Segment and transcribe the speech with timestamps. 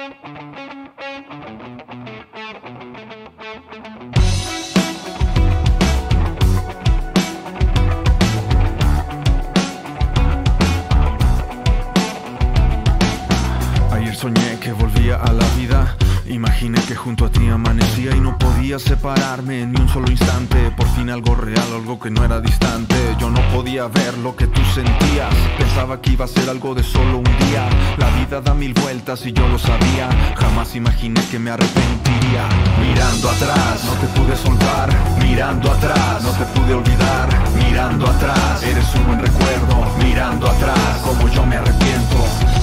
[0.00, 0.16] Ayer
[14.14, 15.94] soñé que volvía a la vida.
[16.26, 20.70] Imaginé que junto a ti amanecía y no podía separarme ni un solo instante.
[21.00, 22.94] Fin algo real, algo que no era distante.
[23.18, 25.34] Yo no podía ver lo que tú sentías.
[25.56, 27.66] Pensaba que iba a ser algo de solo un día.
[27.96, 30.10] La vida da mil vueltas y yo lo sabía.
[30.36, 32.44] Jamás imaginé que me arrepentiría.
[32.82, 34.90] Mirando atrás, no te pude soltar.
[35.22, 37.28] Mirando atrás, no te pude olvidar.
[37.56, 39.76] Mirando atrás, eres un buen recuerdo.
[40.04, 42.16] Mirando atrás, como yo me arrepiento.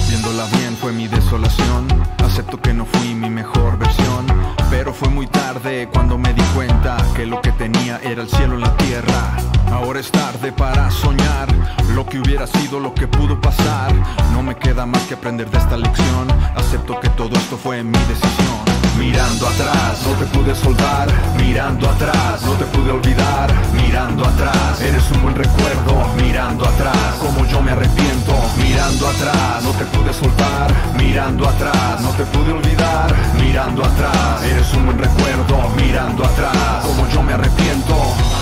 [0.08, 1.88] Viéndola bien fue mi desolación.
[2.24, 4.37] Acepto que no fui mi mejor versión.
[4.70, 8.54] Pero fue muy tarde cuando me di cuenta que lo que tenía era el cielo
[8.54, 9.36] en la tierra.
[9.72, 11.48] Ahora es tarde para soñar
[11.94, 13.92] lo que hubiera sido, lo que pudo pasar.
[14.32, 16.28] No me queda más que aprender de esta lección.
[16.54, 18.67] Acepto que todo esto fue mi decisión.
[18.98, 21.08] Mirando atrás, no te pude soltar.
[21.36, 23.48] Mirando atrás, no te pude olvidar.
[23.72, 26.08] Mirando atrás, eres un buen recuerdo.
[26.16, 28.34] Mirando atrás, como yo me arrepiento.
[28.56, 30.72] Mirando atrás, no te pude soltar.
[30.96, 33.14] Mirando atrás, no te pude olvidar.
[33.40, 35.68] Mirando atrás, eres un buen recuerdo.
[35.76, 38.37] Mirando atrás, como yo me arrepiento.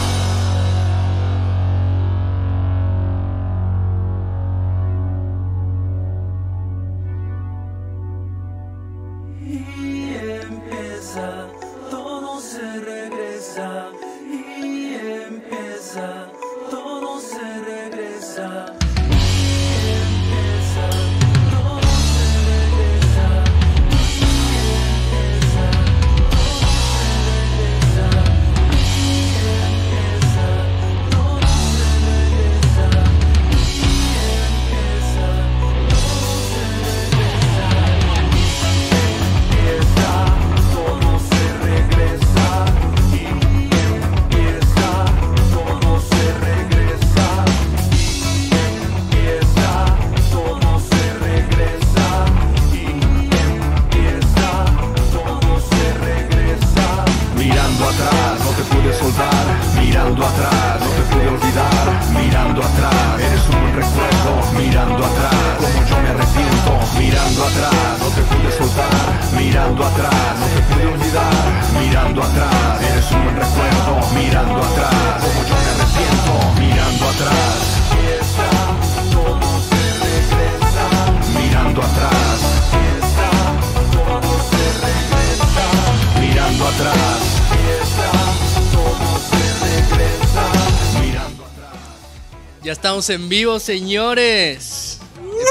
[92.98, 95.00] Estamos en vivo, señores.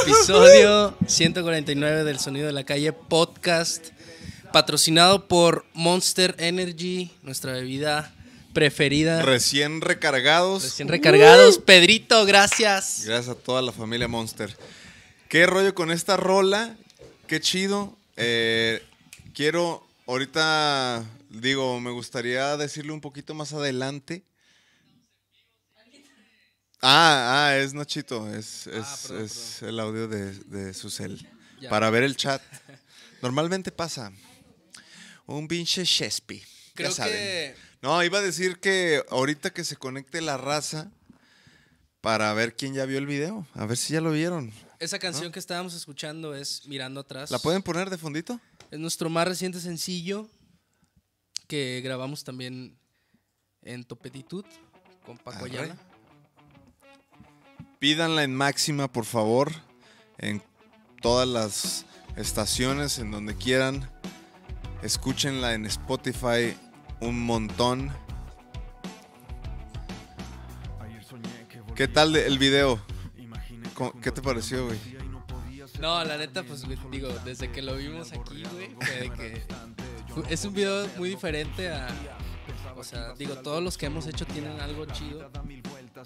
[0.04, 3.90] Episodio 149 del Sonido de la Calle Podcast,
[4.52, 8.16] patrocinado por Monster Energy, nuestra bebida
[8.54, 9.22] preferida.
[9.22, 10.64] Recién recargados.
[10.64, 11.60] Recién recargados.
[11.60, 13.04] Pedrito, gracias.
[13.06, 14.58] Gracias a toda la familia Monster.
[15.30, 16.76] ¿Qué rollo con esta rola?
[17.28, 17.96] Qué chido.
[18.18, 18.82] Eh,
[19.36, 24.24] quiero, ahorita, digo, me gustaría decirle un poquito más adelante.
[26.88, 31.28] Ah, ah, es Nachito, es, es, Ah, perdón, es el audio de, de su cel.
[31.60, 31.70] Ya.
[31.72, 32.42] Para ver el chat.
[33.24, 34.12] Normalmente pasa
[35.26, 36.44] un pinche Shespi.
[36.76, 37.14] Creo ya saben.
[37.14, 40.92] que No, iba a decir que ahorita que se conecte la raza
[42.02, 44.54] para ver quién ya vio el video, a ver si ya lo vieron.
[44.78, 47.32] esa canción que estábamos escuchando es Mirando Atrás.
[47.32, 48.40] ¿La pueden poner de fondito?
[48.70, 50.30] Es nuestro más reciente sencillo
[51.48, 52.78] que grabamos también
[53.64, 54.46] en Topetitud
[55.04, 55.46] con Paco.
[55.46, 55.76] Ayala.
[57.80, 59.52] Pídanla en máxima, por favor,
[60.18, 60.42] en
[61.02, 63.90] todas las estaciones, en donde quieran.
[64.82, 66.56] Escúchenla en Spotify
[67.02, 67.92] un montón.
[71.76, 72.80] ¿Qué tal el video?
[73.74, 74.80] ¿Cómo- ¿Qué te pareció, güey?
[75.82, 78.70] No, la neta, pues digo, desde que lo vimos aquí, güey,
[80.30, 81.88] es un video muy diferente a.
[82.78, 85.30] O sea, digo, todos los que hemos hecho tienen algo chido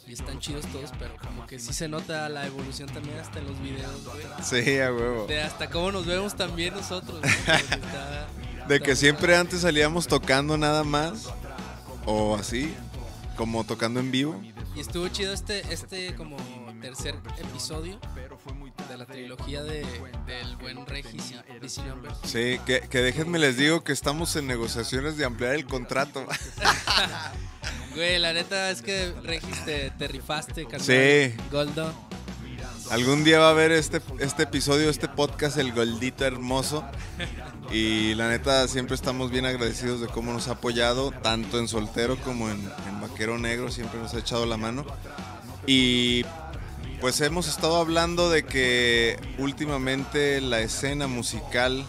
[0.07, 3.47] y están chidos todos, pero como que sí se nota la evolución también hasta en
[3.47, 4.25] los videos, güey.
[4.43, 5.25] Sí, a huevo.
[5.27, 7.21] De hasta cómo nos vemos también nosotros.
[8.67, 11.29] De que siempre antes salíamos tocando nada más,
[12.05, 12.73] o así,
[13.35, 14.39] como tocando en vivo.
[14.75, 16.37] Y estuvo chido este, este como
[16.79, 17.99] tercer episodio
[18.89, 19.85] de la trilogía de,
[20.25, 21.69] del buen Regis y.
[22.27, 26.25] Sí, que, que déjenme les digo que estamos en negociaciones de ampliar el contrato.
[27.95, 30.81] Güey, la neta es que Regis te, te rifaste, carnal.
[30.81, 31.35] Sí.
[31.51, 31.91] Goldo.
[32.91, 36.83] Algún día va a ver este, este episodio, este podcast, El Goldito Hermoso.
[37.71, 42.17] Y la neta, siempre estamos bien agradecidos de cómo nos ha apoyado, tanto en Soltero
[42.17, 44.85] como en, en Vaquero Negro, siempre nos ha echado la mano.
[45.67, 46.23] Y
[47.01, 51.85] pues hemos estado hablando de que últimamente la escena musical,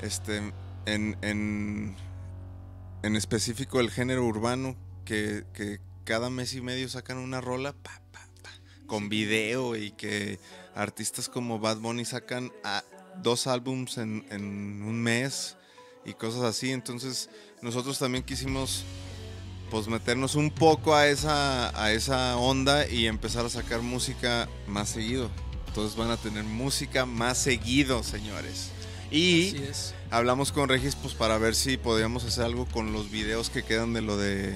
[0.00, 0.38] este,
[0.86, 1.94] en, en,
[3.02, 4.74] en específico el género urbano,
[5.04, 8.50] que, que cada mes y medio sacan una rola pa, pa, pa,
[8.86, 10.38] con video y que
[10.74, 12.84] artistas como Bad Bunny sacan a-
[13.22, 15.56] dos álbums en, en un mes
[16.06, 16.70] y cosas así.
[16.70, 17.28] Entonces
[17.60, 18.84] nosotros también quisimos
[19.70, 24.88] pues meternos un poco a esa, a esa onda y empezar a sacar música más
[24.88, 25.30] seguido.
[25.68, 28.70] Entonces van a tener música más seguido, señores.
[29.10, 29.56] Y
[30.10, 33.94] hablamos con Regis pues para ver si podíamos hacer algo con los videos que quedan
[33.94, 34.54] de lo de,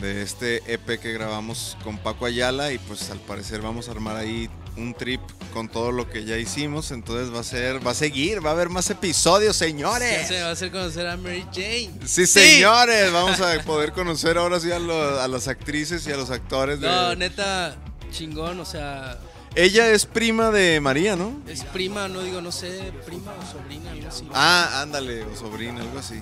[0.00, 4.16] de este EP que grabamos con Paco Ayala y pues al parecer vamos a armar
[4.16, 5.20] ahí un trip
[5.52, 8.52] con todo lo que ya hicimos, entonces va a ser va a seguir, va a
[8.54, 10.22] haber más episodios, señores.
[10.22, 11.90] Ya se va a hacer conocer a Mary Jane.
[12.06, 16.16] Sí, señores, vamos a poder conocer ahora sí a, lo- a las actrices y a
[16.16, 17.76] los actores de No, neta,
[18.10, 19.18] chingón, o sea,
[19.54, 21.38] Ella es prima de María, ¿no?
[21.46, 24.26] es prima, no digo, no sé, prima o sobrina, algo así.
[24.32, 26.14] Ah, ándale, o sobrina, algo así.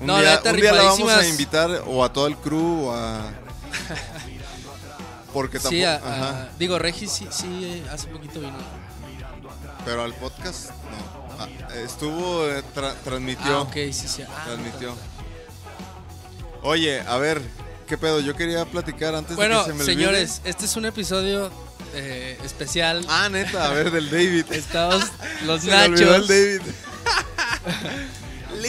[0.00, 2.36] Un No, día, la neta, un día la vamos a invitar o a todo el
[2.36, 3.22] crew o a.
[5.32, 5.74] Porque tampoco.
[5.76, 6.28] sí, a- ajá.
[6.28, 8.56] a- digo, Regis sí, sí, hace poquito vino.
[9.84, 11.20] Pero al podcast, no.
[11.38, 13.56] Ah, estuvo, eh, tra- transmitió.
[13.58, 14.22] Ah, ok, sí, sí.
[14.28, 14.94] Ah, Transmitió.
[16.62, 17.40] Oye, a ver,
[17.86, 18.20] ¿qué pedo?
[18.20, 19.94] Yo quería platicar antes Bueno, de que se me olvide.
[19.94, 21.50] señores, este es un episodio
[21.94, 23.04] eh, especial.
[23.08, 24.44] Ah, neta, a ver, del David.
[24.52, 25.02] Estamos
[25.46, 26.74] los Se me olvidó el nachos.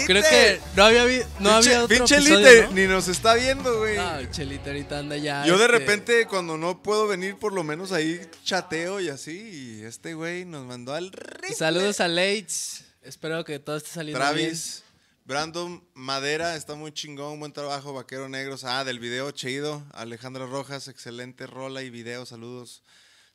[0.06, 2.72] Creo que no había, vi- no Pinche- había otro pinche episodio, Lite, ¿no?
[2.74, 3.96] ni nos está viendo, güey.
[3.98, 5.46] No, Chelita ahorita anda ya.
[5.46, 9.80] Yo de este, repente cuando no puedo venir, por lo menos ahí chateo y así.
[9.82, 11.56] Y este güey nos mandó al rifle.
[11.56, 12.84] Saludos a Leitz.
[13.02, 14.84] Espero que todo esté saliendo Travis,
[15.26, 18.64] Brandon Madera, está muy chingón, buen trabajo, Vaquero Negros.
[18.64, 19.84] Ah, del video chido.
[19.94, 22.84] Alejandra Rojas, excelente rola y video, saludos.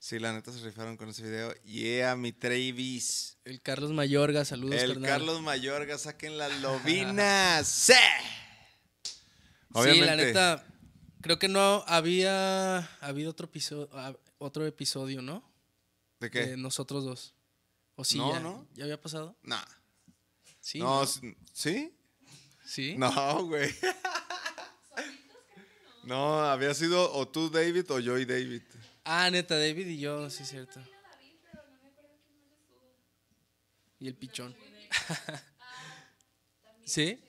[0.06, 1.52] Sí, la neta se rifaron con ese video.
[1.64, 3.38] Yeah, mi Travis.
[3.44, 5.10] El Carlos Mayorga, saludos, El carnal.
[5.10, 7.66] Carlos Mayorga, saquen las lobinas.
[7.66, 7.92] ¡Sí!
[9.02, 10.64] Sí, la neta,
[11.22, 13.90] creo que no había habido otro episodio,
[14.38, 15.42] otro episodio, ¿no?
[16.20, 16.46] ¿De qué?
[16.46, 17.34] De nosotros dos.
[17.96, 18.18] ¿O sí?
[18.18, 18.68] No, ya, no.
[18.74, 19.36] ¿Ya había pasado?
[19.42, 19.64] Nah.
[20.60, 20.78] Sí.
[20.78, 21.34] no, ¿no?
[21.52, 21.92] ¿sí?
[22.64, 22.94] ¿Sí?
[22.96, 23.74] No, güey.
[26.06, 28.62] No, había sido o tú, David, o yo y David.
[29.08, 30.80] Ah, neta, David y yo, sí, es cierto.
[34.00, 34.54] Y el pichón.
[36.84, 37.20] ¿Sí?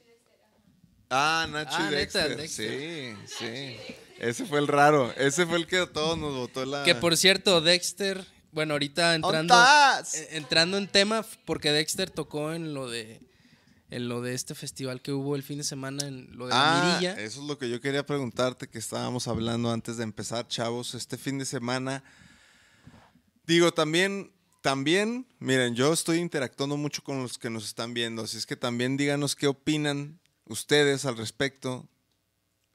[1.09, 2.37] Ah, Nacho Ah, y neta, Dexter.
[2.37, 3.17] Dexter.
[3.29, 3.77] Sí, sí.
[4.17, 5.13] Ese fue el raro.
[5.17, 6.83] Ese fue el que a todos nos votó la.
[6.83, 12.73] Que por cierto, Dexter, bueno, ahorita entrando, eh, entrando en tema, porque Dexter tocó en
[12.73, 13.21] lo de
[13.89, 16.59] en lo de este festival que hubo el fin de semana en lo de la
[16.83, 17.13] Ah, Mirilla.
[17.21, 20.93] eso es lo que yo quería preguntarte, que estábamos hablando antes de empezar, chavos.
[20.93, 22.03] Este fin de semana.
[23.45, 28.37] Digo, también, también, miren, yo estoy interactuando mucho con los que nos están viendo, así
[28.37, 31.87] es que también díganos qué opinan ustedes al respecto.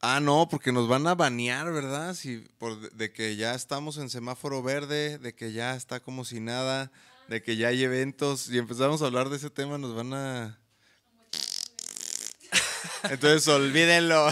[0.01, 2.15] Ah, no, porque nos van a banear, ¿verdad?
[2.15, 6.41] Si, por, de que ya estamos en semáforo verde, de que ya está como si
[6.41, 6.91] nada,
[7.29, 10.59] de que ya hay eventos y empezamos a hablar de ese tema, nos van a...
[13.11, 14.29] Entonces, olvídenlo.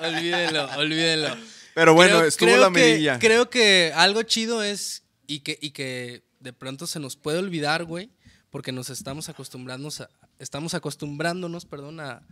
[0.00, 1.36] olvídenlo, olvídenlo.
[1.74, 3.18] Pero bueno, Creo- estuvo creo la que- medilla.
[3.18, 7.84] creo que algo chido es y que, y que de pronto se nos puede olvidar,
[7.84, 8.10] güey,
[8.50, 12.26] porque nos estamos acostumbrando a, estamos acostumbrándonos, perdón, a,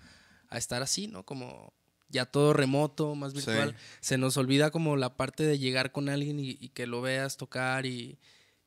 [0.48, 1.24] a estar así, ¿no?
[1.24, 1.74] Como
[2.08, 3.38] ya todo remoto, más Sí.
[3.38, 3.76] virtual.
[4.00, 7.36] Se nos olvida como la parte de llegar con alguien y, y que lo veas
[7.36, 8.18] tocar y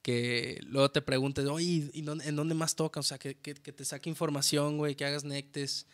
[0.03, 2.99] que luego te preguntes, oye, ¿y dónde- ¿en dónde más toca?
[2.99, 5.87] O sea, que, que- que te saque información, güey, que hagas nectes.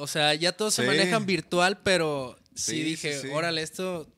[0.00, 4.12] O sea, ya todos se manejan virtual, pero sí, Sí, dije, sí, órale, esto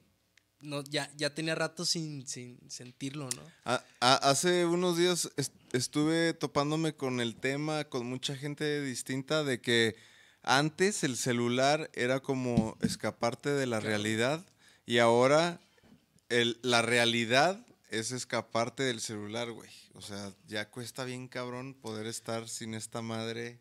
[0.60, 3.42] no, ya, ya tenía rato sin, sin sentirlo, ¿no?
[3.64, 9.42] A- a- hace unos días est- estuve topándome con el tema con mucha gente distinta
[9.42, 9.96] de que
[10.42, 14.44] antes el celular era como escaparte de la realidad
[14.86, 15.60] y ahora
[16.28, 19.70] el- la realidad es escaparte del celular, güey.
[19.94, 23.58] O sea, ya cuesta bien cabrón poder estar sin esta madre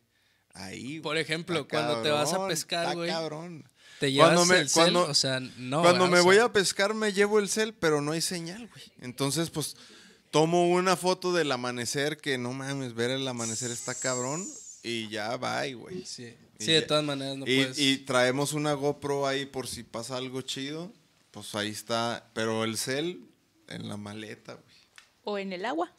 [0.53, 0.83] ahí.
[0.99, 1.01] güey.
[1.01, 3.69] Por ejemplo, cuando te vas a pescar, está güey, cabrón.
[3.99, 5.81] Te llevas Cuando me- el cel, cuando- o sea, no.
[5.81, 6.09] Cuando ¿verdad?
[6.15, 8.83] me O voy a pescar me llevo el cel, pero no hay señal, güey.
[9.01, 9.75] Entonces, pues,
[10.31, 14.47] tomo una foto del amanecer, que no mames, ver el amanecer está cabrón,
[14.81, 16.03] y ya va, güey.
[16.05, 17.77] Sí, Y sí de todas maneras no y, puedes.
[17.77, 20.91] y traemos una GoPro ahí por si pasa algo chido,
[21.29, 22.31] pues ahí está.
[22.33, 23.27] Pero el cel
[23.67, 24.75] en la maleta, güey.
[25.23, 25.93] O en el agua.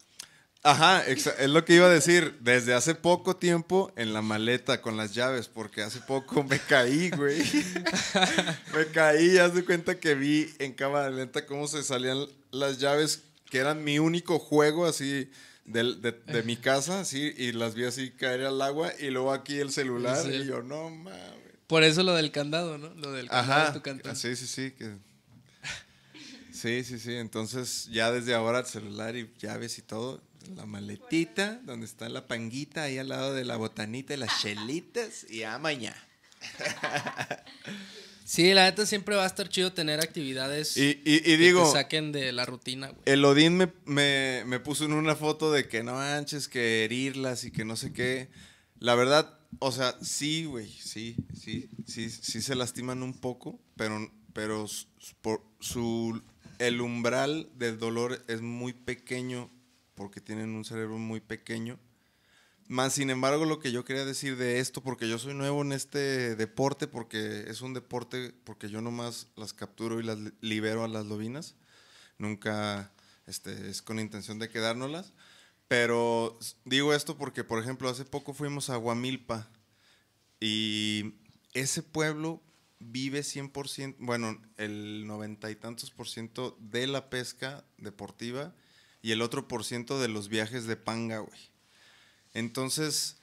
[0.65, 2.37] Ajá, es lo que iba a decir.
[2.41, 7.11] Desde hace poco tiempo en la maleta con las llaves, porque hace poco me caí,
[7.11, 7.43] güey.
[8.77, 13.23] me caí, haz de cuenta que vi en cámara lenta cómo se salían las llaves,
[13.51, 15.29] que eran mi único juego así
[15.65, 19.33] del- de, de mi casa, así, y las vi así caer al agua, y luego
[19.33, 20.31] aquí el celular, Sí.
[20.31, 21.21] y yo, no mames.
[21.67, 22.89] Por eso lo del candado, ¿no?
[22.95, 24.15] Lo del candado Ajá, de tu cantón.
[24.15, 24.71] sí, sí, sí.
[24.73, 24.97] que-
[26.53, 27.15] Sí, sí, sí.
[27.17, 32.27] Entonces, ya desde ahora el celular y llaves y todo, la maletita, donde está la
[32.29, 35.97] panguita, ahí al lado de la botanita y las chelitas, y a mañana.
[38.25, 41.65] Sí, la neta siempre va a estar chido tener actividades Y, y- y que digo,
[41.67, 43.01] te saquen de la rutina, güey.
[43.05, 47.45] el Odín me, me, me puso en una foto de que no manches, que herirlas
[47.45, 48.29] y que no sé qué.
[48.79, 54.11] La verdad, o sea, sí, güey, sí, sí, sí, sí se lastiman un poco, pero,
[54.33, 54.67] pero
[55.21, 56.23] por su,
[56.59, 59.51] el umbral del dolor es muy pequeño
[60.03, 61.79] porque tienen un cerebro muy pequeño.
[62.67, 65.71] Más sin embargo, lo que yo quería decir de esto, porque yo soy nuevo en
[65.73, 70.83] este deporte, porque es un deporte, porque yo nomás las capturo y las li- libero
[70.83, 71.55] a las lobinas.
[72.19, 72.93] Nunca
[73.29, 75.13] este, es con intención de quedárnoslas.
[75.69, 79.49] Pero digo esto porque, por ejemplo, hace poco fuimos a Guamilpa
[80.41, 81.15] y
[81.55, 82.43] ese pueblo
[82.81, 88.53] vive 100%, bueno, el noventa y tantos por ciento de la pesca deportiva
[89.03, 91.41] y el otro por ciento de los viajes de panga, güey.
[92.35, 93.17] Entonces,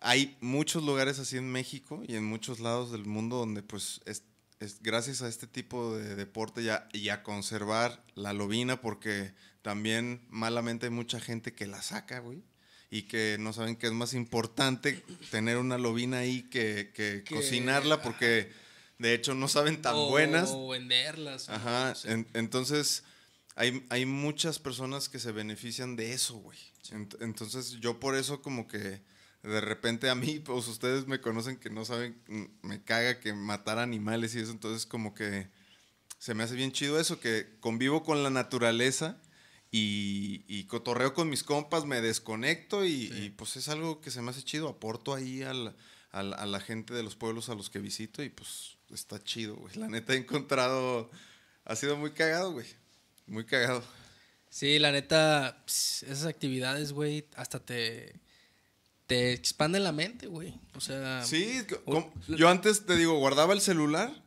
[0.00, 4.22] hay muchos lugares así en México y en muchos lados del mundo donde pues es,
[4.60, 9.32] es gracias a este tipo de deporte y a, y a conservar la lobina porque
[9.62, 12.42] también malamente hay mucha gente que la saca, güey.
[12.88, 18.00] Y que no saben que es más importante tener una lobina ahí que, que cocinarla
[18.00, 18.52] porque
[18.98, 20.50] de hecho no saben tan o, buenas.
[20.52, 21.48] O venderlas.
[21.48, 22.12] Ajá, no sé.
[22.12, 23.02] en- entonces
[23.56, 26.58] hay, hay muchas personas que se benefician de eso, güey.
[26.90, 29.02] Ent- entonces yo por eso como que
[29.42, 33.32] de repente a mí, pues ustedes me conocen que no saben, mm, me caga que
[33.32, 35.48] matar animales y eso, entonces como que
[36.18, 39.20] se me hace bien chido eso, que convivo con la naturaleza
[39.70, 44.22] y, y cotorreo con mis compas, me desconecto y, y, pues es algo que se
[44.22, 45.76] me hace chido, aporto ahí al-
[46.12, 49.56] al- a la gente de los pueblos a los que visito y pues está chido,
[49.56, 49.74] güey.
[49.76, 51.10] La neta he encontrado,
[51.64, 52.66] ha sido muy cagado, güey.
[53.26, 53.82] Muy cagado.
[54.50, 58.14] Sí, la neta, esas actividades, güey, hasta te,
[59.06, 60.54] te expanden la mente, güey.
[60.74, 64.22] O sea, Sí, como- yo antes te digo, guardaba el celular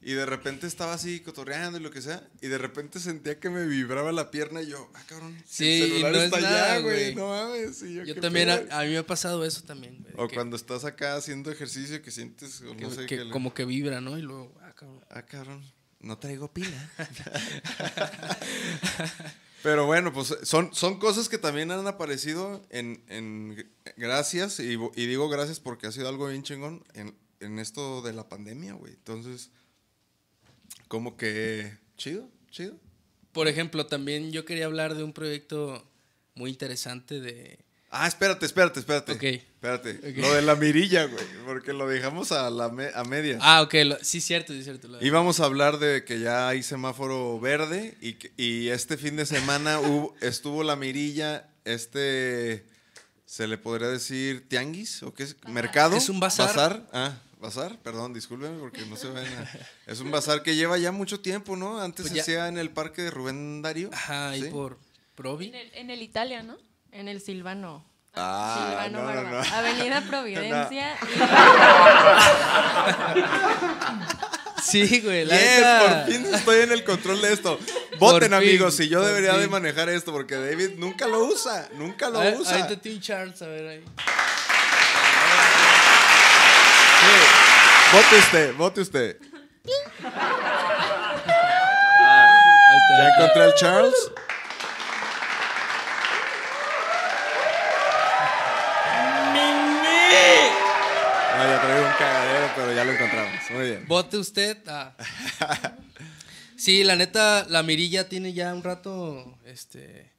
[0.00, 3.50] y de repente estaba así cotorreando y lo que sea, y de repente sentía que
[3.50, 6.72] me vibraba la pierna y yo, ah, cabrón, Sí, el celular no es está nada,
[6.72, 7.82] allá, güey, no mames.
[7.82, 10.14] y yo, yo ¿qué también, a, a mí me ha pasado eso también, güey.
[10.16, 13.24] O que- cuando estás acá haciendo ejercicio que sientes, o que- no sé, que que
[13.26, 14.18] le- como que vibra, ¿no?
[14.18, 15.04] Y luego, ah, cabrón.
[15.10, 15.64] Ah, cabrón,
[16.00, 16.90] no traigo pila.
[19.62, 25.06] Pero bueno, pues son, son cosas que también han aparecido en, en gracias, y, y
[25.06, 28.92] digo gracias porque ha sido algo bien chingón en, en esto de la pandemia, güey.
[28.92, 29.50] Entonces,
[30.86, 32.76] como que chido, chido.
[33.32, 35.84] Por ejemplo, también yo quería hablar de un proyecto
[36.34, 37.58] muy interesante de...
[37.90, 39.12] Ah, espérate, espérate, espérate.
[39.12, 39.22] Ok.
[39.22, 40.12] Espérate.
[40.20, 43.40] Lo de la mirilla, güey, porque lo dejamos a, la me- a medias.
[43.42, 44.88] Ah, ok, lo- sí, cierto, sí, cierto.
[44.88, 49.16] lo Íbamos a hablar de que ya hay semáforo verde y, que- y este fin
[49.16, 52.66] de semana hubo- estuvo la mirilla, este,
[53.24, 55.96] se le podría decir tianguis o qué es, mercado.
[55.96, 56.86] Es un bazar.
[56.92, 59.24] Ah, bazar, perdón, discúlpeme porque no se ven.
[59.86, 61.80] Es un bazar que lleva ya mucho tiempo, ¿no?
[61.80, 63.88] Antes Pues se ya- hacía en el parque de Rubén Darío.
[63.94, 64.48] Ajá, ahí ¿sí?
[64.50, 64.78] por
[65.14, 65.46] Provi.
[65.48, 66.56] En el, en el Italia, ¿no?
[66.98, 67.84] En el Silvano.
[68.16, 69.44] Ah, Silvano no, no, Barba.
[69.48, 69.54] no.
[69.56, 70.96] Avenida Providencia.
[74.60, 77.60] Sí, güey, la Yes, neta- por fin estoy en el control de esto.
[78.00, 79.50] Voten, fin, amigos, si yo debería de fin.
[79.52, 82.56] manejar esto, porque David nunca lo usa, nunca lo A ver, usa.
[82.56, 83.84] Ahorita tiene un Charles, a ver ahí.
[87.00, 87.16] Sí.
[87.96, 89.16] Vote usted, vote usted.
[89.22, 89.70] Ahí
[92.76, 92.98] está.
[92.98, 93.94] Ya encontré al Charles.
[101.36, 103.40] No, ya traigo un cagadero, pero ya lo encontramos.
[103.50, 103.84] Muy bien.
[103.86, 104.58] Vote usted.
[104.66, 104.96] ah.
[106.56, 110.10] Sí, la neta, la mirilla tiene ya un rato este,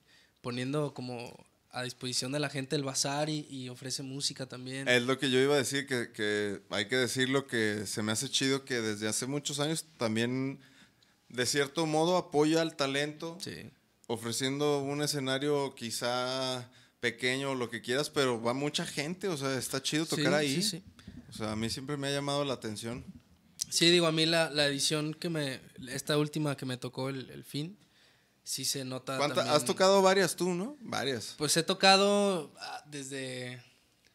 [0.41, 1.35] poniendo como
[1.71, 4.87] a disposición de la gente el bazar y, y ofrece música también.
[4.87, 8.13] Es lo que yo iba a decir, que, que hay que decirlo que se me
[8.13, 10.61] hace chido que desde hace muchos años también,
[11.27, 13.37] de cierto modo, apoya al talento.
[13.41, 13.69] Sí.
[14.07, 16.69] ofreciendo un escenario quizá
[17.01, 20.35] pequeño o lo que quieras, pero va mucha gente, o sea, está chido Sí, tocar
[20.35, 20.55] ahí.
[20.55, 20.83] sí, sí.
[21.29, 23.05] O sea, a mí siempre me ha llamado la atención.
[23.69, 27.29] Sí, digo, a mí la, la edición que me, esta última que me tocó el,
[27.29, 27.77] el fin,
[28.43, 29.17] sí se nota.
[29.17, 30.75] ¿Cuánta- también- Has tocado varias tú, ¿no?
[30.81, 31.35] Varias.
[31.37, 33.63] Pues he tocado ah, desde.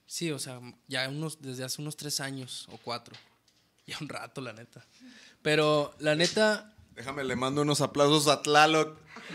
[0.06, 3.14] Sí, o sea, ya unos, desde hace unos tres años o cuatro.
[3.86, 4.82] Ya un rato, la neta.
[5.42, 8.98] Pero la neta, Déjame, le mando unos aplausos a Tlaloc.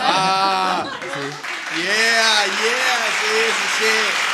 [0.00, 0.88] Ah,
[1.76, 4.27] Yeah, yeah, sí, sí, sí.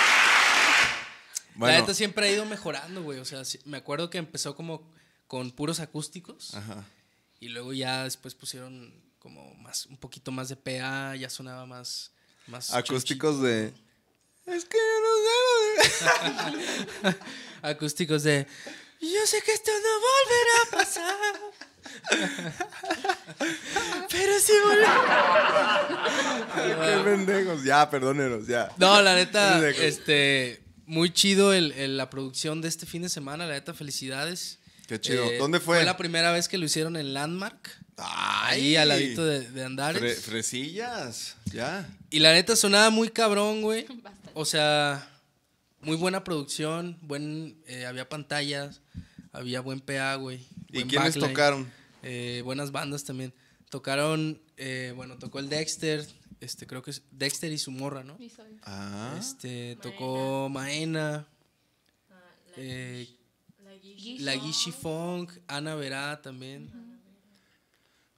[1.58, 3.18] La neta siempre ha ido mejorando, güey.
[3.18, 4.90] O sea, me acuerdo que empezó como
[5.26, 6.54] con puros acústicos.
[6.54, 6.84] ajá.
[7.40, 12.12] Y luego ya después pusieron como más, un poquito más de PA, ya sonaba más.
[12.46, 13.74] más Acústicos de.
[14.46, 15.16] Es que yo no
[17.02, 17.16] sé.
[17.62, 18.46] Acústicos de.
[19.00, 21.34] Yo sé que esto no volverá a pasar.
[24.10, 26.48] Pero sí volverá.
[26.54, 27.62] Qué pendejos.
[27.62, 28.72] Ya, perdónenos, ya.
[28.78, 30.63] No, la neta, este.
[30.86, 34.58] Muy chido el, el- la producción de este fin de semana, la neta, felicidades.
[34.86, 35.24] Qué chido.
[35.30, 35.76] Eh, ¿Dónde fue?
[35.78, 39.64] Fue la primera vez que lo hicieron en Landmark, Ay, ahí al ladito de, de
[39.64, 40.02] Andares.
[40.02, 41.88] Fre- fresillas, ya.
[42.10, 43.86] Y la neta sonaba muy cabrón, güey.
[44.36, 45.08] O sea,
[45.80, 48.80] muy buena producción, buen, eh, había pantallas,
[49.32, 50.40] había buen PA, güey.
[50.72, 51.72] ¿Y quiénes backline, tocaron?
[52.02, 53.32] eh, buenas bandas también.
[53.70, 56.04] Tocaron, eh, bueno, tocó el Dexter,
[56.44, 58.16] este, creo que es Dexter y su morra, ¿no?
[58.62, 61.26] Ah, Este, tocó Maena,
[62.56, 63.08] eh,
[64.20, 66.70] la Gishi Funk, Ana Verá también.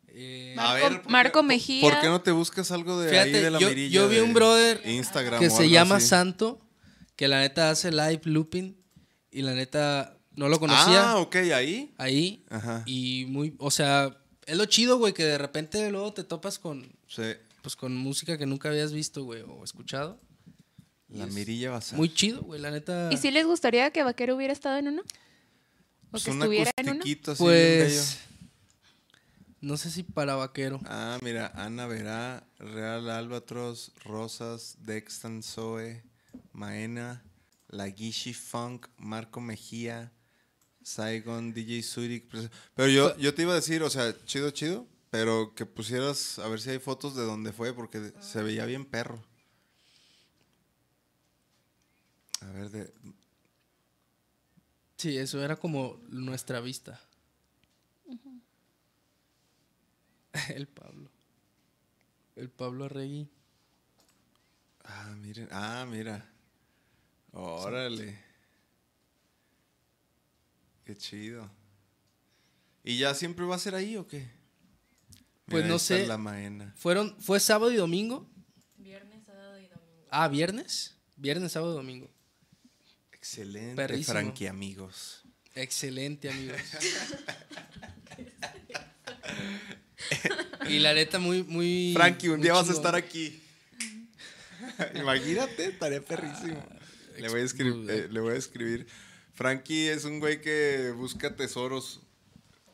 [0.08, 1.80] Eh, a Marco- ver, ¿por qué- Marco Mejía.
[1.82, 3.94] ¿Por qué no te buscas algo de ahí de la yo- mirilla?
[3.94, 6.08] yo vi un brother Instagram que se llama así?
[6.08, 6.60] Santo,
[7.16, 8.76] que la neta hace live looping
[9.30, 11.92] y la neta no lo conocía Ah, ok, ahí.
[11.98, 12.82] ahí Ajá.
[12.86, 14.16] y muy, o sea,
[14.46, 17.22] es lo chido, güey, que de repente luego te topas con, Sí.
[17.66, 20.20] Pues con música que nunca habías visto, güey, o escuchado.
[21.08, 21.98] La mirilla va a ser.
[21.98, 23.08] Muy chido, güey, la neta.
[23.12, 25.02] ¿Y si les gustaría que Vaquero hubiera estado en uno?
[25.02, 27.00] ¿O Pues que un estuviera en uno?
[27.02, 28.18] así pues,
[29.60, 30.78] no sé si para vaquero.
[30.84, 36.04] Ah, mira, Ana Verá, Real Albatros, Rosas, Dextan Zoe,
[36.52, 37.24] Maena,
[37.66, 40.12] La Gishi Funk, Marco Mejía,
[40.84, 42.28] Saigon, DJ Zurich.
[42.30, 46.38] pues, Pero yo, yo te iba a decir, o sea, chido, chido, pero que pusieras
[46.38, 49.22] a ver si hay fotos de dónde fue, porque se veía bien perro.
[52.40, 52.92] A ver, de,
[54.96, 57.00] Sí, eso era como nuestra vista.
[60.48, 61.10] El Pablo.
[62.34, 63.28] El Pablo Arregui.
[64.84, 65.48] Ah, miren.
[65.50, 66.28] Ah, mira.
[67.32, 68.18] Órale.
[70.84, 71.50] Qué chido.
[72.84, 74.30] ¿Y ya siempre va a ser ahí o qué?
[75.46, 76.06] Pues Mira, no sé.
[76.06, 76.74] La maena.
[76.76, 78.28] Fueron, ¿Fue sábado y domingo?
[78.76, 80.08] Viernes, sábado y domingo.
[80.10, 80.96] Ah, viernes.
[81.16, 82.10] Viernes, sábado y domingo.
[83.12, 84.12] Excelente, Perrísimo.
[84.12, 85.22] Frankie, amigos.
[85.54, 86.60] Excelente, amigos.
[90.68, 91.92] y la neta, muy, muy.
[91.94, 93.42] Frankie, un muy día vas a estar aquí.
[94.94, 96.64] Imagínate, estaría perrísimo.
[97.18, 98.86] le, voy a escribir, eh, le voy a escribir.
[99.32, 102.00] Frankie es un güey que busca tesoros,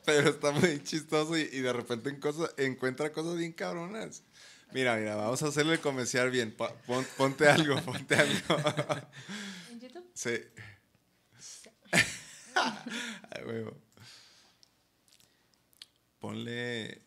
[0.05, 4.23] pero está muy chistoso y, y de repente en cosa- encuentra cosas bien cabronas.
[4.73, 6.51] Mira, mira, vamos a hacerle comercial bien.
[6.55, 8.55] Pa- pon- ponte algo, ponte algo.
[9.71, 10.09] ¿En YouTube?
[10.13, 10.31] Sí.
[12.55, 13.77] Ay, huevo.
[16.19, 17.01] Ponle.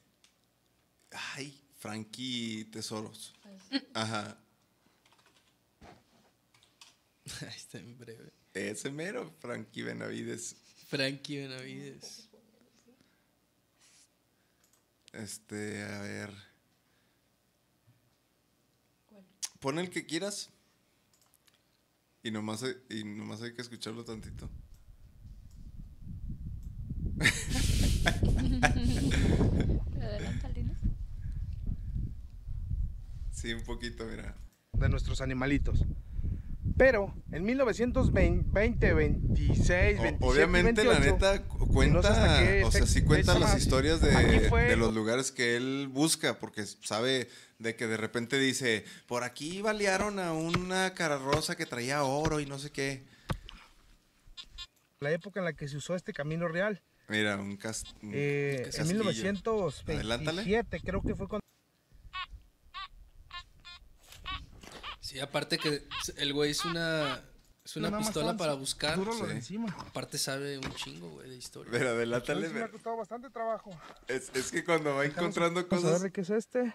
[1.35, 3.35] Ay, Frankie Tesoros.
[3.95, 4.39] Ajá.
[7.43, 8.33] Ahí está en breve.
[8.55, 10.57] Ese mero, Frankie Benavides.
[10.89, 12.26] Frankie Benavides.
[15.17, 16.31] Este, a ver.
[19.61, 20.51] Pon el que quieras.
[22.23, 24.51] Y nomás, hay- y nomás hay que escucharlo tantito.
[33.31, 34.35] Sí, un poquito, mira.
[34.73, 35.85] de nuestros animalitos.
[36.77, 42.71] Pero en 1920, 26, O- 27, obviamente, la 28, neta, cu- no sé cuenta, o
[42.71, 47.29] sea, sí cuenta las historias de, fue- de los lugares que él busca, porque sabe
[47.59, 52.47] de que de repente dice, por aquí balearon a una carroza que traía oro y
[52.47, 53.05] no sé qué.
[55.01, 56.83] la época en la que se usó este camino real.
[57.09, 58.87] Mira, un, cas- un Eh, en casquillo.
[59.05, 61.45] 1927 creo que fue cuando
[65.07, 65.85] Sí, aparte que
[66.17, 67.23] el güey es una.
[67.65, 68.97] Es una pistola para buscar.
[68.97, 69.37] duro lo de Sí.
[69.37, 69.69] encima.
[69.79, 71.71] Aparte sabe un chingo, güey, de historia.
[71.73, 72.47] Mira, adelántale.
[72.47, 73.71] Entonces, me ha costado bastante trabajo.
[74.09, 76.13] Es, es que cuando va encontrando Vamos a ver cosas...
[76.13, 76.75] qué es este.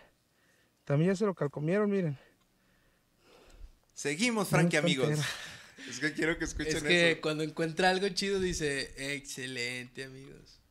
[0.85, 2.17] También ya se lo calcomieron, miren.
[3.93, 5.19] Seguimos, Frankie, amigos.
[5.89, 7.21] Es que quiero que escuchen Es que eso.
[7.21, 10.61] cuando encuentra algo chido dice, excelente, amigos.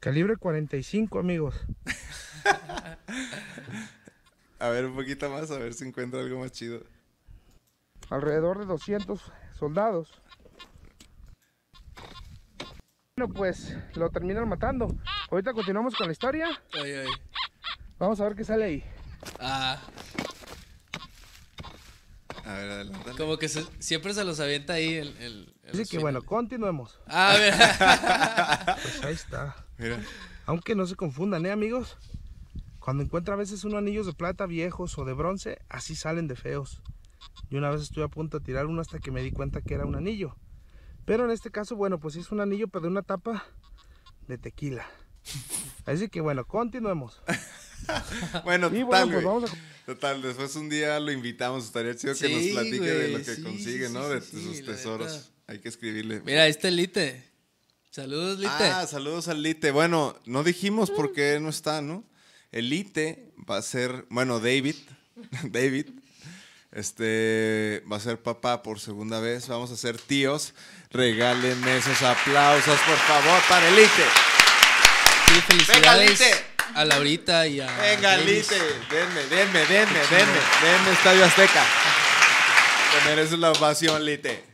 [0.00, 1.54] Calibre 45, amigos.
[4.60, 6.82] A ver, un poquito más, a ver si encuentro algo más chido.
[8.10, 9.20] Alrededor de 200
[9.58, 10.08] soldados.
[13.16, 14.88] Bueno, pues lo terminan matando.
[15.30, 16.48] Ahorita continuamos con la historia.
[16.72, 17.08] Ay, ay.
[17.98, 18.84] Vamos a ver qué sale ahí.
[19.38, 19.78] Ah,
[22.44, 23.10] A ver, adelante.
[23.16, 25.16] como que se- siempre se los avienta ahí el.
[25.18, 26.98] el- el Así que bueno, continuemos.
[27.06, 27.54] Ah, a ver.
[28.82, 29.54] Pues ahí está.
[29.78, 30.00] Mira.
[30.46, 31.96] Aunque no se confundan, ¿eh, amigos?
[32.90, 36.34] Cuando encuentra a veces unos anillos de plata viejos o de bronce, así salen de
[36.34, 36.82] feos.
[37.48, 39.74] Y una vez estuve a punto de tirar uno hasta que me di cuenta que
[39.74, 40.34] era un anillo.
[41.04, 43.46] Pero en este caso, bueno, pues sí es un anillo, pero de una tapa
[44.26, 44.90] de tequila.
[45.86, 47.22] Así que bueno, continuemos.
[48.44, 49.86] Bueno, Y total, bueno, pues vamos a...
[49.86, 51.66] Total, después un día lo invitamos.
[51.66, 54.02] Estaría chido que nos platique de lo que sí, consigue, sí, ¿no?
[54.02, 55.32] sí, de sí, sus tesoros.
[55.46, 56.22] Hay que escribirle.
[56.22, 57.24] Mira, ahí está el Lite.
[57.90, 58.50] Saludos, Lite.
[58.52, 59.70] Ah, saludos al Lite.
[59.70, 62.09] Bueno, no dijimos por qué no está, ¿no?
[62.52, 64.74] El Lite va a ser, bueno, David,
[65.44, 65.86] David,
[66.72, 69.48] este, va a ser papá por segunda vez.
[69.48, 70.54] Vamos a ser tíos.
[70.90, 74.04] Regalen esos aplausos, por favor, para el Lite.
[75.28, 76.34] Sí, felicidades Lite.
[76.74, 77.66] a Laurita y a.
[77.76, 78.50] Venga, Denis.
[78.50, 81.64] Lite, denme, denme, denme, denme, denme Estadio Azteca.
[82.92, 84.49] Te mereces la ovación, Lite.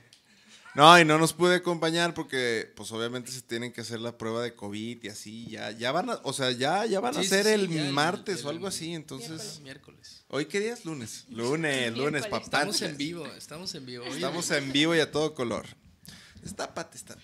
[0.76, 4.42] No, y no nos pude acompañar porque, pues, obviamente se tienen que hacer la prueba
[4.42, 5.46] de COVID y así.
[5.48, 7.90] Ya, ya van a, o sea, ya, ya van a Sí, hacer sí, el ya
[7.92, 8.92] martes el- o algo así.
[8.94, 10.24] Entonces, Miércoles.
[10.28, 10.84] ¿hoy qué día es?
[10.84, 11.24] Lunes.
[11.30, 12.22] Lunes, lunes, Miércoles.
[12.30, 12.44] papá.
[12.44, 14.04] Estamos en vivo, estamos en vivo.
[14.04, 15.66] Oye, Estamos en vivo y a todo color.
[16.44, 17.16] Está pate, está.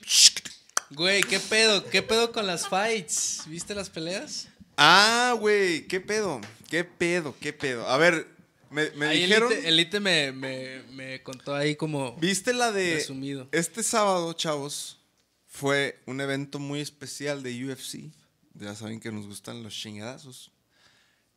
[0.90, 1.84] Güey, ¿qué pedo?
[1.84, 3.42] ¿Qué pedo con las fights?
[3.46, 4.48] ¿Viste las peleas?
[4.76, 6.40] Ah, güey, ¿qué pedo?
[6.68, 7.34] ¿Qué pedo?
[7.38, 7.86] ¿Qué pedo?
[7.86, 8.26] A ver,
[8.72, 9.52] me, me Ahí dijeron.
[9.52, 13.48] Elite, Elite me, me, me contó ahí como ¿Viste la de resumido.
[13.52, 14.98] este sábado, chavos?
[15.46, 18.10] Fue un evento muy especial de UFC.
[18.54, 20.50] Ya saben que nos gustan los chingadazos.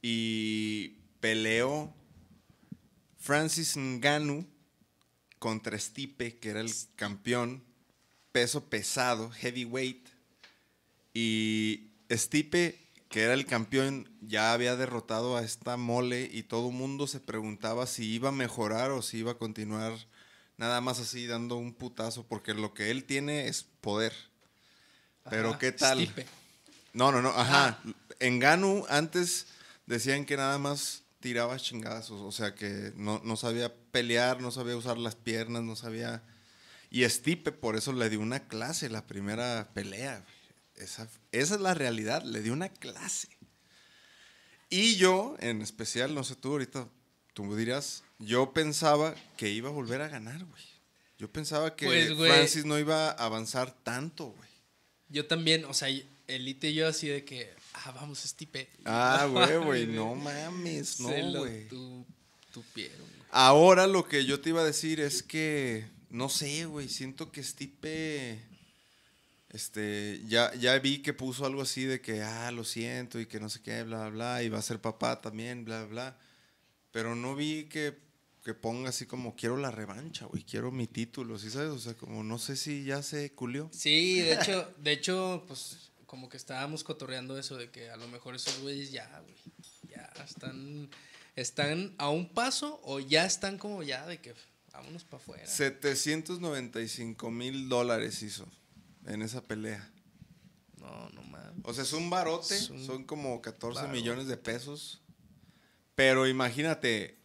[0.02, 1.94] Y peleó
[3.18, 4.46] Francis Ngannou
[5.40, 7.64] contra Stipe, que era el campeón
[8.32, 10.08] peso pesado, heavyweight.
[11.14, 12.85] Y Stipe,
[13.16, 17.22] que era el campeón, ya había derrotado a esta mole y todo el mundo se
[17.22, 19.94] preguntaba si iba a mejorar o si iba a continuar
[20.58, 24.12] nada más así dando un putazo, porque lo que él tiene es poder.
[25.30, 26.02] Pero ¿qué tal?
[26.02, 26.26] Stipe.
[26.92, 27.80] No, no, no, ajá.
[28.20, 29.48] En Ganu antes
[29.86, 34.76] decían que nada más tiraba chingazos, o sea que no, no sabía pelear, no sabía
[34.76, 36.22] usar las piernas, no sabía...
[36.90, 40.26] Y Stipe por eso le dio una clase la primera pelea.
[40.78, 43.30] Esa, esa es la realidad, le dio una clase.
[44.70, 46.88] Y yo, en especial, no sé tú ahorita,
[47.34, 50.64] tú dirás, yo pensaba que iba a volver a ganar, güey.
[51.18, 52.14] Yo pensaba que Pues.
[52.18, 54.50] Francis no iba a avanzar tanto, güey.
[55.08, 55.88] Yo también, o sea,
[56.28, 58.70] Elite y yo así de que, ah, vamos, Stipe.
[58.86, 61.10] Ah, güey, güey, no mames, no,
[61.40, 61.68] güey.
[61.70, 62.06] tu-
[62.52, 63.06] tupieron.
[63.32, 67.44] Ahora lo que yo te iba a decir es que, no sé, güey, siento que
[67.44, 68.42] Stipe,
[69.56, 73.40] este, ya, ya vi que puso algo así de que, ah, lo siento y que
[73.40, 76.18] no sé qué, bla, bla, bla, y va a ser papá también, bla, bla, bla.
[76.92, 77.98] Pero no vi que,
[78.44, 81.70] que ponga así como, quiero la revancha, güey, quiero mi título, ¿sí sabes?
[81.70, 83.70] O sea, como, no sé si ya se culió.
[83.72, 88.10] Sí, de hecho, de hecho, pues como que estábamos cotorreando eso de que a lo
[88.10, 89.36] mejor esos güeyes ya, güey,
[89.90, 90.90] ya están,
[91.38, 94.34] están a un paso o ya están como ya de que
[94.74, 95.48] vámonos para afuera.
[95.48, 98.46] 795 mil dólares hizo
[99.06, 99.92] en esa pelea.
[100.80, 101.64] No, no mames.
[101.64, 103.98] O sea, es un barote, Es un son como 14 barote.
[103.98, 105.02] millones de pesos.
[105.96, 107.18] Pero imagínate,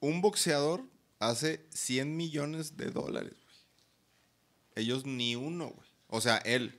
[0.00, 0.84] un boxeador
[1.18, 3.56] hace 100 millones de dólares, güey.
[4.74, 5.88] Ellos ni uno, güey.
[6.08, 6.78] O sea, él.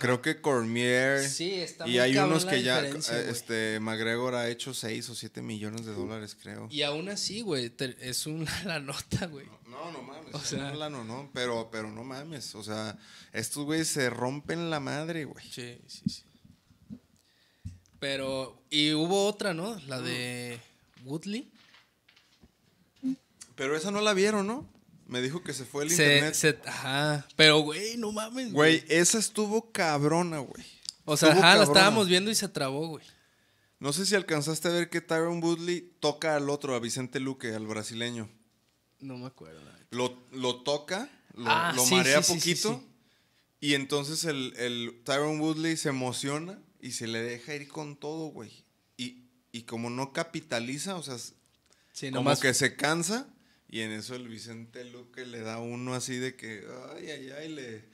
[0.00, 1.28] Creo que Cormier.
[1.28, 2.82] Sí, está Y hay unos que ya.
[2.82, 2.94] eh.
[3.28, 6.68] Este, McGregor ha hecho 6 o 7 millones de dólares, creo.
[6.70, 7.70] Y aún así, güey,
[8.00, 9.46] es una la nota, güey.
[9.68, 10.34] No, no mames.
[10.34, 12.54] O sea- sea, no, no, pero, pero no mames.
[12.54, 12.96] O sea,
[13.32, 15.44] estos güeyes se rompen la madre, güey.
[15.50, 16.22] Sí, sí, sí.
[17.98, 19.78] Pero, y hubo otra, ¿no?
[19.86, 20.58] La de
[21.04, 21.50] Woodley.
[23.54, 24.68] Pero esa no la vieron, ¿no?
[25.06, 26.34] Me dijo que se fue el Se, internet.
[26.34, 27.26] se- ajá.
[27.36, 30.64] Pero, güey, no mames, Güey, esa estuvo cabrona, güey.
[31.04, 33.04] O sea, Estuvo ajá, la estábamos viendo y se trabó, güey.
[33.78, 37.54] No sé si alcanzaste a ver que Tyron Woodley toca al otro, a Vicente Luque,
[37.54, 38.30] al brasileño.
[39.00, 39.60] No me acuerdo.
[39.90, 42.80] Lo, lo toca, lo, Ah, lo sí, marea sí, poquito.
[42.80, 42.88] sí.
[43.60, 48.28] Y entonces el, el Tyron Woodley se emociona y se le deja ir con todo,
[48.28, 48.64] güey.
[48.96, 51.16] Y, y como no capitaliza, o sea,
[52.00, 52.40] como nomás.
[52.40, 53.28] que se cansa.
[53.74, 57.48] Y en eso el Vicente Luque le da uno así de que, ay, ay, ay,
[57.48, 57.84] le...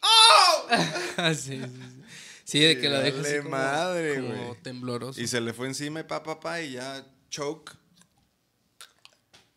[0.00, 2.02] Ah, sí, sí, sí.
[2.44, 5.20] Sí, de que la deja así como, madre, como tembloroso.
[5.20, 7.72] Y se le fue encima y pa, pa, pa, y ya choke.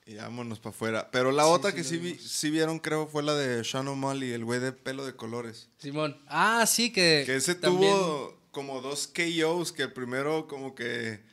[0.07, 1.11] Y vámonos para afuera.
[1.11, 4.45] Pero la otra que sí, vi- sí vieron, creo, fue la de Sean O'Malley, el
[4.45, 5.69] güey de pelo de colores.
[5.77, 6.19] Simón.
[6.27, 7.21] Ah, sí, que.
[7.27, 11.23] Que ese también- tuvo como dos KOs, que el primero como que...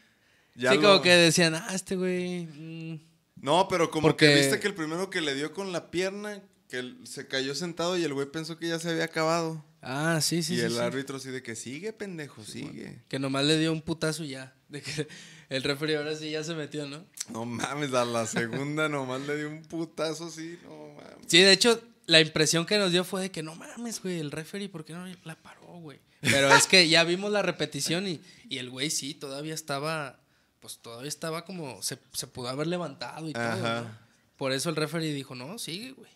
[0.54, 2.44] ya sí, lo- como que decían, ah, este güey.
[2.46, 3.13] mm,
[3.44, 6.42] No, pero como Porque- que viste que el primero que le dio con la pierna,
[6.70, 9.62] que se cayó sentado y el güey pensó que ya se había acabado.
[9.83, 10.62] Ah, sí, sí, y sí.
[10.62, 10.78] el sí.
[10.78, 13.02] árbitro así de que sigue, pendejo, sigue.
[13.07, 14.57] Que nomás le dio un putazo y ya.
[14.70, 15.07] De que
[15.50, 17.04] el referee ahora sí ya se metió, ¿no?
[17.30, 21.26] No mames, a la segunda nomás le dio un putazo así, no mames.
[21.26, 24.30] Sí, de hecho, la impresión que nos dio fue de que no mames, güey, el
[24.30, 26.00] referee, ¿por qué no la paró, güey?
[26.22, 30.18] Pero es que ya vimos la repetición y, y el güey sí, todavía estaba,
[30.64, 33.83] pues todavía estaba como, se, se pudo haber levantado y todo.
[33.83, 33.98] ¿no?
[34.38, 36.11] Por eso el referee dijo, no, sigue, güey.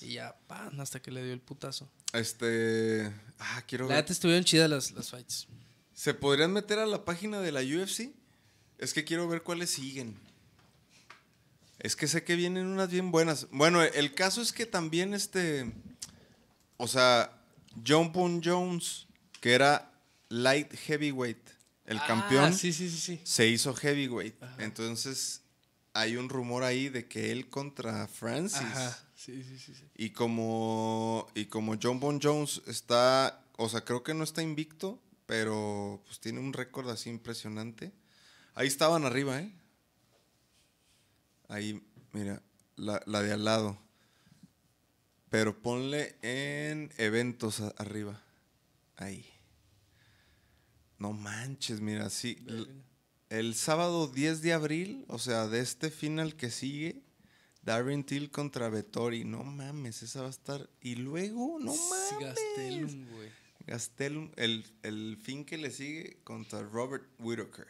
[0.00, 1.88] Y ya, pan, hasta que le dio el putazo.
[2.12, 3.12] Este.
[3.38, 4.02] Ah, quiero La ver.
[4.02, 5.46] neta estuvieron chidas las, las fights.
[5.92, 8.10] ¿Se podrían meter a la página de la UFC?
[8.78, 10.18] Es que quiero ver cuáles siguen.
[11.78, 13.46] Es que sé que vienen unas bien buenas.
[13.52, 15.72] Bueno, el caso es que también este.
[16.76, 17.40] O sea,
[17.86, 19.06] John Boone Jones,
[19.40, 19.92] que era
[20.28, 21.43] light heavyweight,
[21.86, 23.20] el Ah, campeón, Sí, sí, sí, sí.
[23.24, 24.34] se hizo heavyweight.
[24.58, 25.42] Entonces,
[25.92, 28.60] hay un rumor ahí de que él contra Francis.
[28.60, 28.98] Ajá.
[29.96, 35.00] Y como, y como John Bon Jones está, o sea, creo que no está invicto,
[35.26, 37.92] pero pues tiene un récord así impresionante.
[38.54, 39.52] Ahí estaban arriba, ¿eh?
[41.48, 42.42] Ahí, mira,
[42.76, 43.78] la, la de al lado.
[45.30, 48.22] Pero ponle en eventos a- arriba.
[48.96, 49.26] Ahí.
[51.04, 52.38] No manches, mira, sí.
[53.28, 57.02] El sábado 10 de abril, o sea, de este final que sigue,
[57.60, 59.24] Darren Till contra Vettori.
[59.24, 60.70] No mames, esa va a estar.
[60.80, 62.18] Y luego, no mames.
[62.20, 63.28] Gastelum, güey.
[63.66, 67.66] Gastelum, el, el fin que le sigue contra Robert Whittaker.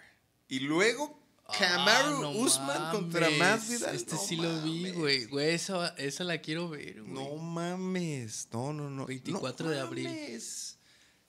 [0.49, 1.20] Y luego,
[1.59, 3.38] Kamaru Ah, no Usman contra mames.
[3.40, 3.97] Masvidal.
[3.97, 5.25] Este No sí lo vi, güey.
[5.25, 7.12] Güey, esa, esa la quiero ver, güey.
[7.12, 8.47] No mames.
[8.53, 9.07] No, no, no.
[9.07, 10.05] 24 No de abril.
[10.09, 10.79] mames.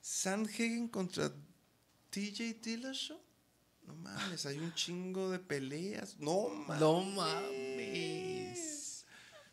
[0.02, 1.34] Sandhagen contra
[2.16, 3.20] TJ Dillashaw.
[3.82, 6.16] No mames, hay un chingo de peleas.
[6.18, 6.80] No mames.
[6.80, 8.56] No mames.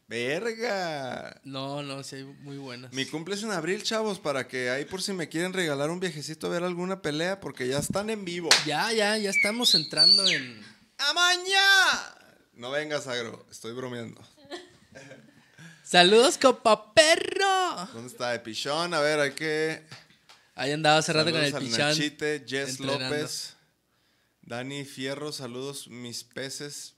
[0.06, 1.40] Verga.
[1.42, 2.92] No, no, sí hay muy buenas.
[2.92, 5.98] Mi cumple es en abril, chavos, para que ahí por si me quieren regalar un
[5.98, 8.48] viajecito a ver alguna pelea, porque ya están en vivo.
[8.64, 10.64] Ya, ya, ya estamos entrando en.
[10.98, 11.58] ¡Amaña!
[12.52, 14.22] No vengas, agro, estoy bromeando.
[15.82, 17.88] ¡Saludos, copa perro!
[17.92, 18.94] ¿Dónde está Epichón?
[18.94, 19.84] A ver, hay que.
[20.54, 21.88] Ahí andaba hace rato con el pichán.
[21.90, 23.04] Nachite, Jess entrenando.
[23.16, 23.56] López,
[24.42, 26.94] Dani Fierro, saludos, mis peces.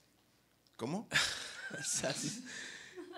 [0.75, 1.07] ¿Cómo?
[1.85, 2.15] Sal-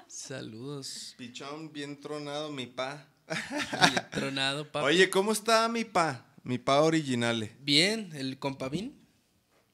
[0.07, 1.15] Saludos.
[1.17, 3.07] Pichón, bien tronado, mi pa.
[3.27, 4.85] Bien Tronado, papi.
[4.85, 6.25] Oye, ¿cómo está mi pa?
[6.43, 7.55] Mi pa originale.
[7.61, 8.95] Bien, el compavín.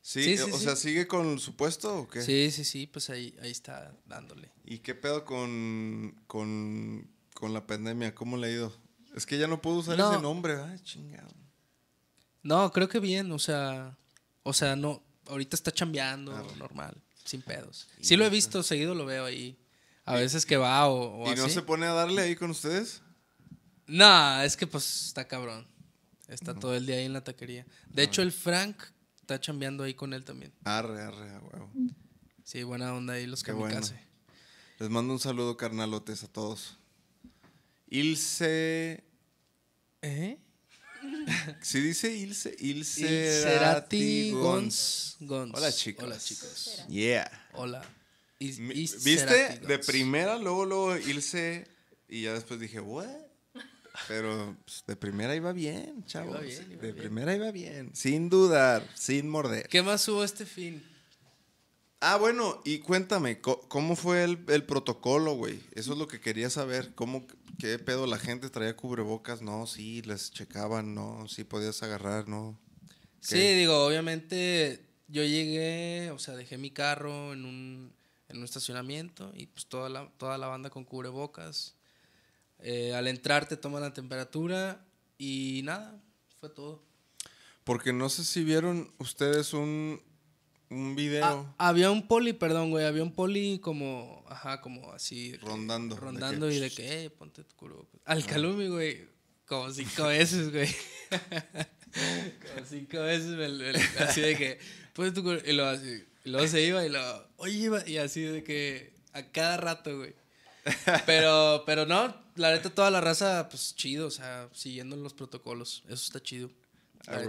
[0.01, 0.23] ¿Sí?
[0.23, 0.63] Sí, sí, o sí.
[0.65, 2.21] sea, ¿sigue con su puesto o qué?
[2.21, 4.51] Sí, sí, sí, pues ahí, ahí está dándole.
[4.65, 8.13] ¿Y qué pedo con, con, con la pandemia?
[8.15, 8.82] ¿Cómo le ha ido?
[9.13, 10.11] Es que ya no puedo usar No.
[10.11, 10.79] ese nombre, ¿verdad?
[10.83, 11.29] Chingado.
[12.41, 13.97] No, creo que bien, o sea,
[14.43, 17.87] o sea, no, ahorita está chambeando, Ah, normal, sin pedos.
[18.01, 19.57] Sí lo he visto, seguido lo veo ahí.
[20.05, 23.01] A veces que va o, o ¿Y no se pone a darle ahí con ustedes?
[23.87, 25.65] No, es que pues está cabrón.
[26.27, 27.65] Está todo el día ahí en la taquería.
[27.89, 28.75] De hecho, el Frank
[29.21, 30.53] está chambeando ahí con él también.
[30.65, 31.69] Arre, arre, huevo.
[32.43, 33.93] Sí, buena onda ahí los kamikaze.
[33.93, 34.07] bueno.
[34.79, 36.77] Les mando un saludo, carnalotes, a todos.
[37.93, 39.03] Ilse.
[40.01, 40.37] ¿Eh?
[41.61, 42.55] ¿Sí dice Ilse?
[42.59, 43.41] Ilse.
[43.43, 45.17] Cerati Gons.
[45.19, 45.53] Gons.
[45.55, 46.03] Hola, chicos.
[46.05, 46.83] Hola, chicos.
[46.89, 47.29] Yeah.
[47.53, 47.83] Hola.
[48.39, 49.59] Mi- ¿Viste?
[49.59, 51.67] De primera, luego, luego Ilse.
[52.09, 53.05] Y ya después dije, ¿what?
[54.07, 56.41] Pero pues, de primera iba bien, chavos.
[56.41, 56.95] bien, iba de bien.
[56.95, 57.91] primera iba bien.
[57.95, 59.67] Sin dudar, sin morder.
[59.69, 60.83] ¿Qué más hubo este fin?
[61.99, 65.59] Ah, bueno, y cuéntame, ¿cómo fue el, el protocolo, güey?
[65.75, 66.93] Eso es lo que quería saber.
[66.95, 67.25] ¿Cómo,
[67.59, 69.41] qué pedo la gente traía cubrebocas?
[69.41, 72.59] No, sí, les checaban, no, sí podías agarrar, no.
[73.19, 77.93] Sí, digo, obviamente yo llegué, o sea, dejé mi carro en un,
[78.29, 81.75] en un estacionamiento y pues toda la, toda la banda con cubrebocas.
[82.59, 84.85] Eh, al entrar te toman la temperatura
[85.17, 86.01] y nada,
[86.39, 86.83] fue todo.
[87.63, 90.01] Porque no sé si vieron ustedes un,
[90.69, 91.23] un video.
[91.25, 95.31] Ah, había un poli, perdón, güey, había un poli como, ajá, como así.
[95.33, 98.01] que- Rondando, de Rondando y de que, eh, ponte tu cubrebocas.
[98.05, 99.07] Al calumi, güey,
[99.45, 100.69] como cinco veces, güey.
[102.53, 103.69] como cinco veces, me- me-
[104.03, 104.59] así de que,
[104.93, 105.49] ponte tu cubrebocas.
[105.49, 108.93] Y luego, así, y luego se iba y luego, oye, iba, y así de que,
[109.13, 110.15] a cada rato, güey.
[111.05, 115.83] Pero, pero no, la neta, toda la raza, pues chido, o sea, siguiendo los protocolos.
[115.87, 116.49] Eso está chido.
[117.07, 117.21] Ah.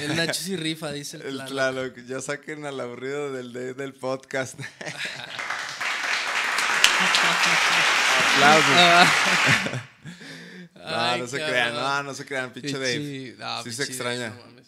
[0.00, 1.96] El Nacho sí rifa, dice el, El Tlaloc.
[2.06, 4.58] Ya saquen al aburrido del, de- del podcast.
[8.34, 8.74] Aplausos.
[8.76, 9.12] Ah.
[10.74, 13.34] No, Ay, no se crean, no, no se crean, pinche Dave.
[13.38, 14.30] No, Sí se extraña.
[14.30, 14.60] Dave, no.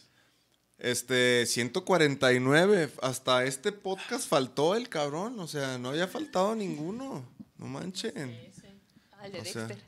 [0.78, 2.90] Este, 149.
[3.02, 5.38] Hasta este podcast faltó el cabrón.
[5.40, 7.24] O sea, no había faltado ninguno.
[7.56, 8.36] No manchen.
[9.12, 9.84] Ah, el de O sea, Dexter.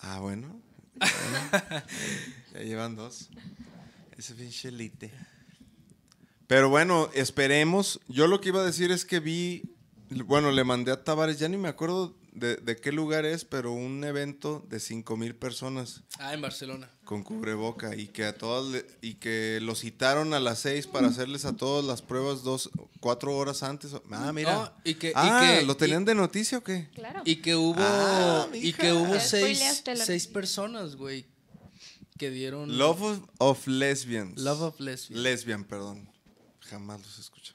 [0.00, 0.60] Ah, bueno.
[0.94, 1.84] Bueno,
[2.54, 3.28] ya llevan dos.
[4.16, 5.10] Ese pinche elite.
[6.46, 8.00] Pero bueno, esperemos.
[8.08, 9.62] Yo lo que iba a decir es que vi.
[10.10, 13.72] Bueno, le mandé a Tavares, ya ni me acuerdo de, de qué lugar es, pero
[13.72, 16.90] un evento de 5 mil personas Ah, en Barcelona.
[17.04, 21.08] con cubreboca y que a todas le- y que los citaron a las 6 para
[21.08, 23.92] hacerles a todos las pruebas dos cuatro horas antes.
[24.12, 24.52] Ah, mira.
[24.54, 26.88] No, y que- y ah, que- ¿lo tenían de noticia o qué?
[26.94, 27.22] Claro.
[27.24, 31.24] Y que hubo, Ah, y que hubo seis, seis personas, güey,
[32.18, 34.40] que dieron Love of, of Lesbians.
[34.40, 35.22] Love of Lesbian.
[35.22, 36.08] Lesbian, perdón.
[36.60, 37.54] Jamás los escucho.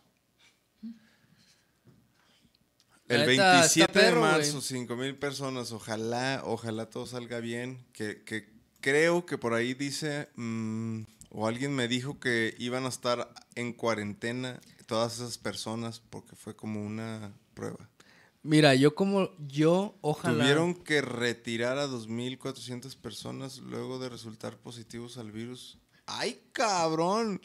[3.08, 4.64] El neta, 27 está perro, de marzo, güey.
[4.64, 5.72] 5 mil personas.
[5.72, 7.86] Ojalá, ojalá todo salga bien.
[7.94, 12.90] Que, que creo que por ahí dice, mm, o alguien me dijo que iban a
[12.90, 17.90] estar en cuarentena todas esas personas porque fue como una prueba.
[18.42, 25.18] Mira, yo como yo ojalá Tuvieron que retirar a 2.400 personas luego de resultar positivos
[25.18, 25.78] al virus.
[26.06, 27.42] ¡Ay, cabrón!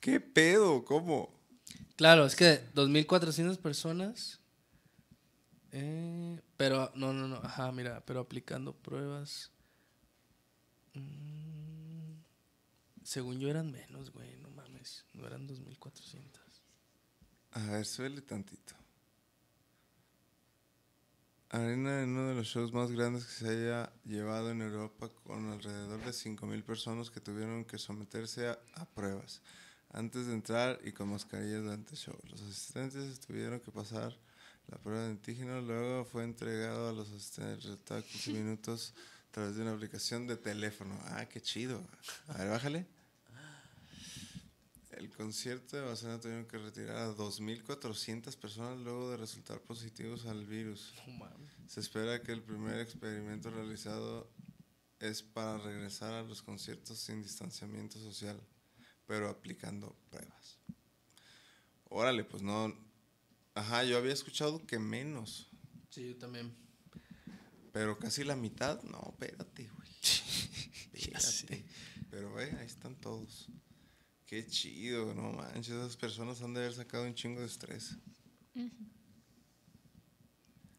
[0.00, 0.84] ¿Qué pedo?
[0.84, 1.32] ¿Cómo?
[1.96, 4.42] Claro, es que 2400 personas
[5.74, 9.50] eh, pero no, no, no, ajá, mira, pero aplicando pruebas
[10.92, 12.12] mm,
[13.02, 16.42] según yo eran menos, güey, no mames, no eran 2400.
[17.52, 18.74] A ver, suele tantito.
[21.52, 25.50] Arena en uno de los shows más grandes que se haya llevado en Europa con
[25.50, 29.42] alrededor de 5.000 personas que tuvieron que someterse a, a pruebas
[29.90, 32.18] antes de entrar y con mascarillas durante el show.
[32.30, 34.16] Los asistentes tuvieron que pasar
[34.68, 38.94] la prueba de antígeno, luego fue entregado a los asistentes resultado 15 minutos
[39.28, 40.98] a través de una aplicación de teléfono.
[41.08, 41.82] Ah, qué chido.
[42.28, 43.01] A ver, bájale.
[44.92, 50.44] El concierto de Barcelona tuvieron que retirar a 2.400 personas luego de resultar positivos al
[50.46, 50.92] virus.
[51.18, 51.50] Mames.
[51.66, 54.30] Se espera que el primer experimento realizado
[55.00, 58.40] es para regresar a los conciertos sin distanciamiento social,
[59.06, 60.58] pero aplicando pruebas.
[61.88, 62.74] Órale, pues no.
[63.54, 65.48] Ajá, yo había escuchado que menos,
[65.90, 66.54] Sí, yo también.
[67.72, 68.82] pero casi la mitad.
[68.84, 69.88] No, espérate, güey.
[70.92, 71.64] Espérate.
[72.10, 73.48] Pero ve, ahí están todos.
[74.32, 75.74] Qué chido, no manches.
[75.74, 77.96] Esas personas han de haber sacado un chingo de estrés.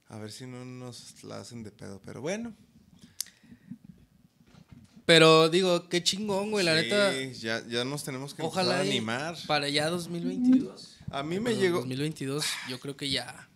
[0.07, 2.51] A ver si no nos la hacen de pedo, pero bueno.
[5.05, 7.13] Pero digo, qué chingón, güey, la Sí, neta.
[7.33, 9.37] Ya, ya nos tenemos que Ojalá animar.
[9.45, 10.97] para ya 2022.
[11.11, 11.77] A mí me llegó.
[11.81, 13.49] 2022, yo creo que ya.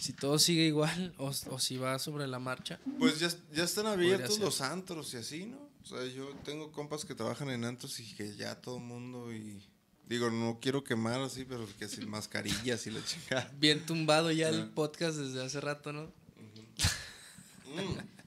[0.00, 2.78] Si todo sigue igual o, o si va sobre la marcha.
[3.00, 5.69] Pues ya, ya están abiertos los antros y así, ¿no?
[5.82, 9.62] O sea, yo tengo compas que trabajan en antros y que ya todo mundo y.
[10.08, 13.50] Digo, no quiero quemar así, pero que sin mascarillas y la chingada.
[13.58, 14.70] Bien tumbado ya el Ah.
[14.74, 16.12] podcast desde hace rato, ¿no?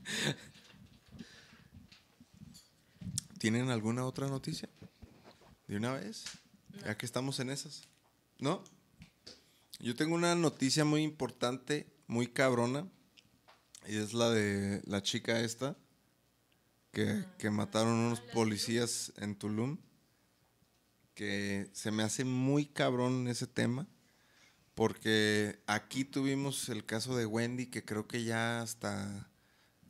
[3.40, 4.70] ¿Tienen alguna otra noticia?
[5.68, 6.24] ¿De una vez?
[6.86, 7.84] Ya que estamos en esas.
[8.40, 8.64] ¿No?
[9.80, 12.88] Yo tengo una noticia muy importante, muy cabrona.
[13.88, 15.76] Y es la de la chica esta.
[16.94, 19.78] Que, que mataron unos policías en Tulum.
[21.14, 23.86] Que se me hace muy cabrón ese tema.
[24.74, 29.30] Porque aquí tuvimos el caso de Wendy, que creo que ya hasta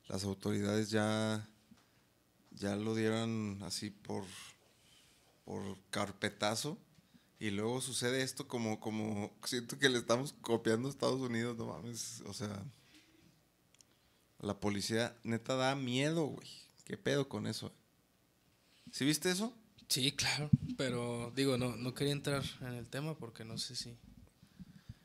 [0.08, 1.48] las autoridades ya
[2.56, 4.24] ya lo dieron así por,
[5.46, 6.78] por carpetazo.
[7.40, 11.66] Y luego sucede esto como, como siento que le estamos copiando a Estados Unidos, no
[11.68, 12.22] mames.
[12.26, 12.64] O sea,
[14.40, 16.63] la policía neta da miedo, güey.
[16.86, 17.72] ¿Qué pedo con eso?
[18.92, 19.54] ¿Sí viste eso?
[19.88, 20.50] Sí, claro.
[20.78, 23.96] Pero digo, no, no quería entrar en el tema porque no sé si.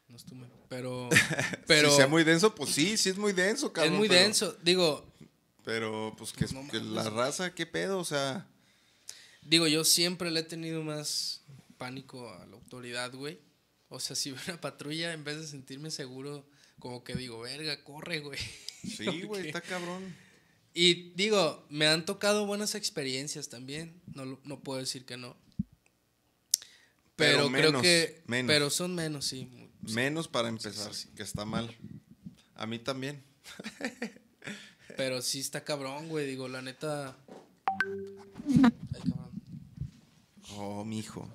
[0.09, 0.47] No estuve.
[0.68, 1.09] Pero.
[1.66, 1.91] Pero.
[1.91, 3.97] si sea muy denso, pues sí, sí es muy denso, es cabrón.
[3.97, 4.57] muy pero- denso.
[4.62, 5.12] Digo,
[5.64, 7.99] Pero, pues, que, No que la raza, ¿qué pedo?
[7.99, 8.47] O sea,
[9.43, 11.43] Digo, yo siempre le he tenido más
[11.79, 13.39] pánico a la autoridad, güey.
[13.89, 16.47] O sea, si veo una patrulla, en vez de sentirme seguro,
[16.79, 18.39] como que digo, verga, corre, güey.
[18.83, 20.14] sí, güey, está cabrón.
[20.81, 24.01] Y digo, me han tocado buenas experiencias también.
[24.14, 25.37] No, no puedo decir que no.
[27.16, 28.22] Pero Pero, creo que.
[28.29, 28.49] menos.
[28.49, 29.51] Pero son menos, sí.
[29.81, 31.76] Menos para empezar, que está mal.
[32.55, 33.24] A mí también.
[34.97, 36.29] Pero sí está cabrón, güey.
[36.29, 37.16] Digo, la neta.
[38.53, 39.31] Ay, cabrón.
[40.51, 41.29] Oh, mijo.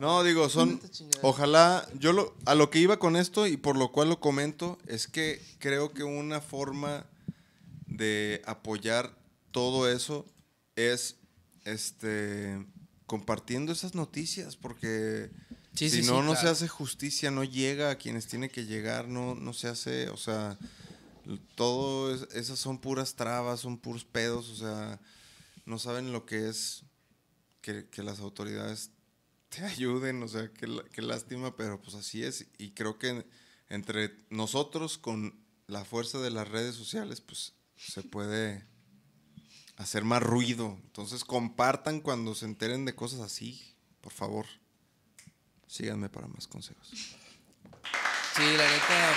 [0.00, 0.80] No, digo, son.
[1.22, 1.88] Ojalá.
[1.94, 5.06] Yo lo, a lo que iba con esto y por lo cual lo comento es
[5.06, 7.06] que creo que una forma
[7.98, 9.14] de apoyar
[9.50, 10.24] todo eso
[10.76, 11.16] es
[11.64, 12.64] este
[13.06, 15.30] compartiendo esas noticias porque
[15.74, 16.50] Sí, si sí, no sí, no se claro.
[16.52, 20.58] hace justicia no llega a quienes tiene que llegar no no se hace o sea
[21.54, 25.00] todo es- esas son puras trabas son puros pedos o sea
[25.66, 26.84] no saben lo que es
[27.60, 28.90] que, que las autoridades
[29.50, 32.46] te ayuden, o sea, qué, qué lástima, pero pues así es.
[32.58, 33.26] Y creo que
[33.68, 38.66] entre nosotros con la fuerza de las redes sociales, pues se puede
[39.76, 40.78] hacer más ruido.
[40.84, 44.46] Entonces compartan cuando se enteren de cosas así, por favor.
[45.66, 46.88] Síganme para más consejos.
[46.90, 49.14] Sí, la neta.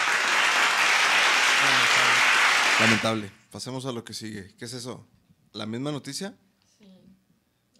[1.61, 2.79] lamentable.
[2.79, 3.31] Lamentable.
[3.51, 4.55] Pasemos a lo que sigue.
[4.57, 5.07] ¿Qué es eso?
[5.53, 6.37] ¿La misma noticia?
[6.77, 6.87] Sí,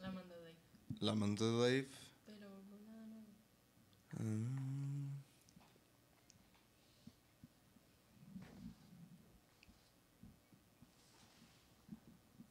[0.02, 0.58] la mandó ahí.
[1.00, 1.90] La mandó Dave.
[2.26, 4.61] Pero no nada nuevo.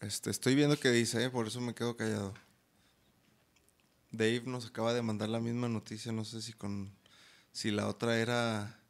[0.01, 1.31] Este, estoy viendo qué dice, ¿eh?
[1.31, 2.35] por eso me quedo callado.
[4.11, 6.91] Dave nos acaba de mandar la misma noticia, no sé si con
[7.53, 8.81] si la otra era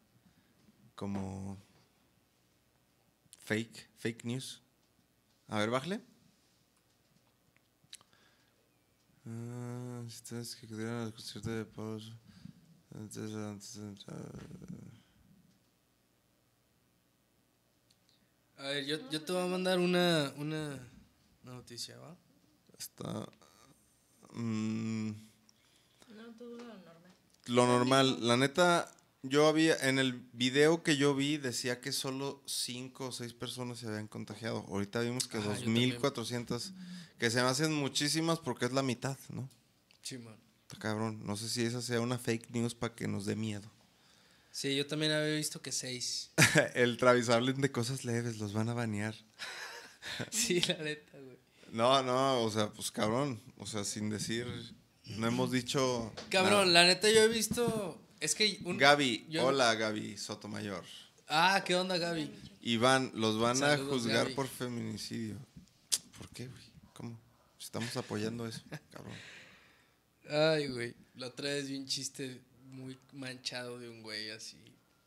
[0.94, 1.58] como
[3.40, 4.62] fake, fake news.
[5.48, 6.00] A ver, bájale.
[9.26, 12.16] Ah, si ustedes que acudieron al concierto de Paul-
[18.58, 20.78] A ver, yo, yo te voy a mandar una, una,
[21.50, 22.16] una noticia, ¿va?
[22.78, 23.28] Está.
[24.32, 25.10] mm,
[26.08, 27.14] No, todo lo normal.
[27.46, 28.90] Lo normal, la neta,
[29.22, 33.78] yo había, en el video que yo vi decía que solo 5 o 6 personas
[33.78, 34.64] se habían contagiado.
[34.68, 36.72] Ahorita vimos que Ah, yo 2.400,
[37.18, 39.50] que se me hacen muchísimas porque es la mitad, ¿no?
[40.02, 40.36] Sí, man.
[40.62, 43.68] Está cabrón, no sé si esa sea una fake news para que nos dé miedo.
[44.52, 46.30] Sí, yo también había visto que seis.
[46.74, 49.14] el Travis, hablen de cosas leves, los van a banear.
[50.30, 51.09] Sí, la neta.
[51.72, 54.46] No, no, o sea, pues cabrón, o sea, sin decir,
[55.04, 56.12] no hemos dicho...
[56.30, 56.84] Cabrón, nada.
[56.84, 58.00] la neta yo he visto.
[58.20, 58.60] Es que.
[58.64, 60.84] Un, Gaby, yo- hola Gaby Sotomayor.
[61.28, 62.30] Ah, ¿qué onda, Gaby?
[62.62, 64.34] Iván, los van a juzgar Gaby.
[64.34, 65.36] por feminicidio.
[66.18, 66.62] ¿Por qué, güey?
[66.92, 67.18] ¿Cómo?
[67.58, 68.60] Estamos apoyando eso,
[68.90, 69.14] cabrón.
[70.28, 70.94] Ay, güey.
[71.14, 74.56] La otra vez vi un chiste muy manchado de un güey así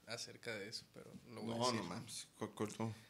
[0.07, 1.81] acerca de eso, pero no lo voy a No, decir.
[1.81, 2.27] no mames.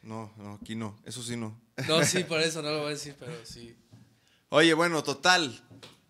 [0.02, 0.98] no, no, aquí no.
[1.04, 1.60] Eso sí no.
[1.88, 3.76] No, sí, por eso no lo voy a decir, pero sí.
[4.50, 5.62] Oye, bueno, total.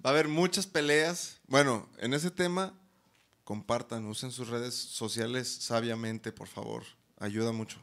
[0.04, 1.38] Va a haber muchas peleas.
[1.46, 2.78] Bueno, en ese tema,
[3.44, 6.84] compartan, usen sus redes sociales sabiamente, por favor.
[7.18, 7.78] Ayuda mucho.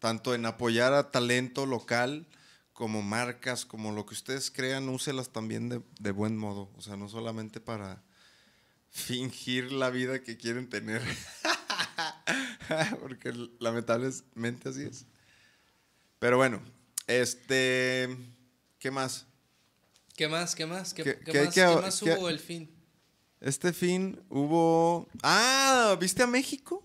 [0.00, 2.26] Tanto en apoyar a talento local,
[2.72, 6.70] como marcas, como lo que ustedes crean, úselas también de, de buen modo.
[6.76, 8.02] O sea, no solamente para
[8.90, 11.02] fingir la vida que quieren tener.
[13.00, 15.04] Porque lamentablemente así es.
[16.18, 16.60] Pero bueno,
[17.06, 18.16] este.
[18.78, 19.26] ¿Qué más?
[20.16, 20.54] ¿Qué más?
[20.54, 20.94] ¿Qué más?
[20.94, 22.70] ¿Qué, ¿Qué- qué qué hay más, qué más hubo el fin?
[23.40, 25.08] Este fin hubo.
[25.22, 25.96] ¡Ah!
[26.00, 26.82] ¿Viste a México?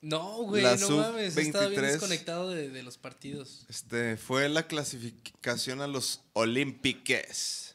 [0.00, 1.36] No, güey, La no mames.
[1.36, 1.92] Estaba bien sub-23.
[1.92, 3.64] desconectado de, de los partidos.
[3.70, 7.74] Este, fue la clasificación a los Olímpiques.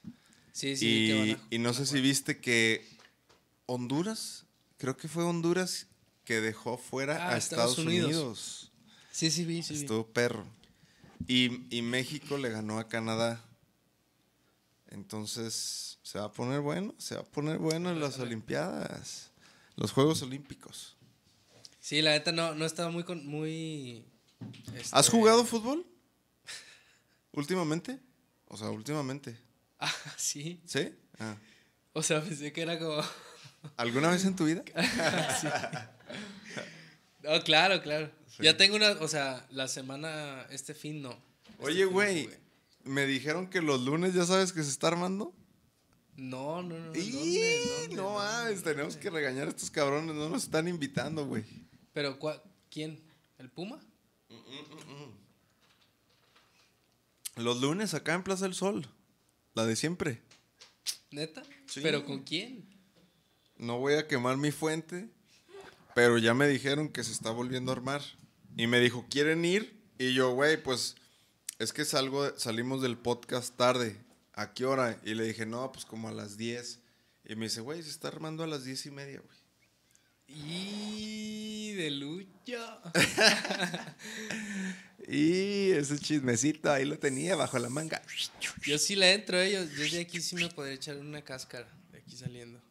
[0.52, 0.86] Sí, sí.
[0.86, 2.86] que y, van a- y no van sé si viste que
[3.66, 4.46] Honduras,
[4.78, 5.88] creo que fue Honduras
[6.30, 8.06] que dejó fuera Ah, a Estados Estados Unidos.
[8.12, 8.72] Unidos.
[9.12, 9.74] Sí, sí, vi, sí.
[9.74, 9.80] vi.
[9.80, 10.46] Estuvo perro.
[11.28, 13.44] Y, y México le ganó a Canadá.
[14.90, 19.32] Entonces, se va a poner bueno, se va a poner bueno en las Olimpiadas.
[19.76, 20.98] Los Juegos Olímpicos.
[21.80, 23.04] Sí, la neta no, no estaba muy.
[23.04, 24.06] Con, muy
[24.92, 25.84] ¿Has este- jugado fútbol?
[27.32, 28.00] ¿Últimamente?
[28.50, 29.36] O sea, últimamente.
[29.80, 30.62] Ah, sí.
[30.68, 30.94] ¿Sí?
[31.18, 31.36] Ah.
[31.94, 33.02] O sea, pensé que era como.
[33.78, 34.64] ¿Alguna vez en tu vida?
[37.22, 38.10] No, claro, claro.
[38.28, 38.44] Sí.
[38.44, 38.92] Ya tengo una.
[39.02, 40.48] O sea, la semana.
[40.50, 41.12] Este fin no.
[41.50, 42.30] Este Oye, no güey,
[42.86, 45.34] me dijeron que los lunes ya sabes que se está armando.
[46.16, 46.96] No, no, no.
[46.96, 47.12] ¡Y!
[47.12, 47.60] ¿dónde?
[47.82, 47.96] ¿Dónde?
[47.98, 51.44] no mames, tenemos que regañar a estos cabrones, no nos están invitando, güey.
[51.94, 52.42] Pero, ¿cuál-
[52.72, 53.00] ¿quién?
[53.38, 53.80] ¿El Puma?
[57.36, 58.88] Los lunes acá en Plaza del Sol,
[59.54, 60.22] la de siempre.
[61.12, 61.42] ¿Neta?
[61.68, 61.80] Sí.
[61.82, 62.66] ¿Pero con quién?
[63.60, 65.10] No voy a quemar mi fuente,
[65.94, 68.02] pero ya me dijeron que se está volviendo a armar.
[68.56, 69.78] Y me dijo, ¿quieren ir?
[69.98, 70.96] Y yo, güey, pues
[71.60, 73.98] es que salgo, salimos del podcast tarde.
[74.34, 74.98] ¿A qué hora?
[75.04, 76.80] Y le dije, no, pues como a las 10.
[77.26, 79.38] Y me dice, güey, se está armando a las 10 y media, güey.
[80.28, 82.82] Y de Lucho.
[85.12, 88.00] Y ese chismecito ahí lo tenía bajo la manga.
[88.62, 89.52] Yo sí le entro, eh.
[89.52, 91.68] Yo, yo de aquí sí me podría echar una cáscara.
[91.92, 92.62] De aquí saliendo.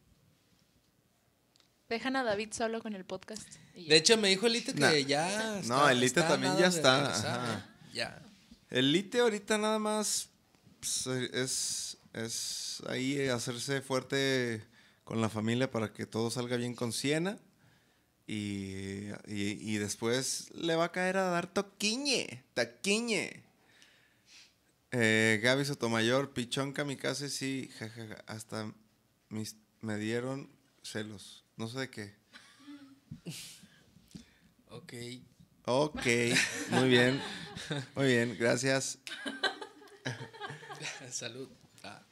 [1.89, 3.49] Dejan a David solo con el podcast.
[3.75, 4.93] De hecho, me dijo Elite que Nah.
[4.99, 5.63] ya.
[5.65, 7.71] No, Elite está también ya está, regresar, ajá.
[7.95, 8.23] Ya.
[8.71, 10.29] El Lite ahorita nada más
[10.81, 14.63] pues, es, es ahí hacerse fuerte
[15.05, 17.39] con la familia para que todo salga bien con Siena.
[18.27, 23.43] Y, y- y después le va a caer a dar toquiñe, taquiñe.
[24.91, 28.71] Eh, Gaby Sotomayor, Pichón Kamikaze, sí, jajaja, hasta
[29.31, 30.51] mis- me dieron
[30.83, 31.43] celos.
[31.59, 32.15] No sé de qué.
[34.71, 34.93] Ok.
[35.65, 36.07] Ok,
[36.71, 37.21] muy bien,
[37.95, 38.99] muy bien, gracias.
[41.11, 41.49] Salud.
[41.83, 42.03] Ah.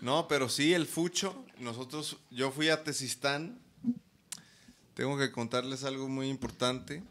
[0.00, 1.44] No, pero sí, el fucho.
[1.58, 3.60] Nosotros, yo fui a Tesistán.
[4.94, 7.02] Tengo que contarles algo muy importante.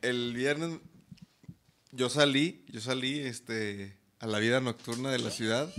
[0.00, 0.78] El viernes
[1.90, 5.70] yo salí, yo salí este, a la vida nocturna de la ciudad.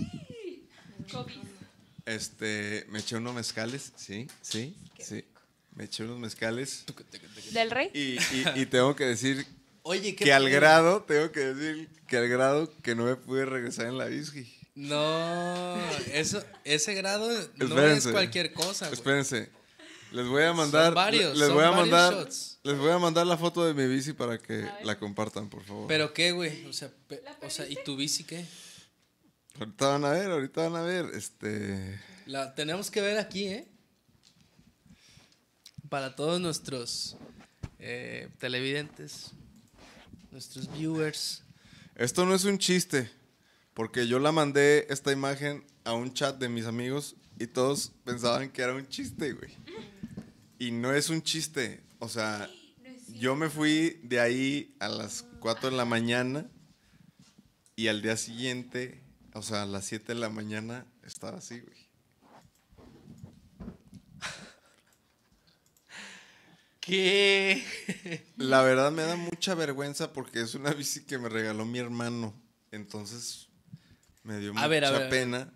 [2.06, 5.24] Este, me eché unos mezcales, sí, sí, sí.
[5.74, 6.84] Me eché unos mezcales.
[7.52, 7.90] ¿Del rey?
[7.94, 9.46] Y, y- y tengo que decir
[9.82, 13.44] Oye, ¿qué que al grado, tengo que decir que al grado que no me pude
[13.46, 14.52] regresar en la bici.
[14.74, 15.76] No,
[16.12, 18.94] eso, ese grado no es cualquier cosa, güey.
[18.94, 19.48] Espérense.
[20.12, 20.86] Les voy a mandar.
[20.86, 22.12] Son varios, les son voy a mandar.
[22.14, 22.58] shots.
[22.64, 25.86] Les voy a mandar la foto de mi bici para que la compartan, por favor.
[25.86, 26.64] ¿Pero qué, güey?
[26.66, 28.44] O sea, pe- o sea, ¿y tu bici qué?
[29.60, 31.06] Ahorita van a ver, ahorita van a ver.
[31.14, 32.00] Este.
[32.26, 33.68] La tenemos que ver aquí, ¿eh?
[35.88, 37.16] Para todos nuestros
[37.78, 39.32] eh, televidentes,
[40.30, 41.42] nuestros viewers.
[41.94, 43.10] Esto no es un chiste.
[43.74, 48.50] Porque yo la mandé esta imagen a un chat de mis amigos y todos pensaban
[48.50, 49.50] que era un chiste, güey.
[50.58, 51.82] Y no es un chiste.
[51.98, 52.50] O sea,
[53.08, 56.46] yo me fui de ahí a las 4 de la mañana
[57.76, 59.02] y al día siguiente,
[59.40, 61.88] o sea, a las 7 de la mañana, estaba así, güey.
[66.80, 67.64] ¿Qué?
[68.36, 72.38] La verdad me da mucha vergüenza porque es una bici que me regaló mi hermano.
[72.70, 73.48] Entonces
[74.24, 75.08] me dio A mucha ver, ver.
[75.08, 75.50] pena.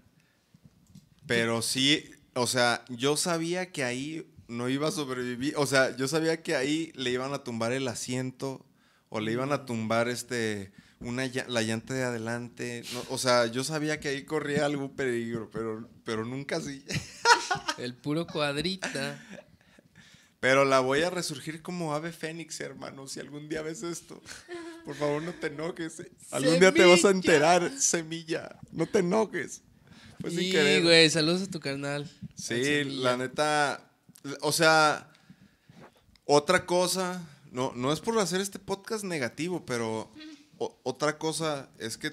[1.26, 5.53] Pero sí, o sea, yo sabía que ahí no iba a sobrevivir.
[5.59, 8.64] O sea, yo sabía que ahí le iban a tumbar el asiento
[9.11, 12.83] o le iban a tumbar este una la llanta de adelante.
[12.93, 16.85] No, o sea, yo sabía que ahí corría algún peligro, pero, pero nunca así.
[17.79, 19.21] El puro cuadrita.
[20.41, 23.09] Pero la voy a resurgir como ave fénix, hermano.
[23.09, 24.23] Si algún día ves esto,
[24.85, 26.03] por favor no te enojes.
[26.31, 28.59] Algún día te vas a enterar, semilla.
[28.71, 29.63] No te enojes.
[30.23, 30.83] Y, querer.
[30.83, 32.11] güey, saludos a tu carnal.
[32.35, 33.91] Sí, la neta.
[34.43, 35.11] O sea,
[36.27, 37.27] otra cosa.
[37.51, 40.11] No, no es por hacer este podcast negativo, pero
[40.59, 42.13] o- otra cosa es que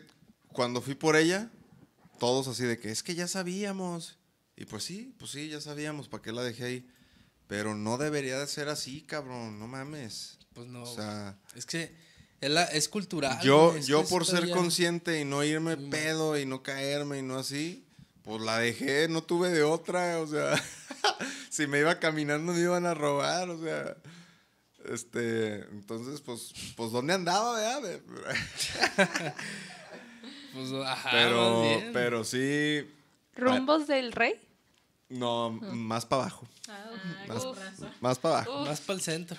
[0.54, 1.50] cuando fui por ella,
[2.20, 4.18] todos así de que es que ya sabíamos.
[4.56, 6.88] Y pues sí, pues sí, ya sabíamos, ¿para qué la dejé ahí?
[7.48, 10.38] Pero no debería de ser así, cabrón, no mames.
[10.54, 10.84] Pues no.
[10.84, 11.94] O sea, es que
[12.42, 13.40] es, la- es cultural.
[13.42, 17.38] yo, es yo por ser consciente y no irme pedo y no caerme y no
[17.40, 17.86] así,
[18.24, 20.54] pues la dejé, no tuve de otra, o sea,
[21.50, 23.96] si me iba caminando me iban a robar, o sea,
[24.90, 28.00] este, entonces, pues, pues ¿dónde andaba, verdad?
[30.54, 31.90] Pues, ajá, más Pero, bien.
[31.94, 32.86] pero sí,
[33.36, 34.34] ¿Rumbos del rey?
[35.08, 36.92] no, más para abajo, Ah,
[37.28, 37.92] más, con razón.
[38.02, 38.66] más para abajo.
[38.66, 39.38] Más para el centro.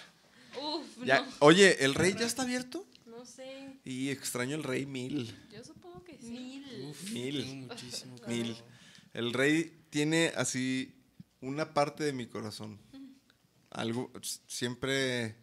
[0.60, 1.26] Uf, Ya- no.
[1.40, 2.86] Oye, ¿el rey ya está abierto?
[3.06, 3.78] No sé.
[3.84, 5.36] Y extraño el rey mil.
[5.52, 6.30] Yo supongo que sí.
[6.30, 6.84] Mil.
[6.90, 7.44] Uf, Mil.
[7.44, 8.16] tengo muchísimo.
[8.26, 8.56] Mil.
[9.12, 10.94] El rey tiene así
[11.42, 12.78] una parte de mi corazón.
[13.72, 14.10] Algo,
[14.46, 15.36] siempre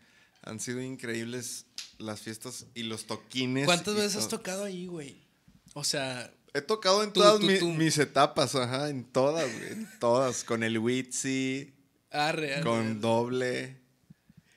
[0.44, 1.66] han sido increíbles
[1.98, 3.66] las fiestas y los toquines.
[3.66, 5.28] ¿Cuántas veces has tocado ahí, güey?
[5.74, 7.70] O sea, He tocado en Tú, todas tú, mi- tú.
[7.74, 10.44] mis etapas, ajá, en todas, güey, en todas.
[10.44, 11.76] Con el Witsi,
[12.10, 12.96] arre, arre, con arre.
[12.96, 13.82] doble.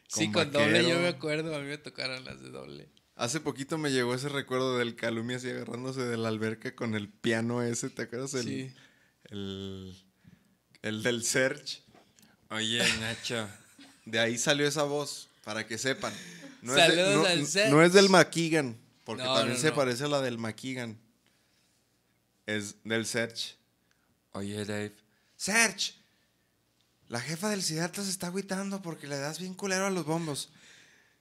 [0.09, 2.89] Sí, con doble yo me acuerdo, a mí me tocaron las de doble.
[3.15, 7.11] Hace poquito me llegó ese recuerdo del Calumia así agarrándose de la alberca con el
[7.11, 8.33] piano ese, ¿te acuerdas?
[8.35, 8.75] El, Sí.
[9.25, 9.95] el,
[10.81, 11.83] el del Search.
[12.51, 13.49] Oye, Nacho.
[14.05, 16.13] De ahí salió esa voz, para que sepan.
[16.63, 17.71] No, es, de- Saludos no- al Search.
[17.71, 19.75] no es del McKeegan, porque No, también no, se no.
[19.77, 20.99] parece a la del McKeegan.
[22.47, 23.57] Es del Search.
[24.33, 24.93] Oye, Dave.
[25.37, 25.95] Search,
[27.09, 30.51] la jefa del Siddhartha se está agüitando porque le das bien culero a los bombos.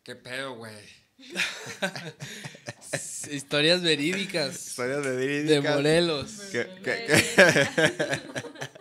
[0.03, 0.73] ¿Qué pedo, güey?
[3.31, 6.31] Historias verídicas Historias de de Morelos.
[6.51, 8.21] Que, que- que-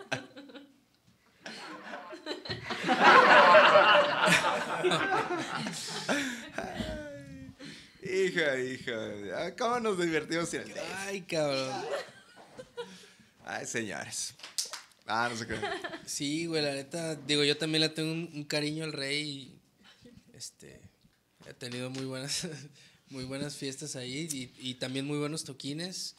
[8.25, 8.93] Hija, hija.
[9.37, 11.71] ah, ¿Cómo nos divertimos sin el Ay, cabrón.
[13.45, 14.33] Ay, señores.
[15.05, 15.55] Ah, no sé qué.
[16.05, 20.35] Sí, güey, la neta, digo, yo también le tengo un, un cariño al rey y
[20.37, 20.79] este
[21.47, 22.47] he tenido muy buenas
[23.09, 26.15] muy buenas fiestas ahí y, y también muy buenos toquines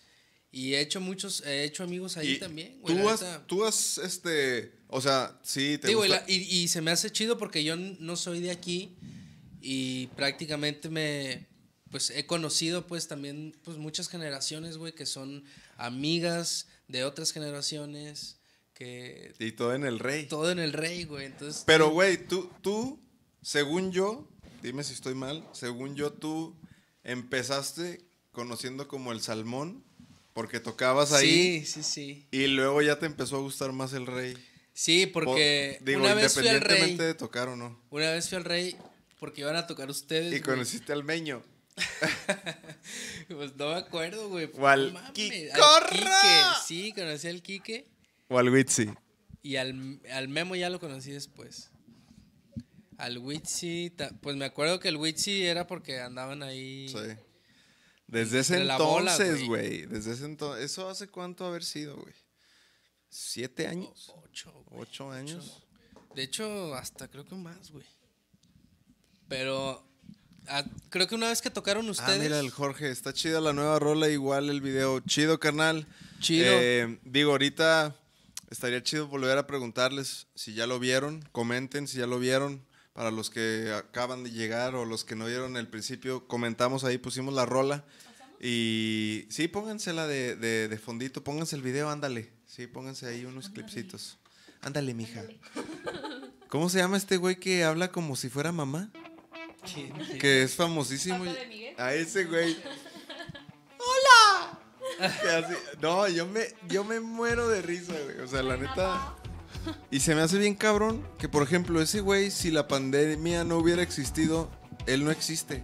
[0.51, 2.97] y he hecho muchos he hecho amigos ahí Y también, güey.
[2.97, 3.47] Tú has, neta.
[3.47, 6.25] tú has, este, o sea, sí, te Digo, y, gusta.
[6.29, 8.97] y, y se me hace chido porque yo no soy de aquí
[9.63, 11.47] y prácticamente me
[11.93, 15.45] pues he conocido pues también pues muchas generaciones, güey, que son
[15.77, 18.39] amigas de otras generaciones
[18.75, 20.27] que Y todo en el rey.
[20.27, 21.27] todo en el rey, güey.
[21.27, 22.99] Entonces, Pero, güey, tú, tú,
[23.43, 24.29] según yo,
[24.63, 26.57] dime si estoy mal, según yo, tú
[27.05, 29.85] empezaste conociendo como el salmón
[30.33, 32.27] porque tocabas ahí Sí, sí, sí.
[32.31, 34.35] y luego ya te empezó a gustar más el rey.
[34.73, 37.13] Sí, Po- porque digo, una vez fui al independientemente rey.
[37.13, 37.79] de tocar o no.
[37.91, 38.75] Una vez fui al rey
[39.21, 40.33] porque iban a tocar ustedes.
[40.35, 41.43] Y conociste al meño.
[43.29, 44.51] Pues no me acuerdo, güey.
[44.55, 45.13] O al.
[45.13, 45.51] Quique.
[46.67, 47.89] Sí, conocí al Quique.
[48.29, 48.91] O al Witsi.
[49.43, 51.71] Y al, al Memo ya lo conocí después.
[52.99, 56.89] Al Witsi, pues me acuerdo que el Witsi era porque andaban ahí.
[56.89, 57.17] Sí.
[58.07, 59.87] Desde ese entonces, güey.
[59.87, 60.65] Desde ese entonces.
[60.65, 62.15] ¿Eso hace cuánto haber sido, güey?
[63.09, 64.13] ¿Siete años?
[64.23, 64.83] Ocho, güey.
[64.83, 65.67] ¿Ocho años?
[66.15, 67.87] De hecho, hasta creo que más, güey.
[69.29, 69.92] Pero
[70.49, 72.21] ah, creo que una vez que tocaron ustedes.
[72.21, 75.01] Ah, mira el Jorge, está chida la nueva rola, igual el video.
[75.01, 75.87] Chido, carnal.
[76.21, 76.47] Chido.
[76.49, 77.95] Eh, digo, ahorita
[78.51, 81.23] estaría chido volver a preguntarles si ya lo vieron.
[81.33, 82.65] Comenten si ya lo vieron.
[82.93, 86.99] Para los que acaban de llegar o los que no vieron el principio, comentamos ahí,
[86.99, 87.85] pusimos la rola.
[88.39, 92.31] Y sí, póngansela de, de, de fondito, pónganse el video, ándale.
[92.47, 94.19] Sí, pónganse ahí unos clipsitos.
[94.61, 95.23] Ándale, mija.
[96.49, 98.91] ¿Cómo se llama este güey que habla como si fuera mamá?
[99.73, 99.93] ¿Quién?
[100.19, 101.19] Que es famosísimo.
[101.25, 101.75] ¿Pato de Miguel?
[101.79, 102.57] A ese güey.
[103.79, 104.59] ¡Hola!
[105.01, 108.19] Así- no, yo me, yo me muero de risa, güey.
[108.21, 109.15] O sea, la neta.
[109.91, 113.59] Y se me hace bien cabrón que, por ejemplo, ese güey, si la pandemia no
[113.59, 114.51] hubiera existido,
[114.87, 115.63] él no existe.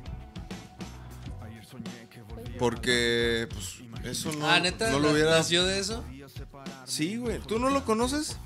[2.59, 5.30] Porque, pues, eso no, ah, neta, no lo hubiera.
[5.38, 6.05] nació de eso.
[6.84, 7.38] Sí, güey.
[7.40, 8.36] ¿Tú no lo conoces?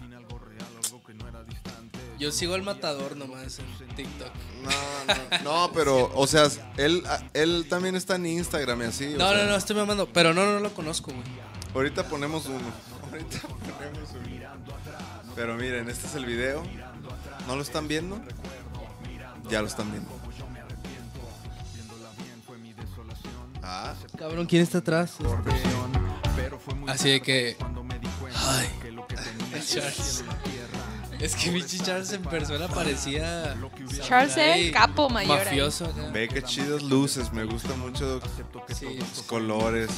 [2.22, 4.30] Yo sigo al matador nomás en TikTok.
[4.62, 6.46] No, no, no, pero, o sea,
[6.76, 7.02] él,
[7.34, 9.06] él también está en Instagram y así.
[9.14, 9.38] o No, sea.
[9.38, 10.06] no, no, estoy mamando.
[10.12, 11.24] Pero no, no lo conozco, güey.
[11.74, 12.60] Ahorita ponemos uno.
[13.10, 15.32] Ahorita ponemos uno.
[15.34, 16.62] Pero miren, este es el video.
[17.48, 18.20] ¿No lo están viendo?
[19.50, 20.08] Ya lo están viendo.
[23.64, 25.16] Ah, Cabrón, ¿quién está atrás?
[26.86, 27.56] Así de que.
[28.36, 28.68] Ay,
[29.68, 30.24] Charles.
[31.22, 33.54] Es que Michi Charles en persona parecía.
[34.02, 35.38] Charles era el capo mayor.
[35.44, 36.10] Mafioso acá.
[36.12, 37.32] ve qué chidas luces.
[37.32, 38.20] Me gusta mucho
[38.76, 38.86] Sí.
[38.98, 39.88] los colores.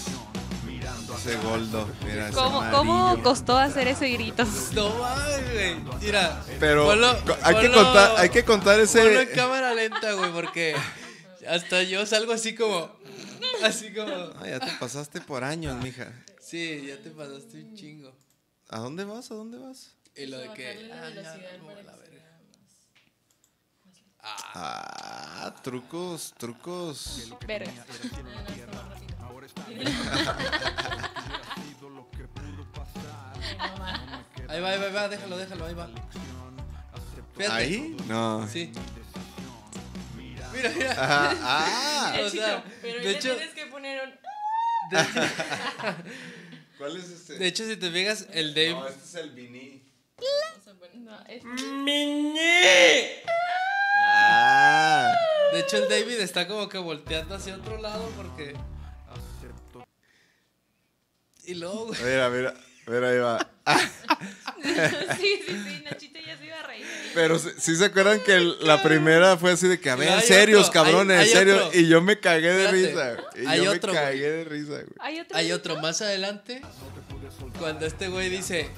[1.17, 1.89] Ese goldo.
[2.05, 3.23] Mira, ese ¿Cómo, ¿Cómo amarillo.
[3.23, 4.45] costó hacer ese grito?
[4.75, 5.77] No mames, güey.
[6.03, 6.45] Mira.
[6.61, 9.35] Pero ponlo- hay, que contar, hay que contar Ponlo en ese.
[9.35, 10.77] cámara lenta, güey, porque
[11.49, 12.91] hasta yo salgo así como.
[13.63, 14.13] Así como.
[14.13, 16.13] Ah, ya te pasaste por años, mija.
[16.39, 18.13] Sí, ya te pasaste un chingo.
[18.69, 19.31] ¿A dónde vas?
[19.31, 19.93] ¿A dónde vas?
[20.17, 20.91] Y lo de que.
[20.93, 21.23] ah, ya,
[21.59, 22.23] no, la verga.
[24.23, 27.29] Ah, trucos, trucos.
[27.47, 27.85] Verga.
[34.49, 35.91] Ahí va, ahí va, ahí va, déjalo, déjalo, ahí va.
[37.37, 37.53] Fíjate.
[37.53, 37.97] ¿Ahí?
[38.07, 38.49] No.
[38.49, 38.71] Sí.
[40.17, 40.93] Mira, mira.
[40.93, 42.17] Ajá, ah.
[42.25, 44.15] O sea, Pero de hecho, tienes que poner un...
[46.79, 47.39] ¿Cuál es este?
[47.39, 48.73] de hecho, si te fijas, el Dave.
[48.73, 49.84] No, este es el Vini.
[50.19, 51.43] No, es-
[54.07, 55.13] Ah.
[55.53, 58.55] De hecho, el David está como que volteando hacia otro lado porque.
[61.47, 62.03] Y luego, güey.
[62.03, 62.55] Mira, mira,
[62.87, 63.51] mira, ahí va.
[64.65, 66.87] Sí, sí, sí, Nachito ya se iba a reír.
[67.15, 70.09] Pero si sí se acuerdan que el- la primera fue así de que, a ver,
[70.09, 71.67] Hay serios, otro, cabrones, hay- en hay serio.
[71.67, 71.79] otro.
[71.81, 73.15] Y yo me cagué de Espérate, risa.
[73.33, 73.45] güey.
[73.45, 74.11] Y hay yo otro, me güey.
[74.11, 74.87] cagué de risa, güey.
[75.01, 75.37] ¿Hay otro?
[75.37, 76.63] Hay otro más adelante.
[77.59, 78.71] Cuando este güey dice.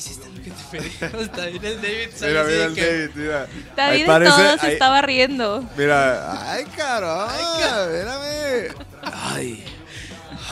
[0.00, 0.88] ¿Hiciste lo que te pedí?
[1.22, 2.08] Está bien el David.
[2.22, 3.46] Mira, mira de el que- David, mira.
[3.76, 5.70] David parece- todos ahí- estaba riendo.
[5.76, 8.74] Mira, ay, caramba, espérame.
[9.02, 9.64] Ay,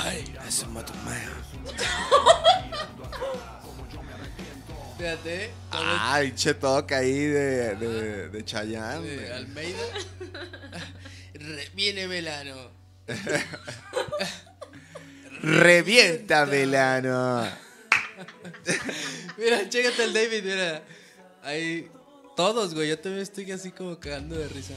[0.04, 0.92] ay, es un mato
[4.98, 9.06] Fíjate, como Ay, che toca ahí de, de, de Chayanne.
[9.08, 9.32] de.
[9.32, 9.78] Almeida.
[11.74, 12.70] Viene Melano.
[15.42, 17.48] Revienta, Velano.
[19.38, 20.82] Mira, chécate el David, mira.
[21.42, 21.88] Ahí,
[22.36, 22.88] todos, güey.
[22.88, 24.74] Yo también estoy así como cagando de risa.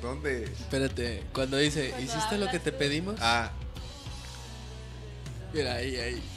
[0.00, 0.44] ¿Dónde?
[0.44, 3.16] Espérate, cuando dice, ¿hiciste lo que te pedimos?
[3.20, 3.50] Ah,
[5.52, 6.22] Mira, ahí, ahí.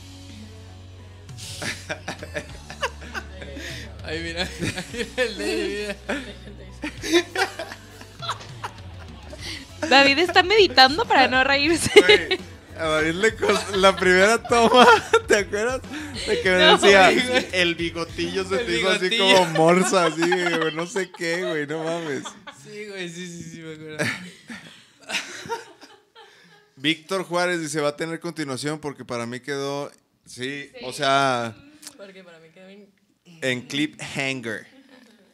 [4.06, 4.44] Ahí, mira.
[4.44, 5.96] Ahí el mira.
[9.90, 11.90] David está meditando para no reírse.
[12.02, 12.38] güey.
[12.78, 14.88] A David le costó- la primera toma,
[15.28, 15.82] ¿te acuerdas?
[16.28, 17.46] De que me No, decía, güey.
[17.54, 21.68] el bigotillo se El te hizo así como morsa, así, güey, no sé qué, güey,
[21.68, 22.24] no mames.
[22.64, 23.98] Sí, güey, sí, sí, sí, me acuerdo.
[26.76, 29.92] Víctor Juárez dice, va a tener continuación porque para mí quedó,
[30.26, 31.56] sí, o sea,
[31.98, 32.90] Porque para mí quedó bien.
[33.42, 34.68] en cliffhanger.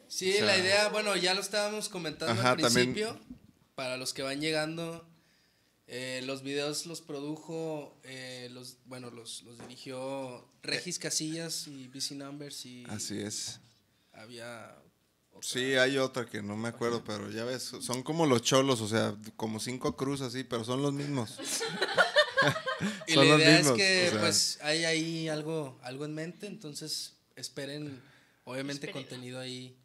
[0.08, 3.20] Sí, O sea, la idea, bueno, ya lo estábamos comentando Ajá, al también- principio.
[3.76, 5.09] Para los que van llegando,
[5.92, 12.12] eh, los videos los produjo, eh, los, bueno, los, los dirigió Regis Casillas y BC
[12.16, 13.60] Numbers y Así es.
[14.14, 14.76] había...
[15.32, 18.82] otra- Sí, hay otra que no me acuerdo, pero ya ves, son como los cholos,
[18.82, 21.38] o sea, como cinco cruz así, pero son los mismos.
[23.08, 24.20] Y son la idea mismos, es que o sea.
[24.22, 28.02] pues hay ahí algo, algo en mente, entonces esperen,
[28.46, 29.76] obviamente, contenido ahí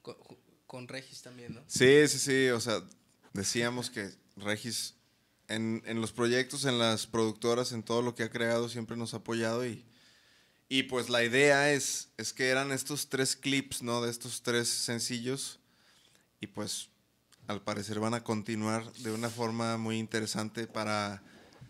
[0.00, 0.16] con,
[0.66, 1.62] con Regis también, ¿no?
[1.66, 2.82] Sí, sí, sí, o sea,
[3.34, 4.94] decíamos que Regis
[5.50, 9.14] en, en los proyectos, en las productoras, en todo lo que ha creado, siempre nos
[9.14, 9.84] ha apoyado y,
[10.68, 14.00] y pues la idea es, es que eran estos tres clips, ¿no?
[14.02, 15.58] De estos tres sencillos
[16.40, 16.88] y pues
[17.48, 21.22] al parecer van a continuar de una forma muy interesante para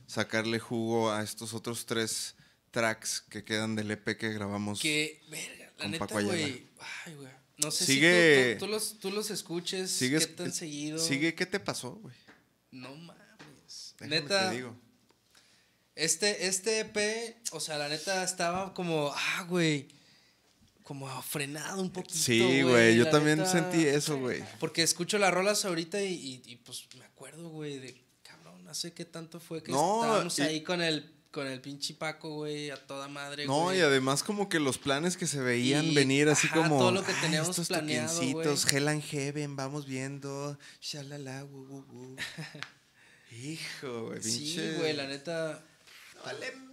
[0.07, 2.35] sacarle jugo a estos otros tres
[2.71, 4.81] tracks que quedan del EP que grabamos.
[4.81, 6.67] Que, verga, la neta, güey,
[7.07, 10.33] ay, güey, no sé Sigue- si tú, tú- tú los, tú los escuches, Sigues- qué
[10.35, 10.99] tan seguido.
[10.99, 12.15] Sigue, ¿qué te pasó, güey?
[12.71, 13.20] No mames.
[14.09, 14.77] Déjame neta, te digo.
[15.95, 19.89] Este, este EP, o sea, la neta estaba como, ah, güey,
[20.83, 22.19] como frenado un poquito.
[22.19, 23.51] Sí, güey, yo también neta.
[23.51, 24.43] sentí eso, güey.
[24.59, 28.75] Porque escucho las rolas ahorita y, y- y, pues me acuerdo, güey, de cabrón, no
[28.75, 32.31] sé qué tanto fue que No, estábamos y- ahí con el, con el pinche Paco,
[32.35, 33.79] güey, a toda madre, No, güey.
[33.79, 36.93] y además como que los planes que se veían Y, venir así ajá, como todo
[36.93, 38.77] lo que "Ay, teníamos estos planeado, toquencitos, güey".
[38.77, 42.17] Hell and Heaven, vamos viendo, shalala, wu.
[43.33, 45.65] Hijo, güey, Sí, güey, la neta.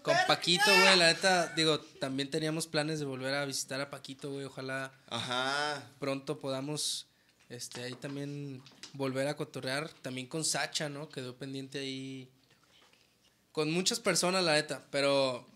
[0.02, 4.30] Con Paquito, güey, la neta, digo, también teníamos planes de volver a visitar a Paquito,
[4.32, 5.90] güey, ojalá Ajá.
[6.00, 7.08] pronto podamos
[7.50, 8.62] este ahí también
[8.94, 11.08] volver a cotorrear también con Sacha, ¿no?
[11.08, 12.30] Quedó pendiente ahí
[13.54, 15.48] con muchas personas la neta, pero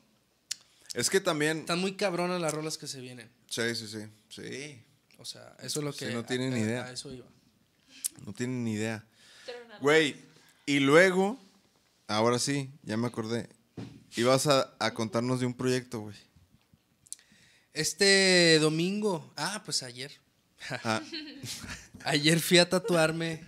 [0.93, 3.29] Es que también están muy cabronas las rolas que se vienen.
[3.49, 4.07] Sí, sí, sí.
[4.29, 4.83] Sí.
[5.17, 6.85] O sea, eso es lo Sí, que no tienen a- ni idea.
[6.85, 7.27] a eso iba.
[8.25, 9.03] No tienen ni idea.
[9.81, 10.15] Güey,
[10.65, 11.39] y luego
[12.07, 13.49] ahora sí, ya me acordé.
[14.15, 16.15] Ibas a, a contarnos de un proyecto, güey.
[17.73, 20.11] Este domingo, ah, pues ayer.
[20.83, 21.01] Ah,
[22.05, 23.43] Ayer fui a tatuarme.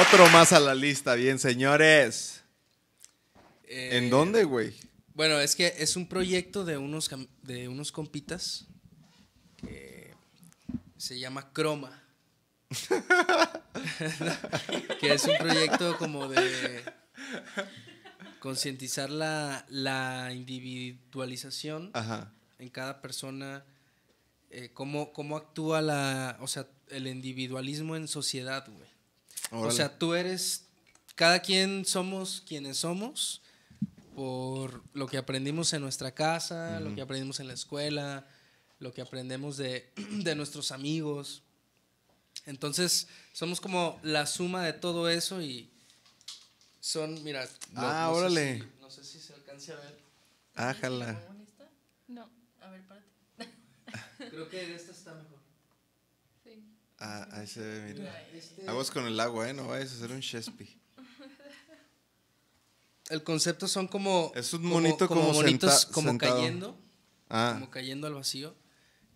[0.00, 2.40] otro más a la lista, bien, señores.
[3.64, 4.74] eh, ¿En dónde, güey?
[5.14, 7.10] Bueno, es que es un proyecto de unos,
[7.42, 8.66] de unos compitas
[9.58, 10.14] que
[10.96, 12.02] se llama Croma.
[15.00, 16.84] que es un proyecto como de
[18.38, 22.32] concientizar la, la individualización Ajá.
[22.58, 23.64] en cada persona,
[24.50, 28.90] eh, cómo, cómo actúa la, o sea, el individualismo en sociedad, güey.
[29.50, 30.66] O sea, tú eres,
[31.14, 33.42] cada quien somos quienes somos
[34.14, 38.26] por lo que aprendimos en nuestra casa, lo que aprendimos en la escuela,
[38.78, 41.42] lo que aprendemos de, de nuestros amigos.
[42.46, 45.70] Entonces, somos como la suma de todo eso y
[46.80, 47.48] son, mira.
[47.74, 48.58] Ah, no sé órale.
[48.60, 49.98] si- no sé si se alcance a ver.
[50.56, 51.20] Ájala.
[52.08, 52.28] No.
[52.60, 53.08] A ver, párate.
[54.30, 55.38] Creo que esta está mejor.
[56.42, 56.64] Sí.
[56.98, 58.28] Ah, ahí se ve, mira.
[58.32, 59.54] Este- Aguas con el agua, ¿eh?
[59.54, 60.68] No vayas a hacer un Shespi.
[63.10, 64.32] el concepto son como.
[64.34, 66.36] Es un monito como monitos senta- como sentado.
[66.36, 66.78] cayendo.
[67.28, 68.54] Ah, como cayendo al vacío,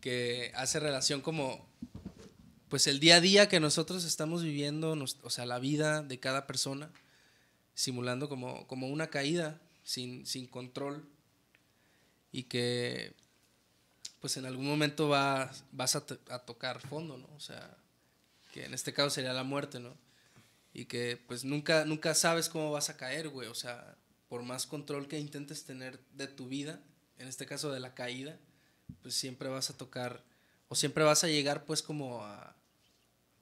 [0.00, 1.68] que hace relación como,
[2.68, 6.18] pues el día a día que nosotros estamos viviendo, nos- o sea, la vida de
[6.20, 6.90] cada persona,
[7.74, 11.06] simulando como, como una caída sin, sin control
[12.32, 13.14] y que,
[14.20, 17.28] pues en algún momento va, vas a, a tocar fondo, ¿no?
[17.36, 17.76] O sea,
[18.52, 19.94] que en este caso sería la muerte, ¿no?
[20.74, 23.96] Y que pues nunca, nunca sabes cómo vas a caer, güey, o sea,
[24.28, 26.80] por más control que intentes tener de tu vida,
[27.18, 28.38] en este caso de la caída,
[29.02, 30.22] pues siempre vas a tocar
[30.68, 32.55] o siempre vas a llegar pues como a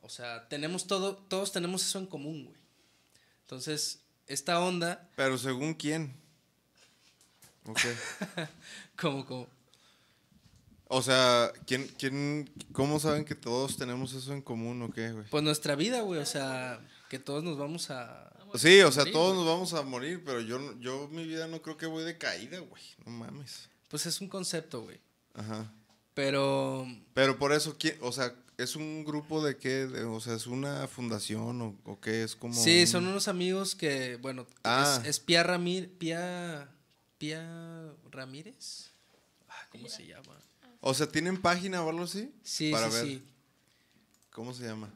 [0.04, 2.56] o sea, tenemos todo todos tenemos eso en común, güey.
[3.42, 6.14] Entonces, esta onda pero según quién.
[7.66, 7.80] Ok.
[9.00, 9.48] como como
[10.88, 15.24] O sea, ¿quién, quién, ¿cómo saben que todos tenemos eso en común o qué, güey?
[15.30, 16.78] Pues nuestra vida, güey, o sea,
[17.08, 18.30] que todos nos vamos a...
[18.54, 19.38] Sí, o sea, morir, todos güey.
[19.46, 22.58] nos vamos a morir, pero yo, yo mi vida no creo que voy de caída,
[22.60, 22.82] güey.
[23.04, 23.68] No mames.
[23.88, 25.00] Pues es un concepto, güey.
[25.34, 25.72] Ajá.
[26.12, 29.86] Pero Pero por eso, ¿quién- o sea, ¿es un grupo de qué?
[29.86, 32.22] De- o sea, ¿es una fundación o, o qué?
[32.24, 32.54] Es como...
[32.54, 34.98] sí, un- son unos amigos que, bueno, Ah.
[35.02, 36.68] es, es Pia Ramírez, Pia,
[37.18, 38.90] Pia Ramírez.
[39.48, 40.36] Ah, ¿Cómo se llama?
[40.80, 42.30] O sea, ¿tienen página o algo así?
[42.42, 43.06] Sí, Para sí, ver.
[43.06, 43.22] sí.
[44.30, 44.90] ¿Cómo se llama?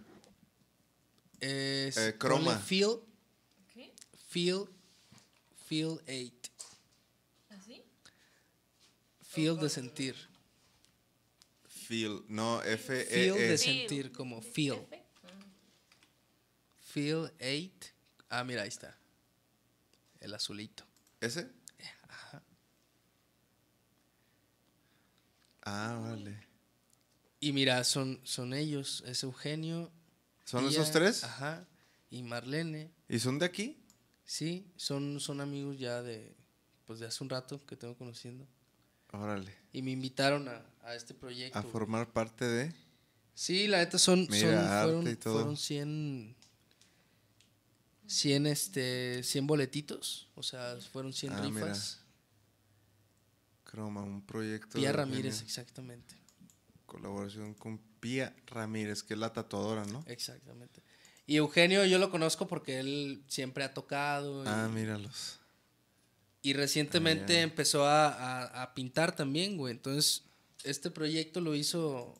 [1.40, 2.58] Es, Eh, Croma.
[2.58, 2.98] Feel,
[3.72, 3.92] ¿Qué?
[4.28, 4.64] Feel,
[5.68, 6.32] Feel 8.
[7.50, 7.82] ¿Así?
[9.22, 10.16] Feel de sentir.
[11.88, 13.56] Feel, no, F Feel E de E.
[13.56, 14.86] sentir, como feel.
[14.90, 15.02] F.
[16.82, 17.94] Feel 8.
[18.28, 18.94] Ah, mira, ahí está.
[20.20, 20.84] El azulito.
[21.18, 21.50] ¿Ese?
[25.62, 26.46] Ah, vale.
[27.40, 29.02] Y mira, son, son ellos.
[29.06, 29.90] Es Eugenio.
[30.44, 31.24] ¿Son esos tres?
[31.24, 31.66] Ajá.
[32.10, 32.92] Y Marlene.
[33.08, 33.82] ¿Y son de aquí?
[34.26, 36.36] Sí, son, son amigos ya de,
[36.84, 38.46] pues de hace un rato que tengo conociendo.
[39.12, 39.54] Órale.
[39.72, 41.58] Y me invitaron a, a este proyecto.
[41.58, 41.72] A güey.
[41.72, 42.74] formar parte de...
[43.34, 46.34] Sí, la neta son, Mira, son fueron, fueron 100,
[48.06, 50.28] 100, este, 100 boletitos.
[50.34, 51.66] O sea, fueron 100 Ah, mira.
[51.66, 52.00] rifas.
[53.64, 54.78] Croma, un proyecto.
[54.78, 56.16] Pía de Ramírez, exactamente.
[56.86, 60.02] Colaboración con Pía Ramírez, que es la tatuadora, ¿no?
[60.06, 60.82] Exactamente.
[61.26, 64.42] Y Eugenio yo lo conozco porque él siempre ha tocado.
[64.44, 65.37] y- Ah, míralos.
[66.42, 69.72] Y recientemente Ah, empezó a, a- a pintar también, güey.
[69.72, 70.24] Entonces,
[70.64, 72.14] este proyecto lo hizo,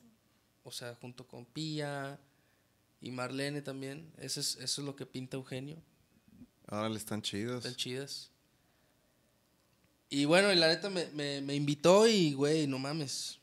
[0.63, 2.19] o sea, junto con Pía
[3.01, 4.11] y Marlene también.
[4.17, 5.81] Eso es, eso es lo que pinta Eugenio.
[6.67, 7.57] Órale, están chidos.
[7.65, 8.29] Están chidas.
[10.09, 13.39] Y bueno, y la neta me, me- me invitó y, güey, no mames.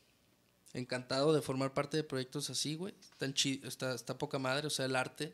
[0.73, 2.93] Encantado de formar parte de proyectos así, güey.
[3.11, 5.33] Están chi- está, está poca madre, o sea, el arte.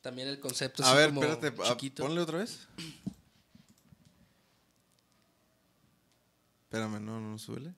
[0.00, 2.02] También el concepto A así ver, como espérate, a- chiquito.
[2.04, 2.66] ponle otra vez.
[6.74, 7.72] Espérame, no, no, súbele.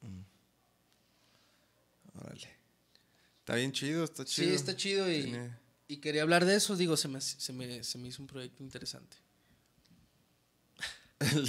[0.00, 0.22] Mm.
[2.18, 2.48] Órale.
[3.40, 4.54] Está bien chido, está Sí, chido.
[4.54, 5.56] está chido y, Tiene-
[5.88, 6.74] y quería hablar de eso.
[6.76, 9.16] Digo, se me, se me, se me hizo un proyecto interesante.
[11.20, 11.48] el,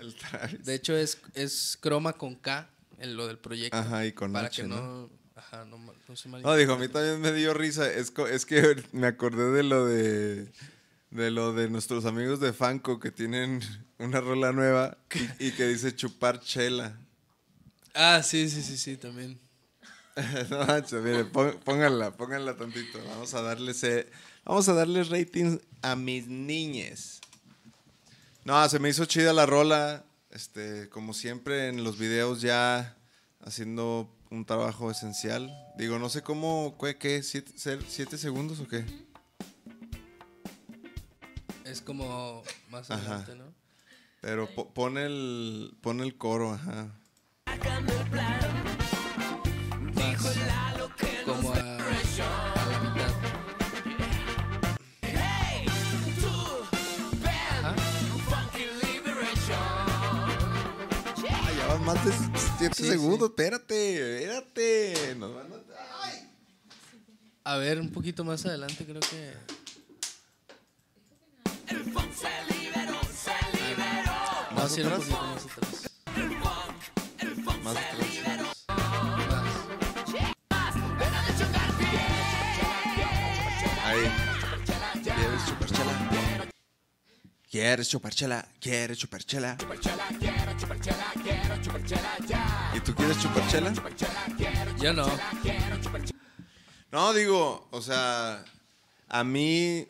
[0.00, 0.64] el.
[0.64, 2.68] De hecho, es, es croma con K
[2.98, 3.76] en lo del proyecto.
[3.76, 4.76] Ajá, y con para H, que ¿no?
[4.76, 7.88] no, ajá, no, no se No, dijo, a mí también me dio risa.
[7.92, 10.50] Es, es que me acordé de lo de
[11.16, 13.60] de lo de nuestros amigos de Fanco que tienen
[13.98, 14.98] una rola nueva
[15.38, 16.98] y, y que dice chupar chela.
[17.94, 19.38] Ah, sí, sí, sí, sí, también.
[20.50, 22.98] no manches, mire, pónganla, pónganla tantito.
[23.08, 24.08] Vamos a darles eh,
[24.44, 27.20] vamos a darles ratings a mis niñes.
[28.44, 30.04] No, se me hizo chida la rola.
[30.30, 32.94] Este, como siempre en los videos ya
[33.42, 35.50] haciendo un trabajo esencial.
[35.78, 36.96] Digo, no sé cómo, ¿qué?
[36.98, 38.84] qué ¿Siete, ser- siete segundos o qué?
[41.66, 43.00] Es como más Ajá.
[43.00, 43.52] adelante, ¿no?
[44.20, 46.92] Pero po- pon el, pon el coro, ajá.
[49.94, 50.36] Más
[51.24, 53.12] como a, a la mitad.
[61.28, 62.12] Ah, ya van más de
[62.58, 65.14] siete Sí, segundos, espérate, espérate.
[65.16, 66.28] Nos van a- ay.
[67.44, 69.55] A ver, un poquito más adelante creo que...
[74.66, 75.06] ¿Más sí, un atrás?
[75.06, 75.90] poquito más atrás.
[77.62, 78.06] Más atrás.
[83.84, 84.12] Ahí.
[85.04, 85.94] ¿Quieres chupar chela?
[87.48, 88.48] ¿Quieres chupar chela?
[88.58, 89.56] ¿Quieres chupar chela?
[92.74, 93.72] ¿Y tú quieres chupar chela?
[94.80, 95.06] Yo no.
[96.90, 98.44] No, digo, o sea,
[99.08, 99.86] a mí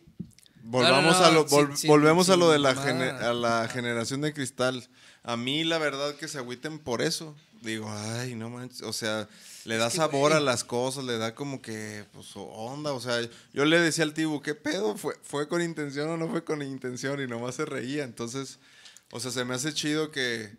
[0.69, 2.93] volvamos no, a lo vol- volvemos a lo de la mamada.
[2.93, 4.87] gene- a la generación de cristal.
[5.23, 7.35] A mí la verdad que se agüiten por eso.
[7.63, 9.29] Digo, ay, no manches, o sea,
[9.65, 13.19] le da que, sabor a las cosas, le da como que pues onda, o sea,
[13.53, 14.97] yo le decía al Tibu, ¿qué pedo?
[14.97, 17.21] ¿Fue fue con intención o no fue con intención?
[17.21, 18.05] Y nomás se reía.
[18.05, 18.59] Entonces,
[19.11, 20.53] o sea, se me hace chido que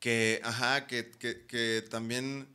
[0.00, 2.46] que ajá, que, que, que también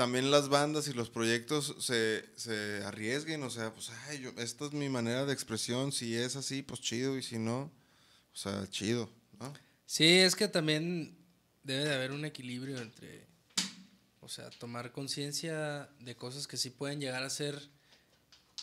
[0.00, 4.64] también las bandas y los proyectos se, se arriesguen, o sea, pues, ay, yo, esta
[4.64, 7.70] es mi manera de expresión, si es así, pues chido, y si no,
[8.32, 9.52] o sea, chido, ¿no?
[9.84, 11.18] Sí, es que también
[11.64, 13.26] debe de haber un equilibrio entre,
[14.22, 17.68] o sea, tomar conciencia de cosas que sí pueden llegar a ser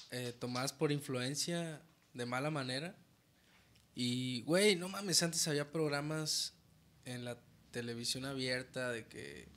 [0.09, 1.83] eh, tomadas por influencia
[2.15, 2.95] de mala manera.
[3.93, 6.53] Y, güey, no mames, antes había programas
[7.05, 7.37] en la
[7.69, 9.55] televisión abierta, de que,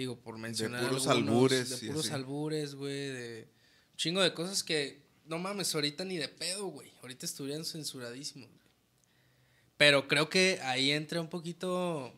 [0.00, 3.48] digo, por mencionar puros algunos, albures de puros albures, güey, de
[3.92, 8.48] un chingo de cosas que, no mames, ahorita ni de pedo, güey, ahorita estuvieran censuradísimos,
[8.48, 8.60] güey.
[9.76, 12.12] Pero creo que ahí entra un poquito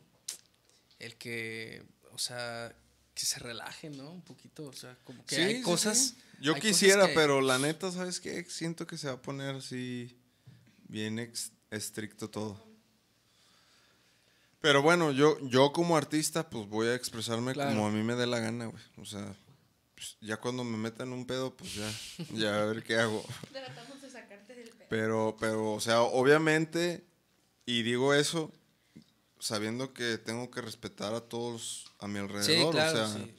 [0.99, 2.74] el que, o sea,
[3.14, 4.11] que se relaje, ¿no?
[4.11, 5.99] Un poquito, o sea, como que Sí, hay sí, cosas...
[5.99, 6.16] sí.
[6.41, 8.45] Yo hay cosas quisiera, que- pero la neta, ¿sabes qué?
[8.49, 10.16] Siento que se va a poner así
[10.89, 11.18] bien
[11.70, 12.72] estricto todo.
[14.63, 17.71] Pero bueno, yo, yo como artista, pues voy a expresarme Claro.
[17.71, 18.83] como a mí me dé la gana, güey.
[18.97, 19.35] O sea,
[19.95, 21.91] pues, ya cuando me meta en un pedo, pues ya,
[22.33, 23.25] ya a ver qué hago.
[23.53, 24.87] Tratamos de sacarte del pedo.
[24.89, 27.05] Pero, pero, o sea, obviamente,
[27.67, 28.53] y digo eso
[29.41, 32.67] sabiendo que tengo que respetar a todos a mi alrededor.
[32.67, 33.35] Sí, claro, o sea, sí.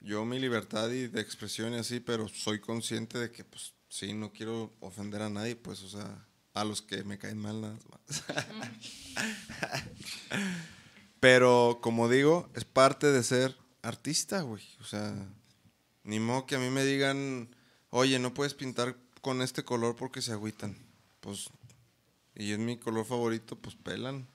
[0.00, 4.12] yo mi libertad y de expresión y así, pero soy consciente de que, pues, sí,
[4.14, 6.25] no quiero ofender a nadie, pues, o sea,
[6.56, 8.24] a los que me caen mal nada más.
[11.20, 14.64] pero, como digo, es parte de ser artista, güey.
[14.80, 15.14] O sea,
[16.02, 17.54] ni modo que a mí me digan,
[17.90, 20.78] oye, no puedes pintar con este color porque se agüitan.
[21.20, 21.50] Pues,
[22.34, 24.26] y es mi color favorito, pues pelan.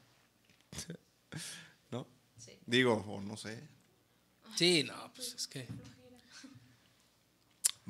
[1.90, 2.08] ¿No?
[2.38, 2.52] Sí.
[2.68, 3.68] Digo, o no sé.
[4.56, 5.68] Sí, no, pues es que...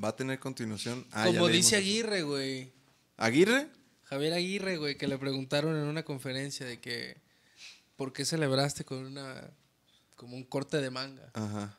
[0.02, 1.06] Va a tener continuación.
[1.12, 1.76] Ah, Como dice.
[1.76, 2.72] Aguirre, güey.
[3.18, 3.68] ¿Aguirre?
[4.12, 7.16] Javier Aguirre, güey, que le preguntaron en una conferencia de que
[7.96, 9.50] ¿por qué celebraste con una
[10.16, 11.30] como un corte de manga?
[11.32, 11.78] Ajá.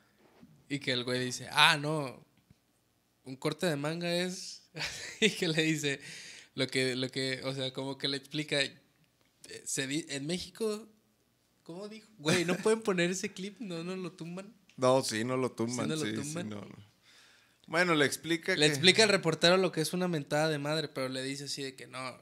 [0.68, 2.26] Y que el güey dice, "Ah, no.
[3.24, 4.64] Un corte de manga es
[5.22, 6.00] y que le dice
[6.56, 8.82] lo que lo que, o sea, como que le explica eh,
[9.64, 10.88] se en México
[11.62, 12.08] ¿Cómo dijo?
[12.18, 13.60] Güey, ¿no pueden poner ese clip?
[13.60, 14.52] ¿No nos lo tumban?
[14.76, 15.86] No, sí, no lo tumban.
[15.86, 16.50] ¿Sí no lo sí, sí, tumban?
[16.50, 16.93] no, no.
[17.68, 18.66] Bueno, le explica Le que...
[18.66, 21.76] explica al reportero lo que es una mentada de madre, pero le dice así de
[21.76, 22.22] que no,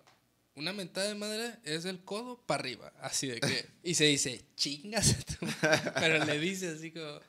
[0.55, 4.45] una mentada de madre es del codo para arriba, así de que, y se dice,
[4.55, 7.19] chingas, a tu madre", pero le dice así como,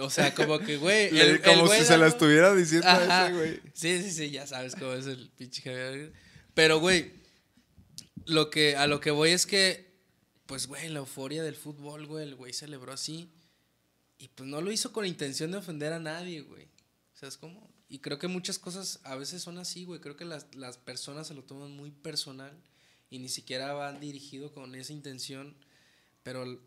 [0.00, 3.34] o sea, como que, güey, el como güey si se la estuviera diciendo a ese,
[3.34, 3.60] güey.
[3.74, 6.12] Sí, sí, sí, ya sabes cómo es el pinche Javier.
[6.54, 7.12] Pero, güey,
[8.24, 9.90] lo que, a lo que voy es que,
[10.46, 13.30] pues, güey, la euforia del fútbol, güey, el güey celebró así.
[14.20, 16.68] Y pues no lo hizo con intención de ofender a nadie, güey.
[17.14, 17.70] ¿Sabes cómo?
[17.88, 19.98] Y creo que muchas cosas a veces son así, güey.
[19.98, 22.52] Creo que las, las personas se lo toman muy personal
[23.08, 25.56] y ni siquiera van dirigido con esa intención.
[26.22, 26.60] Pero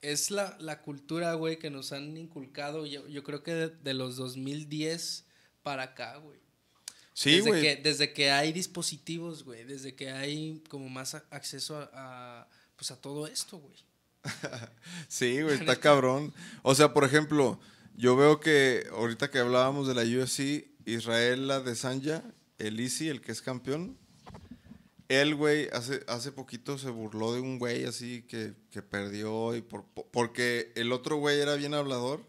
[0.00, 2.86] es la, la cultura, güey, que nos han inculcado.
[2.86, 5.26] Yo, yo creo que de, de los 2010
[5.62, 6.40] para acá, güey.
[7.12, 7.62] Sí, desde güey.
[7.62, 9.64] que, desde que hay dispositivos, güey.
[9.64, 13.85] Desde que hay como más acceso a, a, pues a todo esto, güey.
[15.08, 16.32] Sí, güey, está cabrón.
[16.62, 17.58] O sea, por ejemplo,
[17.96, 22.22] yo veo que ahorita que hablábamos de la UFC, Israel Adesanya,
[22.58, 23.96] el Easy, el que es campeón,
[25.08, 29.62] él, güey, hace, hace poquito se burló de un güey así que, que perdió y
[29.62, 32.24] por- porque el otro güey era bien hablador,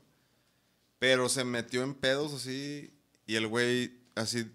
[1.00, 2.94] pero se metió en pedos así
[3.26, 4.52] y el güey así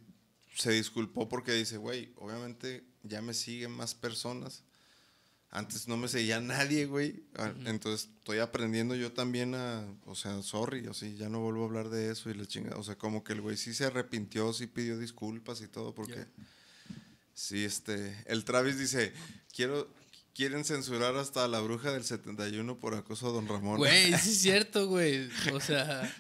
[0.54, 4.62] se disculpó porque dice, güey, obviamente ya me siguen más personas.
[5.54, 7.22] Antes no me seguía nadie, güey.
[7.36, 11.64] Ah, Entonces estoy aprendiendo yo también a, o sea, sorry, o sea, ya no vuelvo
[11.64, 12.78] a hablar de eso y la chingada.
[12.78, 16.26] O sea, como que el güey sí se arrepintió, sí pidió disculpas y todo, porque
[17.34, 19.12] sí, este, el Travis dice,
[19.54, 19.92] quiero,
[20.34, 23.76] quieren censurar hasta a la bruja del 71 por acoso a Don Ramón.
[23.76, 25.28] Güey, sí es cierto, güey.
[25.52, 26.10] O sea,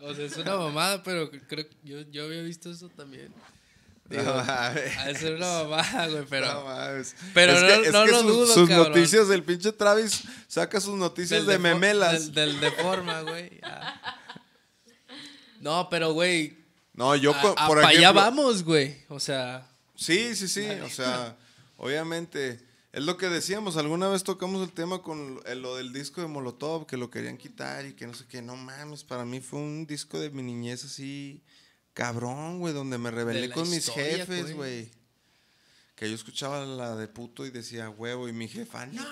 [0.00, 3.32] o sea, es una mamada, pero creo que yo, yo había visto eso también.
[4.08, 4.74] Digo, No
[5.06, 6.52] de ser una mamada, güey, pero...
[6.52, 7.16] No mames.
[7.34, 8.88] pero Es no- que- es no que lo sus, dudo, sus cabrón.
[8.92, 12.32] noticias del pinche Travis saca sus noticias del de memelas.
[12.32, 13.60] Del, del de forma, güey.
[15.60, 16.56] No, pero, güey,
[16.94, 18.96] No, yo, a- co- a- por pa' allá ejemplo, vamos, güey.
[19.08, 20.66] O sea, Sí, sí, sí.
[20.84, 21.36] O sea,
[21.78, 22.60] obviamente.
[22.92, 23.76] Es lo que decíamos.
[23.76, 27.36] Alguna vez tocamos el tema con el- lo del disco de Molotov, que lo querían
[27.38, 28.40] quitar y que no sé qué.
[28.42, 31.42] No mames, para mí fue un disco de mi niñez así.
[31.96, 34.82] Cabrón, güey, donde me rebelé con mis historia, jefes, güey.
[34.82, 34.90] güey.
[35.94, 39.02] Que yo escuchaba la de puto y decía huevo, y mi jefa, no,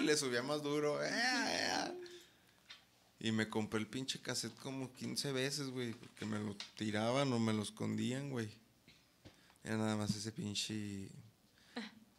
[0.00, 1.02] y le subía más duro.
[1.02, 1.92] "Eh, eh".
[3.18, 7.40] Y me compré el pinche cassette como 15 veces, güey, porque me lo tiraban o
[7.40, 8.48] me lo escondían, güey.
[9.64, 11.08] Era nada más ese pinche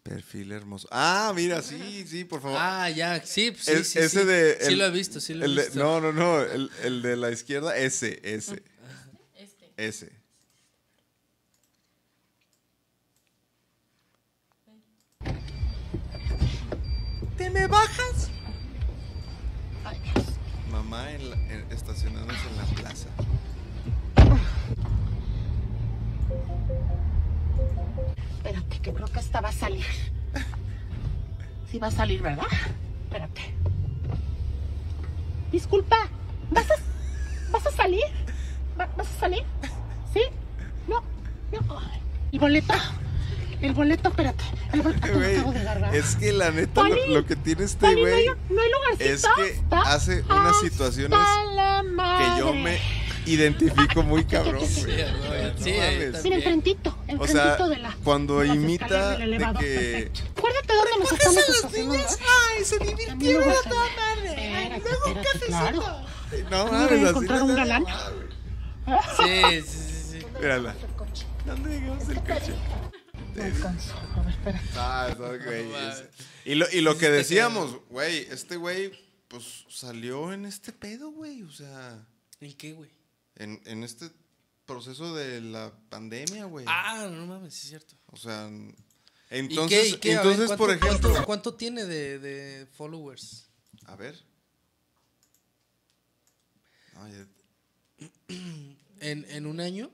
[0.03, 0.85] perfil hermoso.
[0.91, 2.57] Ah, mira, sí, sí, por favor.
[2.59, 4.25] ah, ya, sí, sí, El- sí, ese sí.
[4.27, 4.57] de.
[4.59, 5.79] Sí el- lo he visto, sí lo he el de- visto.
[5.79, 6.41] no, no, no.
[6.41, 8.61] El, el de la izquierda, ese, ese,
[9.79, 10.11] Ese.
[17.37, 18.29] ¿Te me bajas?
[20.69, 23.07] Mamá en la- en- estacionándose en la plaza.
[28.37, 29.85] Espérate, que creo que esta va a salir.
[31.71, 32.47] Sí va a salir, ¿verdad?
[33.05, 33.31] Espérame.
[35.51, 35.97] disculpa.
[36.51, 36.75] ¿Vas a,
[37.51, 38.03] vas a salir?
[38.79, 39.43] ¿Va- ¿Vas a salir?
[42.31, 42.33] No, no.
[42.33, 42.73] ¿El boleto?
[43.61, 44.43] El boleto, espérate.
[44.71, 45.95] El boleto Güey, acabo de agarrar.
[45.95, 48.69] es que la neta, lo, Poli, lo que tiene este no güey hay, no hay
[48.71, 49.03] lugarcito.
[49.03, 51.19] es que Está hace unas hasta situaciones
[51.55, 51.83] la
[52.33, 52.79] que yo me
[53.25, 54.97] identifico muy cabrón, Sí, güey.
[55.03, 55.99] no, No sí, mames.
[55.99, 56.33] Mira, también.
[56.35, 57.97] enfrentito, O enfrentito sea, de la.
[58.03, 60.21] cuando de las imita del de elevador, que perfecto.
[60.37, 62.07] Acuérdate dónde nos estamos estacionando.
[62.57, 64.69] Ay, se divirtieron a toda madre.
[64.69, 65.79] Luego un espérate, claro.
[65.81, 66.49] cafecito.
[66.49, 67.85] no ¿Cómo mames, voy a así encontrar no un galán?
[69.17, 70.25] Sí, sí, sí, sí.
[70.39, 70.75] Mírala.
[71.45, 72.53] ¿Dónde llegamos el coche?
[73.35, 73.93] No alcanzo.
[74.15, 74.61] A ver, espera.
[74.75, 75.69] Ah, está, güey.
[75.69, 76.03] No es-
[76.45, 78.91] Y lo, y lo que decíamos, güey, este güey,
[79.27, 81.43] pues salió en este pedo, güey.
[81.43, 82.05] O sea,
[82.39, 82.89] ¿En qué, güey?
[83.35, 84.09] en, en este
[84.65, 86.65] proceso de la pandemia, güey.
[86.67, 87.95] Ah, no mames, sí es cierto.
[88.07, 88.49] O sea,
[89.31, 90.15] ¿Y entonces, qué, y qué?
[90.15, 93.47] A ver, entonces ¿cuánto- por ejemplo, ¿cuánto, cuánto tiene de, de followers?
[93.85, 94.19] a ver.
[96.93, 97.27] No, ya-
[99.01, 99.89] ¿En, en un año?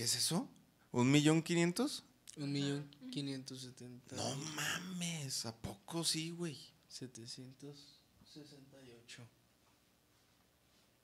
[0.00, 0.48] ¿Qué es eso?
[0.92, 2.04] ¿Un millón quinientos?
[2.38, 4.16] Un millón quinientos setenta.
[4.16, 6.58] No mames, ¿a poco sí, güey?
[6.88, 9.28] Setecientos sesenta y ocho.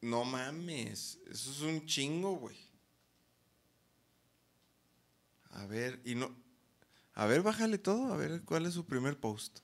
[0.00, 2.56] No mames, eso es un chingo, güey.
[5.50, 6.34] A ver, y no.
[7.12, 9.58] A ver, bájale todo, a ver cuál es su primer post.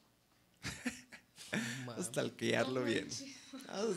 [1.87, 3.09] Vamos a stalkearlo bien.
[3.67, 3.97] Vamos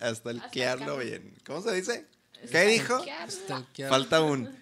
[0.00, 1.36] a stalkearlo bien.
[1.46, 2.08] ¿Cómo se dice?
[2.50, 3.00] ¿Qué dijo?
[3.88, 4.61] Falta un.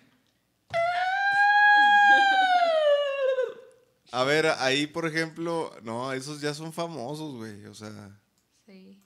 [4.12, 7.64] A ver, ahí por ejemplo, no, esos ya son famosos, güey.
[7.66, 8.18] O sea,
[8.66, 9.02] Sí.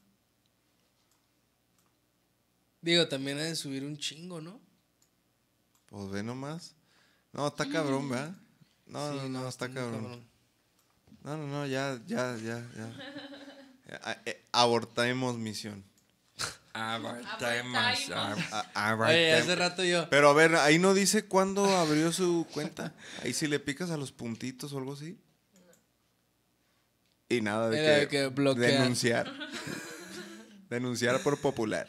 [2.80, 4.60] Digo, también ha de subir un chingo, ¿no?
[5.86, 6.74] pues ve nomás.
[7.32, 8.34] No, está cabrón, ¿verdad?
[8.86, 10.28] No, Sí, no, no, está muy cabrón.
[11.22, 13.10] No, no, no, ya, ya, ya, ya.
[14.26, 15.84] Eh, Abortemos misión.
[16.74, 17.76] Abortemos.
[18.10, 18.32] A-
[18.74, 20.10] a- Oye, abortem- hace rato yo.
[20.10, 22.92] Pero a ver, ahí no dice cuándo abrió su cuenta.
[23.22, 25.16] Ahí si le picas a los puntitos o algo así.
[27.28, 28.72] Y nada de Era que, que bloquear.
[28.72, 29.32] denunciar.
[30.68, 31.88] denunciar por popular.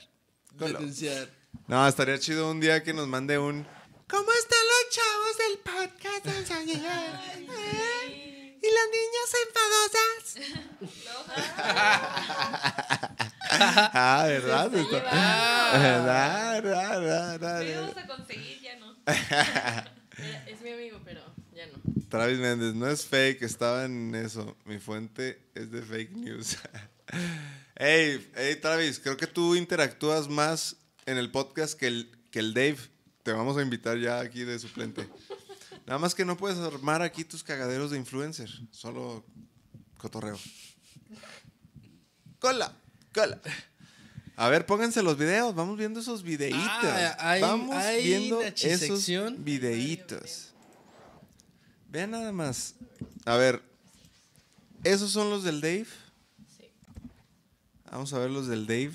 [0.54, 1.30] Denunciar.
[1.68, 3.66] No, estaría chido un día que nos mande un.
[4.08, 7.24] ¿Cómo están los chavos del podcast Soñar?
[7.40, 8.60] ¿Eh?
[8.62, 11.26] ¿Y las niñas enfadosas?
[13.94, 14.72] ah, ¿verdad?
[14.72, 15.78] Se Está- lleva.
[15.80, 16.64] ¿Verdad?
[16.64, 17.00] ¿Verdad?
[17.02, 17.34] ¿Verdad?
[17.34, 17.62] Lo ¿Verdad?
[17.64, 18.96] íbamos a conseguir, ya no.
[20.48, 21.22] Es mi amigo, pero
[21.54, 21.74] ya no.
[22.10, 24.56] Travis Méndez, no es fake, estaba en eso.
[24.66, 26.58] Mi fuente es de fake news.
[27.76, 32.54] hey, hey, Travis, creo que tú interactúas más en el podcast que el, que el
[32.54, 32.78] Dave.
[33.24, 35.10] Te vamos a invitar ya aquí de suplente.
[35.86, 38.50] Nada más que no puedes armar aquí tus cagaderos de influencer.
[38.72, 39.26] Solo
[39.98, 40.40] cotorreo.
[42.40, 42.74] Cola,
[43.16, 43.40] cola.
[44.36, 45.56] A ver, pónganse los videos.
[45.56, 46.60] Vamos viendo esos videitos.
[46.62, 49.06] Ah, hay- Vamos hay viendo esos
[49.44, 50.54] videitos.
[51.90, 52.76] Vean nada más.
[53.26, 53.64] A ver,
[54.84, 55.88] ¿esos son los del Dave?
[56.58, 56.66] Sí.
[57.90, 58.94] Vamos a ver los del Dave.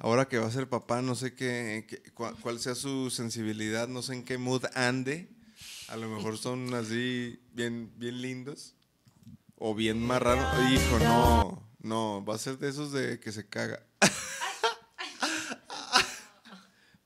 [0.00, 4.14] Ahora que va a ser papá, no sé qué, cuál sea su sensibilidad, no sé
[4.14, 5.28] en qué mood ande.
[5.88, 8.74] A lo mejor son así bien, bien lindos.
[9.56, 10.70] O bien marranos.
[10.72, 11.67] Hijo, no.
[11.80, 13.82] No, va a ser de esos de que se caga.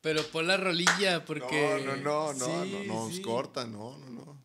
[0.01, 1.83] Pero pon la rolilla porque.
[1.85, 3.23] No, no, no, no, Sí, no, nos sí.
[3.23, 4.43] corta, no, no, no.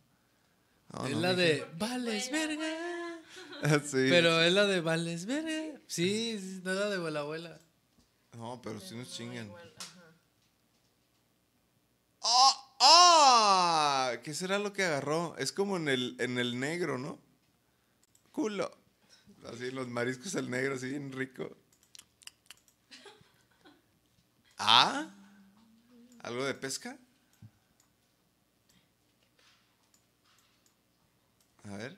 [0.94, 2.66] No, Es no, la de Vales verga.
[3.86, 4.06] Sí.
[4.10, 5.80] Pero es la de Vales verga.
[5.88, 7.60] Sí, sí, no es la de la abuela.
[8.34, 9.52] No, pero sí nos chingan.
[12.22, 12.68] ¡Ah!
[12.80, 14.12] ¡Ah!
[14.24, 15.36] ¿Qué será lo que agarró?
[15.40, 17.18] Es como en el, en el negro, ¿no?
[18.32, 18.78] Culo.
[19.52, 21.56] Así, los mariscos el negro, así, bien rico.
[24.60, 25.08] ¿Ah?
[26.22, 26.98] ¿Algo de pesca?
[31.64, 31.98] A ver.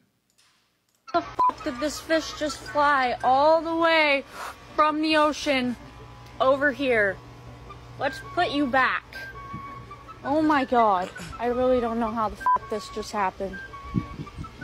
[1.14, 4.24] the fuck did this fish just fly all the way
[4.76, 5.76] from the ocean
[6.40, 7.18] over here?
[8.00, 9.04] Let's put you back.
[10.24, 11.10] Oh my god.
[11.40, 13.58] I really don't know how the fuck this just happened.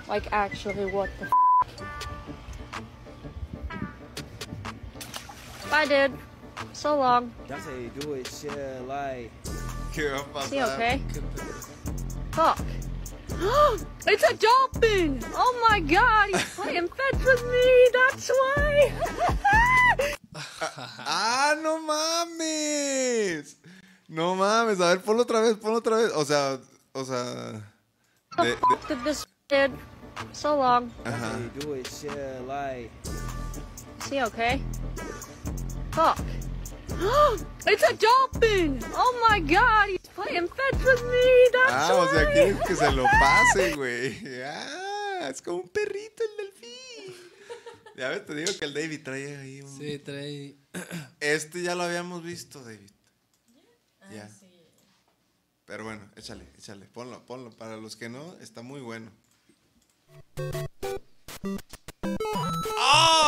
[0.07, 1.45] Like, actually, what the fuck?
[5.76, 6.18] Bye, dude.
[6.72, 7.34] So long.
[7.49, 9.30] That's how you do it, shit, like.
[9.91, 10.43] ¿Qué va a?
[10.45, 11.02] Is he okay?
[12.31, 12.64] Fuck.
[14.07, 15.19] it's a dolphin!
[15.35, 18.93] Oh my god, he's playing fetch with me, that's why!
[21.03, 23.56] ¡Ah, no mames!
[24.07, 26.14] No mames, a ver, ponlo otra vez, ponlo otra vez.
[26.15, 26.57] O sea,
[26.93, 27.61] o sea.
[28.38, 29.72] De, de- Did this did
[30.31, 30.89] so long.
[31.03, 31.34] That's Ajá.
[31.34, 32.91] how you do it, shit, like.
[33.99, 34.61] Is he okay?
[35.96, 36.20] Fuck.
[37.68, 38.84] it's a dolphin!
[38.94, 41.50] Oh my god, he's playing fetch with me!
[41.54, 44.14] That's Ah, o sea, quieres que se lo pase, güey.
[44.44, 47.16] Ah, es como un perrito el delfín.
[47.96, 49.78] Ya ves, te digo que el David trae ahí un...
[49.78, 50.58] Sí, trae.
[51.22, 52.92] Este ya lo habíamos visto, David.
[54.12, 54.30] Ya.
[55.64, 56.88] Pero bueno, échale, échale.
[56.88, 57.52] Ponlo, ponlo.
[57.52, 59.12] Para los que no, está muy bueno.
[62.78, 63.24] ¡Ah!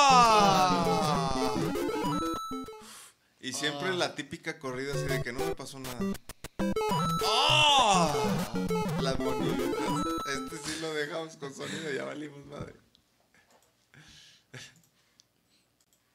[3.48, 5.98] Y siempre la típica corrida así de que no me pasó nada.
[7.26, 8.14] ¡Ah!
[9.02, 9.70] Las bonitas.
[10.36, 12.76] Este sí lo dejamos con sonido, ya valimos madre.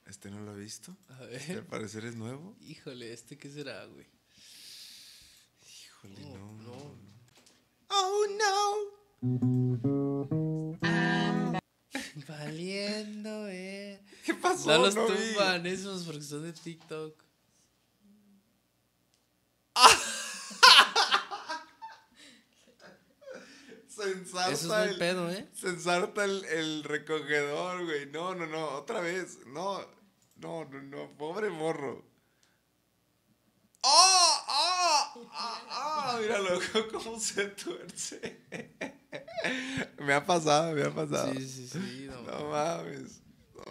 [0.04, 0.94] Este no lo he visto.
[1.09, 1.66] A Este, al ver.
[1.68, 2.54] parecer es nuevo.
[2.60, 4.06] Híjole, ¿este qué será, güey?
[5.66, 6.52] Híjole, no.
[6.52, 6.98] No.
[7.88, 8.26] Oh
[9.22, 9.22] no.
[12.28, 14.02] Valiendo, eh.
[14.24, 14.70] ¿Qué pasó?
[14.70, 15.15] No los No vi.
[15.15, 17.23] tumban esos porque son de TikTok.
[23.89, 25.49] Se ensarta Eso es buen el, pedo, ¿eh?
[25.62, 28.07] El, el recogedor, güey.
[28.07, 28.70] No, no, no.
[28.70, 29.39] Otra vez.
[29.47, 29.81] No,
[30.36, 31.16] no, no, no.
[31.19, 32.05] Pobre morro.
[33.85, 34.44] ¡Ah!
[34.49, 35.15] ¡Ah!
[35.32, 35.62] ¡Ah!
[35.70, 36.19] ¡Ah!
[36.20, 36.59] Míralo
[36.93, 38.40] cómo se tuerce.
[39.99, 41.32] me ha pasado, me ha pasado.
[41.35, 42.07] Sí, sí, sí.
[42.09, 43.22] No, No mames.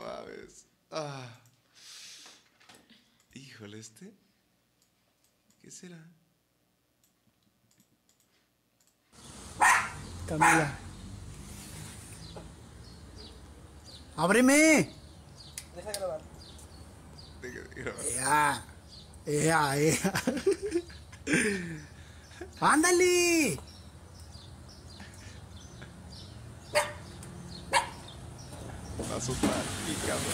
[0.02, 0.66] Mames.
[0.92, 1.28] Ah.
[3.34, 4.12] Híjole, este.
[5.62, 5.98] ¿Qué será?
[10.28, 10.78] Camila.
[14.18, 14.92] ¡Ábreme!
[15.76, 16.22] Deja grabar.
[18.16, 18.66] ¡Ea!
[19.26, 20.14] ¡Ea, ea!
[22.60, 23.60] ¡Ándale!
[29.10, 29.50] Va a soltar.
[29.88, 30.32] Y cabrón.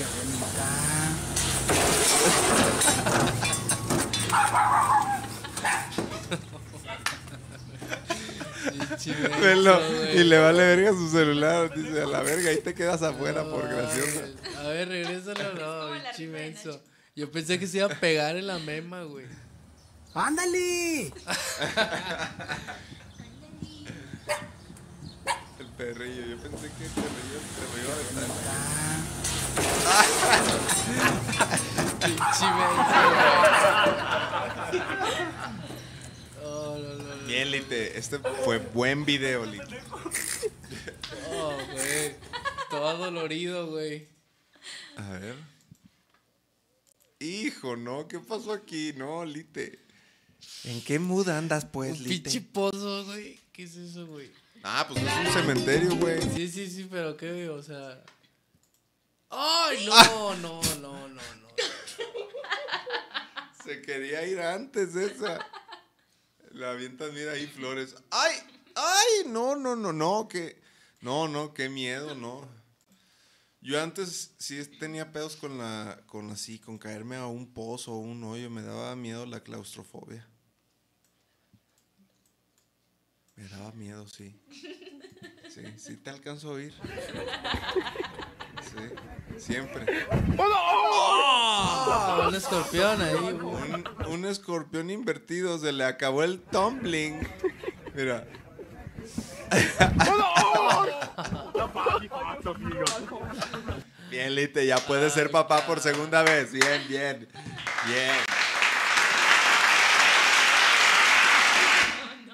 [9.42, 9.80] Velo,
[10.14, 11.74] y le vale verga su celular.
[11.74, 14.22] Dice, a la verga, ahí te quedas afuera por gracioso.
[14.60, 16.82] A ver, regrésalo, no, pinche menso.
[17.16, 19.26] Yo pensé que se iba a pegar en la mema, güey.
[20.14, 21.14] ¡Ándale!
[25.78, 28.30] Perrillo, yo pensé que el perrillo se lo iba a aventar.
[32.00, 32.98] Pinche menso,
[36.44, 37.26] Oh, no, no, no.
[37.28, 37.98] Bien, Lite.
[37.98, 39.80] Este fue buen video, Lite.
[41.32, 42.16] Oh, güey.
[42.70, 44.08] Todo dolorido, güey.
[44.96, 45.36] A ver.
[47.20, 48.94] Hijo, no, ¿qué pasó aquí?
[48.96, 49.80] No, Lite.
[50.64, 52.30] ¿En qué mood andas, pues, Un Lite?
[52.30, 53.40] pinche pozo, güey.
[53.52, 54.32] ¿Qué es eso, güey?
[54.70, 56.22] Ah, pues es un cementerio, güey.
[56.22, 58.04] Sí, sí, sí, pero qué, o sea.
[59.30, 61.48] ¡Ay, no, no, no, no, no!
[63.64, 65.40] Se quería ir antes esa.
[66.52, 67.96] La avientan, mira ahí flores.
[68.12, 68.36] ¡Ay!
[68.76, 69.30] ¡Ay!
[69.30, 70.62] No, no, no, no, que.
[71.00, 72.46] No, no, qué miedo, no.
[73.62, 76.02] Yo antes sí tenía pedos con la.
[76.08, 78.50] con así, con caerme a un pozo o un hoyo.
[78.50, 80.28] Me daba miedo la claustrofobia.
[83.38, 84.36] Me daba miedo, sí.
[85.48, 86.74] Sí, sí te alcanzo a oír.
[88.62, 89.86] Sí, siempre.
[90.38, 92.26] ¡Oh!
[92.28, 93.36] Un escorpión ahí, güey.
[93.36, 97.28] Un, un escorpión invertido, se le acabó el tumbling.
[97.96, 98.28] Mira.
[104.10, 106.52] Bien, Lite, ya puedes ser papá por segunda vez.
[106.52, 107.28] Bien, bien.
[107.86, 108.16] Bien.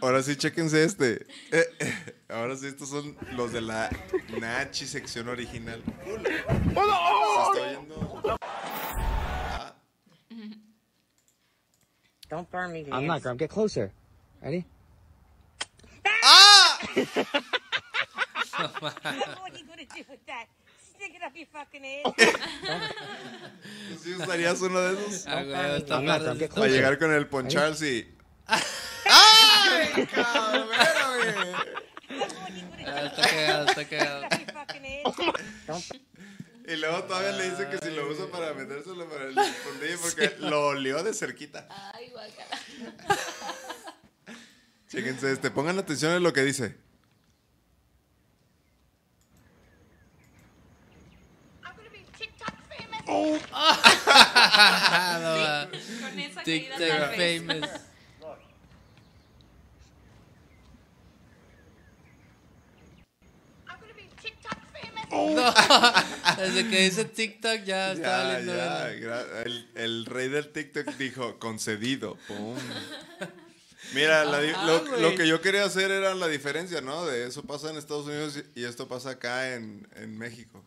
[0.03, 1.25] Ahora sí, chéquense este.
[1.49, 3.89] Eh, eh, Ahora sí, estos son los de la
[4.37, 5.81] Nachi sección original.
[6.03, 8.37] Se está oyendo.
[12.29, 13.39] Don't burn me, I'm not, Grump.
[13.39, 13.93] Get closer.
[14.41, 14.65] Ready?
[16.21, 16.79] ¡Ah!
[18.81, 20.47] what are you gonna do with that?
[20.83, 22.13] Stick it up your fucking ass.
[23.87, 25.27] ¿Tú sí usarías uno de esos?
[25.27, 28.05] Ah, güey, está Para llegar con el Ponchals y.
[29.63, 30.69] ¡Ay, cabrón!
[33.05, 34.27] está cagado, está cagado.
[36.65, 40.33] Y luego todavía le dice que si lo usa para metérselo para el fondillo porque
[40.39, 41.67] lo olió de cerquita.
[41.93, 42.57] Ay, guacala.
[44.87, 46.77] Chéquense este, pongan atención en lo que dice.
[53.05, 53.13] No.
[56.01, 57.83] Con esa TikTok caída
[65.13, 65.53] No.
[66.37, 69.25] Desde que hice TikTok ya está Ya, valiendo ya, verga.
[69.25, 72.17] gra- el, el rey del TikTok dijo, concedido.
[72.27, 72.55] pum.
[73.93, 77.05] Mira, la Ajá, lo, que yo quería hacer era la diferencia, ¿no?
[77.05, 80.63] De eso pasa en Estados Unidos y esto pasa acá en, en México.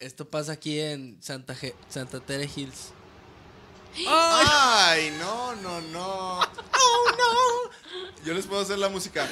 [0.00, 1.56] Esto pasa aquí en Santa,
[1.88, 2.92] Santa Tere Hills.
[4.08, 6.40] ¡Ay, no, no, no!
[6.40, 8.24] ¡Oh, no!
[8.24, 9.26] Yo les puedo hacer la música.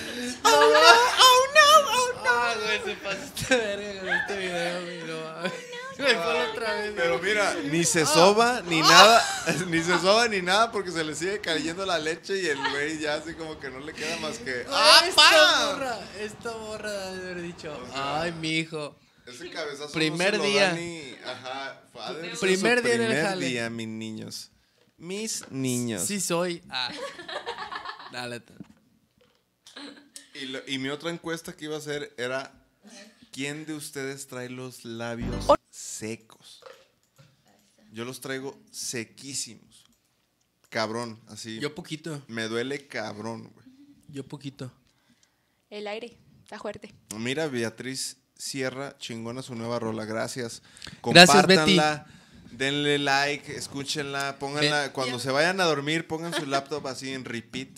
[0.44, 0.56] ¡Oh, no!
[0.58, 1.90] ¡Oh, no!
[1.90, 2.30] ¡Oh, no!
[2.30, 5.02] Ah, güey, se pasa esta verga con este video, güey.
[5.98, 6.92] No otra vez.
[6.96, 9.22] Pero mira, ni se soba, ni nada,
[9.68, 12.98] ni se soba ni nada porque se le sigue cayendo la leche y el güey
[12.98, 14.66] ya así como que no le queda más que...
[14.70, 15.66] ¡Ah, esta pa!
[15.72, 15.98] morra!
[16.18, 17.78] Esta morra debe haber dicho.
[17.94, 18.96] Ay, mi hijo.
[19.26, 20.68] Ese cabezazo Primer no se lo día.
[20.68, 21.80] da ni- Ajá,
[22.20, 23.46] de ser Primer día en el primer jale.
[23.46, 24.50] día, mis niños.
[25.02, 26.04] Mis niños.
[26.06, 26.62] Sí soy.
[26.70, 26.90] Ah.
[28.12, 28.38] Dale.
[28.40, 28.52] t-
[30.34, 32.52] Y, lo- y mi otra encuesta que iba a hacer era
[33.32, 36.62] ¿Quién de ustedes trae los labios secos?
[37.92, 39.84] Yo los traigo sequísimos.
[40.68, 41.58] Cabrón, así.
[41.58, 42.22] Yo poquito.
[42.28, 43.66] Me duele cabrón, güey.
[44.08, 44.70] Yo poquito.
[45.68, 46.94] El aire, está fuerte.
[47.18, 50.04] Mira, Beatriz Sierra, chingona su nueva rola.
[50.04, 50.62] Gracias.
[51.02, 51.76] Gracias, Betty.
[52.52, 54.92] Denle like, escúchenla, pónganla.
[54.92, 57.70] Cuando se vayan a dormir, pongan su laptop así en repeat.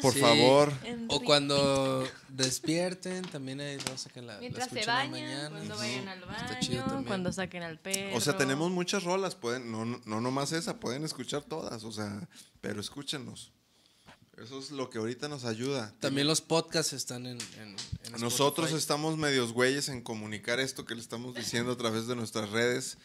[0.00, 0.20] Por Sí.
[0.20, 0.72] favor.
[1.08, 5.50] O cuando despierten, también hay raza que la, la Mientras se la bañan, mañana.
[5.50, 7.04] cuando vayan al Está chido baño, también.
[7.06, 8.16] cuando saquen al perro.
[8.16, 11.92] O sea, tenemos muchas rolas, pueden, no, no, no nomás esa, pueden escuchar todas, o
[11.92, 12.28] sea,
[12.60, 13.52] pero escúchenos.
[14.42, 15.94] Eso es lo que ahorita nos ayuda.
[16.00, 18.74] También los podcasts están en, en- en Nosotros Spotify.
[18.78, 22.98] estamos medios güeyes en comunicar esto que le estamos diciendo a través de nuestras redes,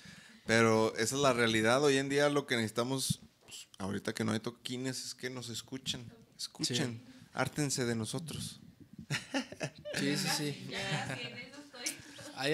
[0.45, 1.83] pero esa es la realidad.
[1.83, 5.49] Hoy en día lo que necesitamos, pues, ahorita que no hay toquines, es que nos
[5.49, 6.11] escuchen.
[6.37, 7.03] Escuchen,
[7.33, 8.59] hártense de nosotros.
[9.99, 10.67] Sí, sí, sí.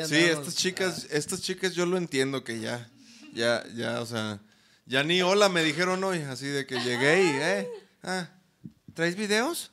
[0.07, 2.89] Sí, estas chicas, estas chicas yo lo entiendo que ya,
[3.33, 4.39] ya, ya, o sea,
[4.85, 7.69] ya ni hola me dijeron hoy, así de que llegué y, eh,
[8.03, 8.29] ah,
[8.93, 9.71] ¿traes videos?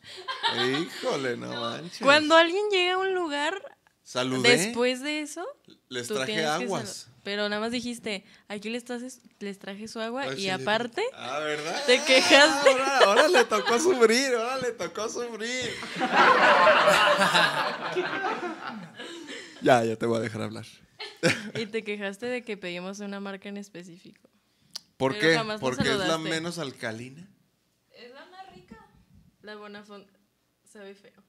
[0.56, 2.00] Híjole, no manches.
[2.00, 3.54] Cuando alguien llega a un lugar,
[4.02, 4.56] Saludé.
[4.56, 5.46] después de eso,
[5.88, 7.06] Les tú traje aguas.
[7.22, 11.04] Pero nada más dijiste, aquí les, trajes- les traje su agua Ay, y sí, aparte
[11.12, 11.84] Ah, ¿verdad?
[11.84, 12.70] te quejaste.
[12.70, 15.70] Ahora, ahora le tocó sufrir, ahora le tocó sufrir.
[19.62, 20.66] ya, ya te voy a dejar hablar.
[21.58, 24.28] Y te quejaste de que pedimos una marca en específico.
[24.96, 25.58] ¿Por Pero qué?
[25.60, 27.28] Porque es la menos alcalina.
[27.90, 28.86] Es la más rica.
[29.42, 30.06] La Bonafont
[30.70, 31.22] sabe feo.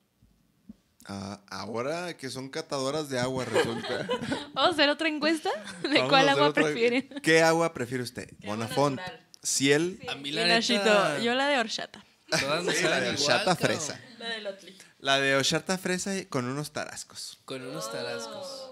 [1.07, 4.07] Ah, ahora que son catadoras de agua, resulta.
[4.53, 5.49] ¿Vamos a hacer otra encuesta?
[5.81, 7.09] ¿De Vamos cuál a agua otra- prefieren?
[7.23, 8.29] ¿Qué agua prefiere usted?
[8.45, 8.99] Bonafont,
[9.43, 12.05] Ciel, A mí Y la Nachito, neta, yo la de horchata.
[12.29, 13.99] todas Sí, la de horchata fresa.
[14.19, 14.77] La de Lotli.
[14.99, 17.39] la de Ocharta fresa con unos tarascos.
[17.45, 18.71] Con unos tarascos.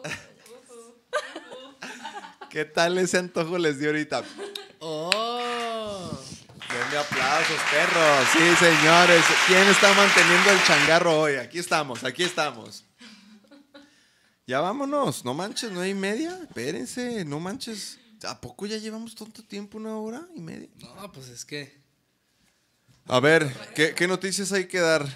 [2.52, 4.24] ¿Qué tal ese antojo les dio ahorita?
[4.80, 5.29] ¡Oh!
[6.72, 8.28] Denme aplausos, perros.
[8.34, 9.24] Sí, señores.
[9.48, 11.36] ¿Quién está manteniendo el changarro hoy?
[11.36, 12.84] Aquí estamos, aquí estamos.
[14.46, 15.26] Ya vámonos.
[15.26, 16.38] No manches, no hay media.
[16.44, 18.00] Espérense, no manches.
[18.24, 19.78] ¿A poco ya llevamos tanto tiempo?
[19.78, 20.70] ¿Una hora y media?
[20.78, 21.80] No, pues es que.
[23.08, 25.08] A ver, ¿qué, qué noticias hay que dar?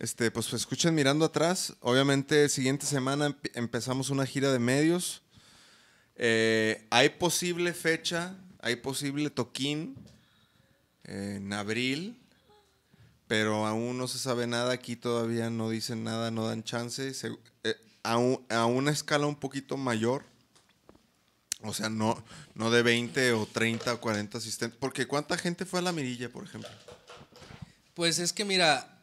[0.00, 1.74] Este, pues escuchen mirando atrás.
[1.80, 5.22] Obviamente, siguiente semana empe- empezamos una gira de medios.
[6.16, 9.96] Eh, hay posible fecha, hay posible toquín
[11.08, 12.18] en abril,
[13.26, 14.72] pero aún no se sabe nada.
[14.72, 17.12] Aquí todavía no dicen nada, no dan chance.
[17.14, 20.24] Se- eh, a, un- a una escala un poquito mayor.
[21.62, 22.22] O sea, no,
[22.54, 24.78] no de 20 o 30 o 40 asistentes.
[24.78, 26.70] Porque ¿cuánta gente fue a la mirilla, por ejemplo?
[27.94, 28.97] Pues es que mira,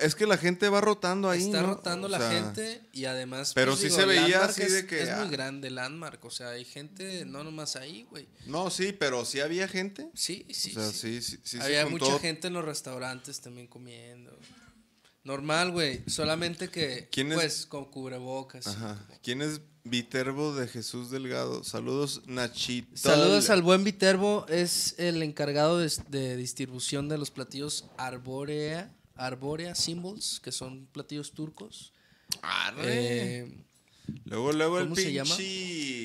[0.00, 1.44] Es que la gente va rotando ahí.
[1.44, 1.74] está ¿no?
[1.74, 3.52] rotando O la gente y además.
[3.54, 5.20] pero pues, sí digo, se veía así es, de que, Es ah.
[5.20, 8.28] muy grande Landmark, o sea, hay gente no nomás ahí, güey.
[8.46, 10.08] No, sí, pero sí había gente.
[10.14, 10.70] Sí, sí.
[10.76, 11.20] O sea, sí.
[11.22, 14.36] sí, Había mucha gente en los restaurantes también comiendo.
[15.26, 16.04] Normal, güey.
[16.06, 17.38] Solamente que, ¿Quién es?
[17.38, 18.68] pues, con cubrebocas.
[18.68, 19.04] Ajá.
[19.24, 21.64] ¿Quién es Viterbo de Jesús Delgado?
[21.64, 22.96] Saludos, Nachito.
[22.96, 29.74] Saludos al buen Viterbo, es el encargado de, de distribución de los platillos Arborea, Arborea
[29.74, 31.92] Symbols, que son platillos turcos.
[32.42, 32.82] Arre.
[33.40, 33.62] Eh,
[34.24, 35.34] Luego, luego el ¿Cómo se llama?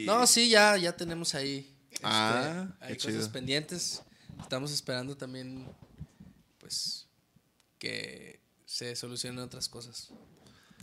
[0.06, 1.72] no, sí, ya, ya tenemos ahí.
[1.92, 4.02] este, Ah, hay cosas pendientes.
[4.42, 5.68] Estamos esperando también,
[6.60, 7.06] pues,
[7.78, 10.10] que se solucionen otras cosas.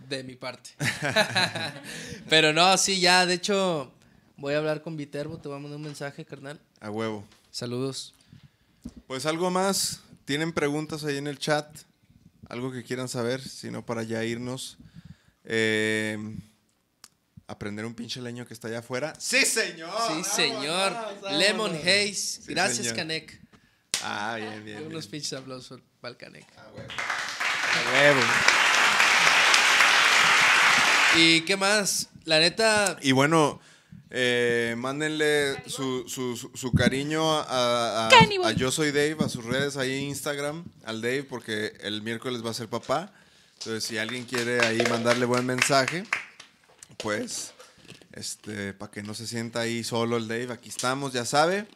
[0.09, 0.71] De mi parte.
[2.29, 3.93] Pero no, sí, ya, de hecho,
[4.37, 6.61] voy a hablar con Viterbo, te voy a mandar un mensaje, carnal.
[6.81, 7.27] A huevo.
[7.51, 8.15] Saludos.
[9.09, 10.03] Pues algo más.
[10.25, 11.67] ¿Tienen preguntas ahí en el chat?
[12.49, 14.79] Algo que quieran saber, si no para ya irnos.
[15.45, 16.19] Eh,
[17.47, 19.15] aprender un pinche leño que está allá afuera.
[19.19, 19.91] ¡Sí, señor!
[20.09, 20.93] Sí, señor.
[20.93, 21.75] Vámonos, Lemon.
[21.75, 22.15] Haze.
[22.15, 22.97] Sí, Gracias, señor.
[22.97, 23.41] Canek.
[24.03, 24.79] Ah, bien, bien.
[24.87, 25.11] Unos bien.
[25.11, 26.47] pinches aplausos para el Canek.
[26.57, 26.71] A
[27.93, 28.21] huevo.
[31.17, 32.09] ¿Y qué más?
[32.25, 33.61] La neta, Y bueno,
[34.11, 38.09] eh, mándenle su, su, cariño a, a-
[38.53, 42.51] Yo Soy Dave, a sus redes ahí en Instagram, al Dave, porque el miércoles va
[42.51, 43.13] a ser papá.
[43.59, 46.05] Entonces, si alguien quiere ahí mandarle buen mensaje,
[46.99, 47.53] pues,
[48.13, 51.67] este, para que no se sienta ahí solo el Dave, aquí estamos, ya sabe.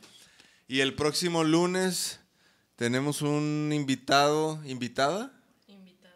[0.69, 2.21] Y el próximo lunes
[2.77, 5.33] tenemos un invitado, ¿invitada?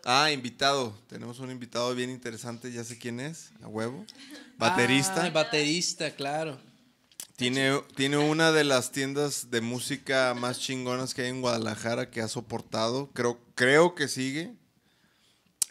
[0.04, 0.96] Ah, invitado.
[1.08, 4.06] Tenemos un invitado bien interesante, ya sé quién es, a huevo.
[4.58, 5.24] Baterista.
[5.24, 6.58] Ah, baterista, claro.
[7.36, 12.22] Tiene, tiene una de las tiendas de música más chingonas que hay en Guadalajara que
[12.22, 13.10] ha soportado.
[13.12, 14.54] Creo, creo que sigue.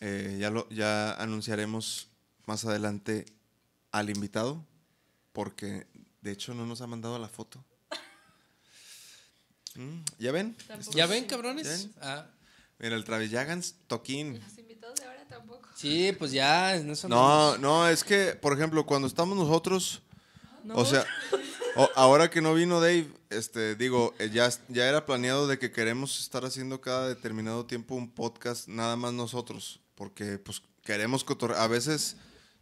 [0.02, 2.10] Eh, ya, lo, ya anunciaremos
[2.46, 3.26] más adelante
[3.92, 4.64] al invitado.
[5.34, 5.88] Porque
[6.22, 7.66] de hecho no nos ha mandado la foto.
[9.76, 10.56] Mm, ¿Ya ven?
[10.92, 11.66] ¿Ya ven, cabrones?
[11.66, 11.94] ¿Ya ven?
[12.02, 12.28] Ah.
[12.78, 14.40] Mira, el Travis Jagans, toquín.
[15.38, 15.70] Tampoco.
[15.76, 20.02] Sí, pues ya, no son No, no, es que, por ejemplo, cuando estamos nosotros,
[20.64, 20.76] No.
[20.76, 21.06] o sea,
[21.76, 25.72] o- ahora que no vino Dave, este, digo, eh, ya, ya era planeado de que
[25.72, 31.62] queremos estar haciendo cada determinado tiempo un podcast nada más nosotros, porque pues queremos cotorrear.
[31.62, 32.16] A veces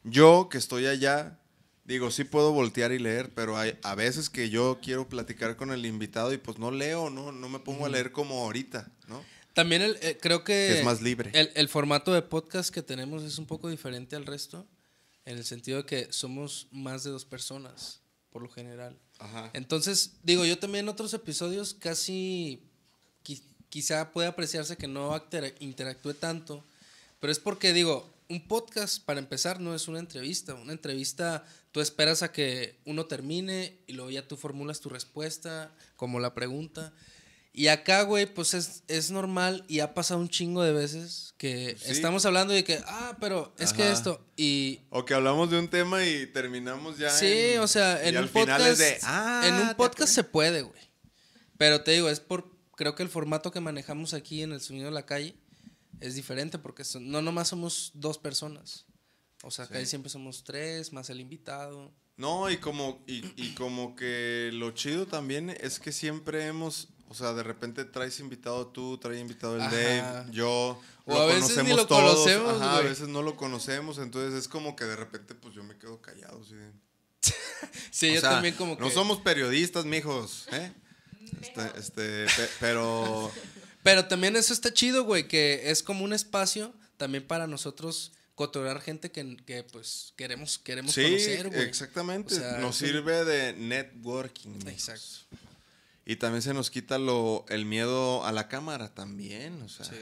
[0.04, 1.40] yo que estoy allá,
[1.86, 5.72] digo, sí puedo voltear y leer, pero hay a veces que yo quiero platicar con
[5.72, 8.90] el invitado y pues no leo, no, no me pongo a leer como ahorita.
[9.54, 10.54] También el, eh, creo que...
[10.54, 11.30] Que es más libre.
[11.34, 14.68] El, el formato de podcast que tenemos es un poco diferente al resto,
[15.26, 18.02] en el sentido de que somos más de dos personas,
[18.32, 18.98] por lo general.
[19.20, 19.52] Ajá.
[19.54, 22.64] Entonces, digo, yo también en otros episodios casi
[23.24, 25.16] qui- quizá puede apreciarse que no
[25.60, 26.64] interactúe tanto,
[27.20, 31.80] pero es porque digo, un podcast para empezar no es una entrevista, una entrevista tú
[31.80, 36.92] esperas a que uno termine y luego ya tú formulas tu respuesta, como la pregunta.
[37.56, 41.78] Y acá, güey, pues es, es normal y ha pasado un chingo de veces que
[41.80, 41.92] Sí.
[41.92, 45.68] estamos hablando de que, ah, pero es que esto, y O que hablamos de un
[45.70, 47.12] tema y terminamos ya.
[47.12, 48.80] Sí, en- o sea, en un podcast.
[48.80, 50.82] de, "Ah, en un ¿te podcast se puede, güey.
[51.58, 52.52] Pero te digo, es por.
[52.76, 55.36] Creo que el formato que manejamos aquí en el sonido de la calle
[56.00, 58.88] es diferente porque son- no nomás somos dos personas.
[59.44, 59.86] O sea, acá Sí.
[59.86, 61.94] siempre somos tres, más el invitado.
[62.18, 67.16] No, y como, y, y como que lo chido también es que siempre hemos, o
[67.16, 69.76] sea, de repente traes invitado tú, traes invitado el Ajá.
[69.76, 73.22] Dave, yo, O lo a veces ni conocemos lo todos, conocemos, ajá, a veces no
[73.22, 76.44] lo conocemos, entonces es como que de repente pues yo me quedo callado,
[77.92, 78.84] Sí, O yo sea, también como que.
[78.84, 80.74] No somos periodistas, mijos, ¿eh?
[81.42, 83.32] Este, este, pe- pero...
[83.84, 88.80] Pero también eso está chido, güey, que es como un espacio también para nosotros cotorrear
[88.82, 91.62] gente que, que, pues queremos, queremos Sí, conocer, güey.
[91.64, 92.34] exactamente.
[92.34, 94.52] O sea, nos sirve de networking.
[94.52, 94.70] mijos.
[94.72, 95.38] Exacto.
[96.06, 99.86] Y también se nos quita lo, el miedo a la cámara también, o sea.
[99.86, 99.96] Sí.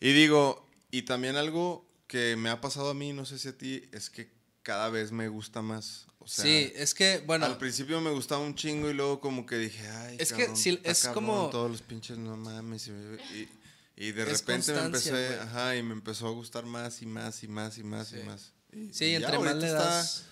[0.00, 3.56] Y digo, y también algo que me ha pasado a mí, no sé si a
[3.58, 4.32] ti, es que
[4.62, 6.06] cada vez me gusta más.
[6.20, 7.46] O sea, sí, es que, bueno.
[7.46, 10.56] al principio me gustaba un chingo y luego como que dije, ay, Es que cabrón,
[10.56, 12.88] sí, está es cabrón, como- Todos los pinches, no mames.
[12.88, 13.48] Y,
[13.96, 15.38] y- de repente me empecé, güey.
[15.40, 18.52] ajá, y me empezó a gustar más y más y más y más y más.
[18.72, 20.24] Y- Sí, y ya entre más ahorita le está- das.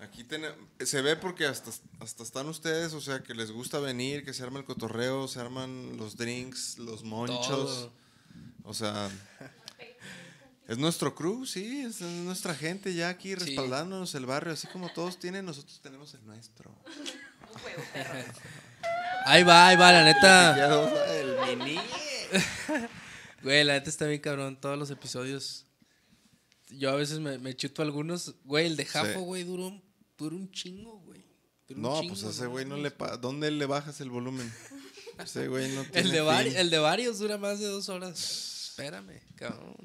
[0.00, 0.48] Aquí tene-
[0.84, 1.70] se ve porque hasta,
[2.00, 5.40] hasta están ustedes, o sea, que les gusta venir, que se arma el cotorreo, se
[5.40, 7.46] arman los drinks, los monchos.
[7.48, 7.92] Todo.
[8.64, 9.10] O sea,
[10.68, 14.90] es nuestro crew, sí, es, es nuestra gente ya aquí respaldándonos el barrio, así como
[14.92, 16.74] todos tienen, nosotros tenemos el nuestro.
[19.26, 21.14] Ahí va, ahí va, la neta.
[21.20, 21.80] El mini.
[23.42, 24.60] Güey, la neta está bien cabrón.
[24.60, 25.64] Todos los episodios.
[26.68, 28.34] Yo a veces me, me chuto algunos.
[28.44, 29.18] Güey, el de Jafo, Sí.
[29.24, 29.82] güey, duró, un-
[30.20, 31.20] duró un chingo, güey.
[31.70, 32.90] Un No, chingo, pues a ese güey no le...
[32.90, 34.52] pa- ¿Dónde le bajas el volumen?
[35.18, 38.70] Ese güey no tiene El de, el de varios dura más de dos horas.
[38.70, 39.76] Espérame, cabrón.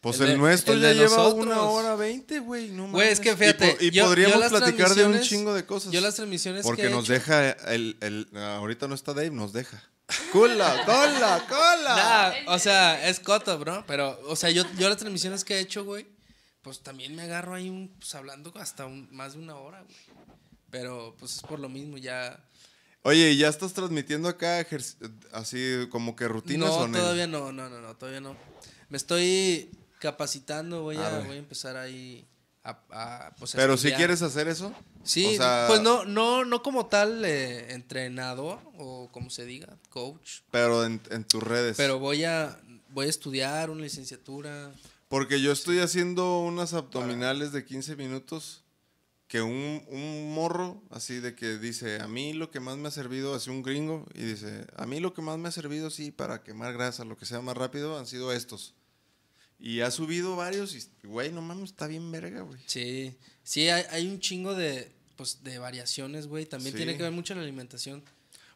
[0.00, 1.44] Pues El el, de- nuestro el ya lleva nosotros.
[1.46, 2.70] una hora veinte, güey.
[2.70, 3.68] No Güey, es que fíjate.
[3.68, 5.92] Y, po- y yo- yo podríamos platicar de un chingo de cosas.
[5.92, 9.80] Yo las transmisiones Porque que nos deja el, el- Ahorita no está Dave, nos deja.
[10.32, 12.34] ¡Cola, cola, cola!
[12.46, 13.84] Nah, o sea, es coto, bro.
[13.86, 16.06] Pero, o sea, yo, yo las transmisiones que he hecho, güey,
[16.62, 19.96] pues también me agarro ahí un, pues, hablando hasta un- más de una hora, güey.
[20.70, 22.42] Pero, pues es por lo mismo, ya.
[23.02, 24.66] Oye, ¿y ya estás transmitiendo acá
[25.32, 26.98] así como que rutinas no, o no?
[26.98, 28.36] todavía no, no, no, no, todavía no.
[28.88, 32.26] Me estoy capacitando, voy, a, voy a empezar ahí
[32.64, 34.72] a, a, pues, Pero si quieres hacer eso.
[35.02, 39.76] Sí, O sea, pues no, no, no como tal eh, entrenador o como se diga,
[39.90, 40.40] coach.
[40.52, 41.76] Pero en, en tus redes.
[41.76, 42.56] Pero voy a,
[42.90, 44.72] voy a estudiar una licenciatura.
[45.12, 48.62] Porque yo estoy haciendo unas abdominales de 15 minutos
[49.28, 52.90] que un, un morro así de que dice, a mí lo que más me ha
[52.90, 56.12] servido, así un gringo, y dice, a mí lo que más me ha servido, sí,
[56.12, 58.72] para quemar grasa, lo que sea más rápido, han sido estos.
[59.60, 62.62] Y ha subido varios y, güey, no mames, está bien verga, güey.
[62.64, 66.46] Sí, sí, hay, hay un chingo de, pues, de variaciones, güey.
[66.46, 66.78] También Sí.
[66.78, 68.02] tiene que ver mucho la alimentación.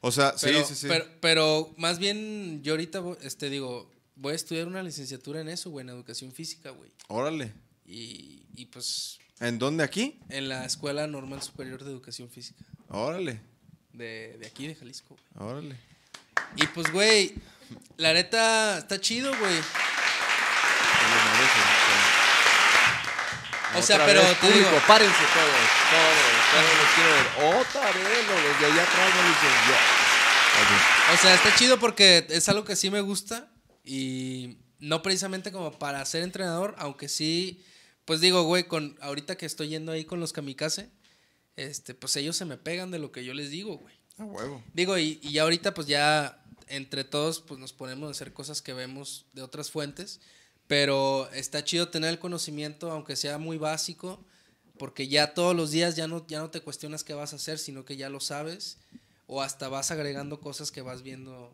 [0.00, 0.86] O sea, Pero, sí, sí, sí.
[0.88, 5.70] Pero, pero más bien, yo ahorita, este, digo, voy a estudiar una licenciatura en eso,
[5.70, 6.90] güey, en educación física, güey.
[7.08, 7.52] Órale.
[7.86, 10.18] Y, y pues, ¿En dónde aquí?
[10.28, 12.64] en la Escuela Normal Superior de Educación Física.
[12.88, 13.40] Órale.
[13.92, 15.16] De, de aquí, de Jalisco.
[15.34, 15.48] güey.
[15.50, 15.76] Órale.
[16.56, 17.34] Y pues, güey,
[17.96, 19.60] la neta, está chido, güey.
[23.74, 26.16] O sea, pero vez, te público, digo- párense todos, todos,
[26.52, 27.60] todos los quiero ver.
[27.60, 31.12] Otra vez, los de allá atrás no dicen ya.
[31.12, 33.48] O sea, está chido porque es algo que sí me gusta
[33.86, 37.64] y no precisamente como para ser entrenador, aunque sí,
[38.04, 40.90] pues digo, güey, con ahorita que estoy yendo ahí con los kamikaze,
[41.56, 43.94] este, pues ellos se me pegan de lo que yo les digo, güey.
[44.18, 44.62] A huevo.
[44.74, 48.60] Digo, y, y ya ahorita pues ya entre todos pues nos ponemos a hacer cosas
[48.60, 50.20] que vemos de otras fuentes,
[50.66, 54.24] pero está chido tener el conocimiento, aunque sea muy básico,
[54.78, 57.58] porque ya todos los días ya no, ya no te cuestionas qué vas a hacer,
[57.58, 58.78] sino que ya lo sabes,
[59.26, 61.52] o hasta vas agregando cosas que vas viendo,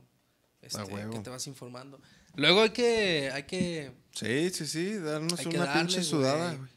[0.62, 2.00] este, que te vas informando.
[2.36, 6.68] Luego hay que, hay que, Sí, sí, sí, darnos una darle, pinche sudada, güey.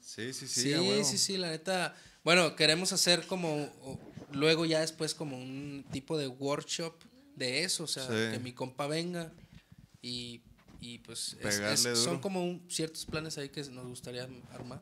[0.00, 1.96] Sí, sí, sí, Sí, sí, sí, la neta.
[2.24, 3.70] Bueno, queremos hacer como,
[4.32, 6.94] luego ya después como un tipo de workshop
[7.36, 8.32] de eso, o sea, Sí.
[8.32, 9.32] que mi compa venga
[10.02, 10.42] y,
[10.80, 14.80] y pues es- es- son como un- ciertos planes ahí que nos gustaría armar.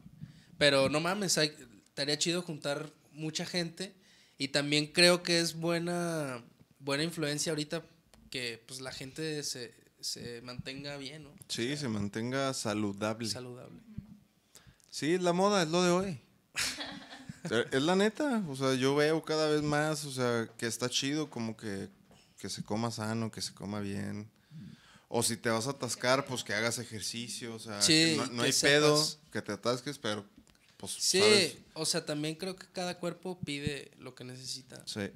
[0.58, 1.54] Pero no mames, hay-
[1.86, 3.94] estaría chido juntar mucha gente
[4.38, 6.42] y también creo que es buena,
[6.78, 7.84] buena influencia ahorita
[8.30, 11.34] que pues la gente se, se mantenga bien, ¿no?
[11.48, 13.28] Sí, se mantenga saludable.
[13.28, 13.80] Saludable.
[14.90, 16.20] Sí, es la moda, es lo de hoy.
[17.70, 21.30] Es la neta, o sea, yo veo cada vez más, o sea, que está chido
[21.30, 21.88] como que,
[22.40, 24.28] que se coma sano, que se coma bien.
[25.08, 28.26] O si te vas a atascar, pues que hagas ejercicio, o sea, Sí, que no,
[28.26, 29.18] no que hay pedo sepas.
[29.30, 30.26] que te atasques, pero
[30.76, 31.56] pues Sí, sabes.
[31.74, 34.82] o sea, también creo que cada cuerpo pide lo que necesita.
[34.84, 35.08] Sí.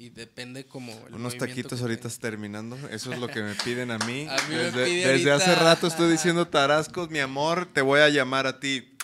[0.00, 3.98] Y depende como el Unos taquitos ahorita terminando, eso es lo que me piden a
[3.98, 4.26] mí.
[4.30, 7.98] A mí me desde pide desde hace rato estoy diciendo tarascos, mi amor, te voy
[7.98, 8.96] a llamar a ti.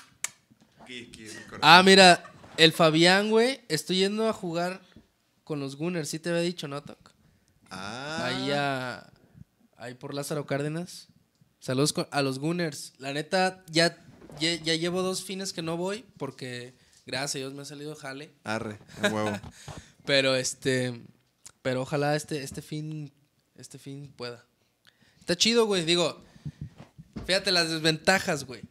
[0.81, 1.27] Aquí, aquí.
[1.63, 2.23] Ah, mira,
[2.59, 4.83] el Fabián, güey, estoy yendo a jugar
[5.43, 7.11] con los Gunners, sí te había dicho, ¿no, Toc?
[7.71, 8.27] Ah.
[8.27, 9.11] Ahí, a-
[9.77, 11.09] ahí por Lázaro Cárdenas.
[11.59, 12.93] Saludos a los Gunners.
[12.99, 13.99] La neta, ya,
[14.39, 17.97] ya, ya llevo dos fines que no voy porque, gracias a Dios, me ha salido
[17.97, 18.33] jale.
[18.45, 19.33] Arre, huevo.
[20.05, 21.03] Pero este,
[21.63, 23.13] pero ojalá este, este fin,
[23.57, 24.45] este fin pueda.
[25.21, 25.85] Está chido, güey.
[25.85, 26.23] Digo,
[27.27, 28.63] fíjate las desventajas, güey.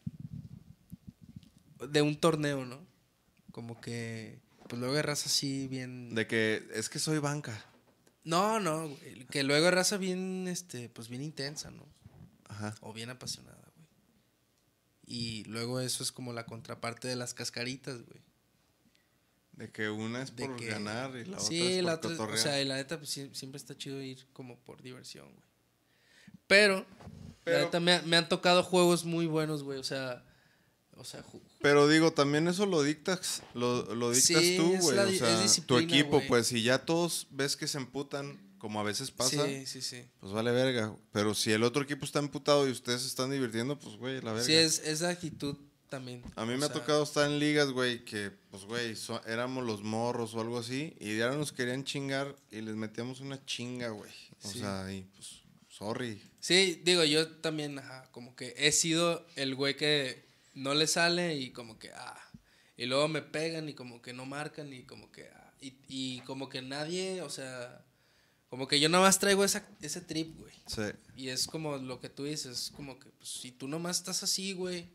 [1.90, 2.86] De un torneo, ¿no?
[3.52, 4.40] Como que,
[4.70, 6.14] pues luego raza así bien.
[6.14, 7.66] De que es que soy banca.
[8.24, 9.26] No, no, güey.
[9.26, 11.86] Que luego raza bien, este, pues bien intensa, ¿no?
[12.48, 12.76] Ajá.
[12.82, 13.88] O bien apasionada, güey.
[15.06, 18.22] Y luego eso es como la contraparte de las cascaritas, güey.
[19.54, 22.38] De que una es por que- ganar y la sí, otra es por otra o
[22.38, 25.48] sea, y la neta, pues siempre está chido ir como por diversión, güey.
[26.48, 26.86] Pero,
[27.44, 29.80] Pero- la neta, me, me han tocado juegos muy buenos, güey.
[29.80, 30.24] O sea,
[30.96, 31.24] o sea,
[31.62, 34.98] Pero digo, también eso lo dictas, lo, lo dictas Sí, tú, güey.
[34.98, 35.12] O
[35.48, 39.46] sea, tu equipo, pues si ya todos ves que se emputan, como a veces pasa,
[39.46, 40.04] Sí, sí, sí.
[40.20, 40.96] pues vale verga.
[41.12, 44.32] Pero si el otro equipo está emputado y ustedes se están divirtiendo, pues güey, la
[44.34, 44.46] verga.
[44.46, 45.58] sí, es, es la actitud
[46.36, 49.84] A mí me ha tocado estar en ligas, güey, que, pues, güey, so- éramos los
[49.84, 54.12] morros o algo así, y ya nos querían chingar y les metíamos una chinga, güey.
[54.44, 54.60] O Sí.
[54.60, 56.22] sea, y pues, sorry.
[56.40, 61.36] Sí, digo, yo también, ajá, como que he sido el güey que no le sale
[61.38, 62.20] y como que, ah,
[62.78, 66.20] y luego me pegan y como que no marcan y como que, ah, y, y
[66.22, 67.86] como que nadie, o sea,
[68.50, 70.54] como que yo nada más traigo esa, ese trip, güey.
[70.68, 70.82] Sí.
[71.16, 74.54] Y es como lo que tú dices, como que, pues, si tú nomás estás así,
[74.54, 74.88] güey,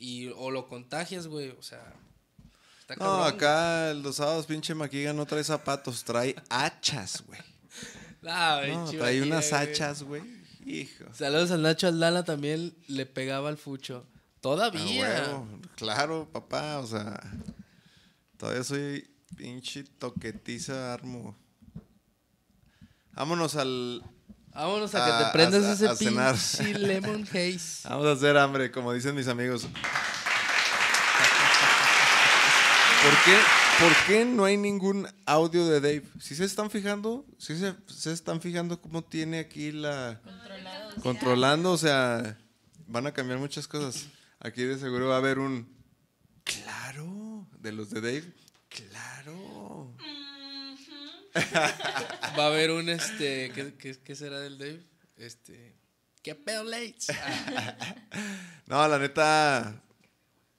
[0.00, 1.92] y, o lo contagias, güey, o sea,
[2.80, 7.40] está No, acá los sábados pinche Maquiga no trae zapatos, trae hachas, güey.
[8.22, 9.62] No, chiva, trae unas güey.
[9.62, 10.22] hachas, güey.
[10.66, 11.04] Hijo.
[11.14, 14.06] Saludos al Nacho Aldana, también le pegaba al fucho.
[14.40, 15.42] Todavía.
[15.76, 17.18] Claro, papá, o sea,
[18.36, 21.36] todavía soy pinche toquetiza armo.
[23.12, 24.02] Vámonos al.
[24.54, 26.36] Vámonos a que te prendas a- ese a cenar.
[26.78, 27.88] lemon haze.
[27.88, 29.66] Vamos a hacer hambre, como dicen mis amigos.
[33.02, 33.38] ¿Por qué,
[33.78, 36.02] ¿Por qué no hay ningún audio de Dave?
[36.20, 40.94] Si se están fijando, si se, se están fijando cómo tiene aquí la Controlado.
[41.02, 42.36] controlando, o sea,
[42.88, 44.08] van a cambiar muchas cosas.
[44.40, 45.66] Aquí de seguro va a haber un
[46.44, 48.34] Claro, de los de Dave.
[48.68, 49.94] Claro.
[52.38, 53.50] Va a haber un este.
[53.54, 54.84] ¿Qué, qué, qué será del Dave?
[55.16, 55.76] Este.
[56.22, 57.06] ¿Qué pedo, Lates?
[58.66, 59.82] No, la neta,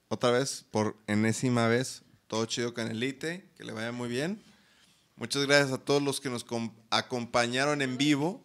[0.10, 4.44] otra vez, por enésima vez, todo chido Canelite, que le vaya muy bien.
[5.16, 8.44] Muchas gracias a todos los que nos com- acompañaron en vivo.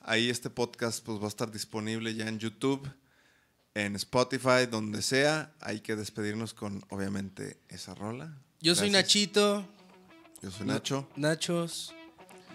[0.00, 2.90] Ahí este podcast pues va a estar disponible ya en YouTube,
[3.74, 5.52] en Spotify, donde sea.
[5.60, 8.36] Hay que despedirnos con, obviamente, esa rola.
[8.60, 9.04] Yo soy Gracias.
[9.06, 9.71] Nachito.
[10.42, 11.08] Yo soy Nacho.
[11.14, 11.94] Nachos.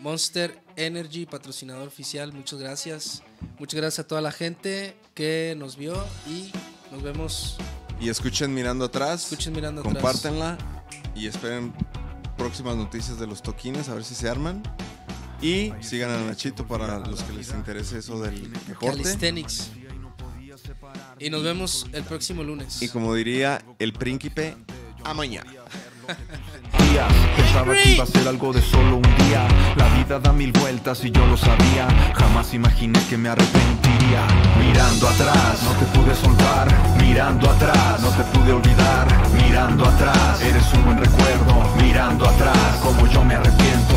[0.02, 2.34] Monster Energy, patrocinador oficial.
[2.34, 3.24] Muchas gracias.
[3.58, 5.96] Muchas gracias a toda la gente que nos vio
[6.28, 6.52] y
[6.92, 7.56] nos vemos.
[8.00, 9.24] Y escuchen Mirando Atrás.
[9.24, 9.96] Escuchen Mirando Atrás.
[9.96, 10.58] Compártenla
[11.16, 11.74] y esperen
[12.38, 14.62] próximas noticias de los toquines, a ver si se arman.
[15.42, 19.02] Y sigan a Nachito para los que les interese eso del deporte.
[19.04, 19.72] Calisthenics.
[21.20, 22.82] Y nos vemos el próximo lunes.
[22.82, 24.56] Y como diría el príncipe,
[25.04, 25.52] a mañana.
[27.58, 29.48] Pensaba que iba a ser algo de solo un día.
[29.78, 31.88] La vida da mil vueltas y yo lo sabía.
[32.14, 34.22] Jamás imaginé que me arrepentiría.
[34.60, 36.68] Mirando atrás, no te pude soltar.
[37.02, 39.08] Mirando atrás, no te pude olvidar.
[39.34, 41.64] Mirando atrás, eres un buen recuerdo.
[41.82, 43.96] Mirando atrás, como yo me arrepiento.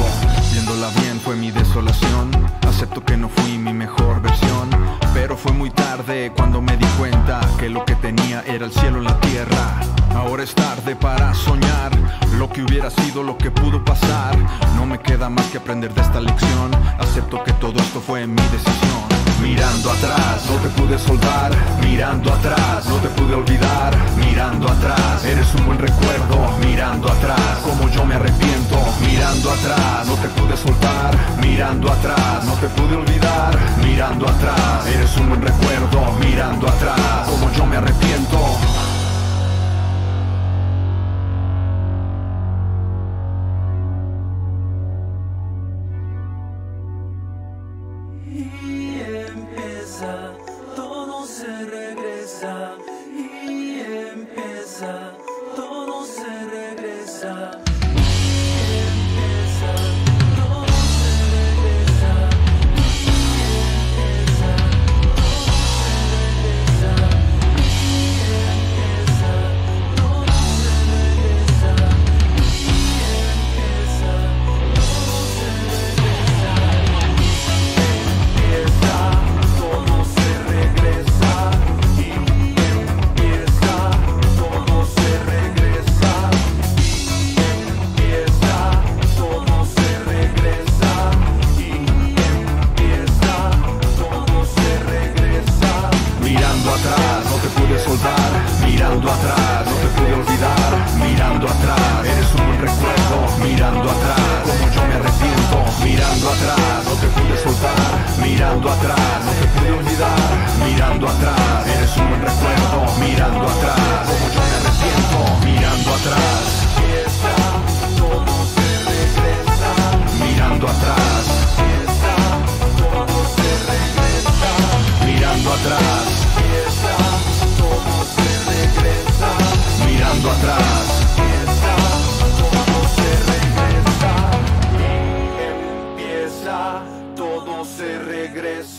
[0.53, 2.31] Viéndola bien fue mi desolación.
[2.66, 4.80] Acepto que no fui mi mejor versión
[5.20, 8.97] Pero fue muy tarde cuando me di cuenta Que lo que tenía era el cielo
[8.97, 9.80] en la tierra
[10.14, 11.92] Ahora es tarde para soñar
[12.38, 14.34] lo que hubiera sido, lo que pudo pasar.
[14.76, 16.70] No me queda más que aprender de esta lección.
[16.98, 18.90] Acepto que todo esto fue mi decisión.
[19.43, 21.51] Mirando atrás, no te pude soltar.
[21.83, 23.97] Mirando atrás, no te pude olvidar.
[24.17, 26.59] Mirando atrás, eres un buen recuerdo.
[26.65, 28.77] Mirando atrás, como yo me arrepiento.
[29.01, 31.17] Mirando atrás, no te pude soltar.
[31.41, 33.59] Mirando atrás, no te pude olvidar.
[33.83, 36.12] Mirando atrás, eres un buen recuerdo.
[36.21, 38.90] Mirando atrás, como yo me arrepiento.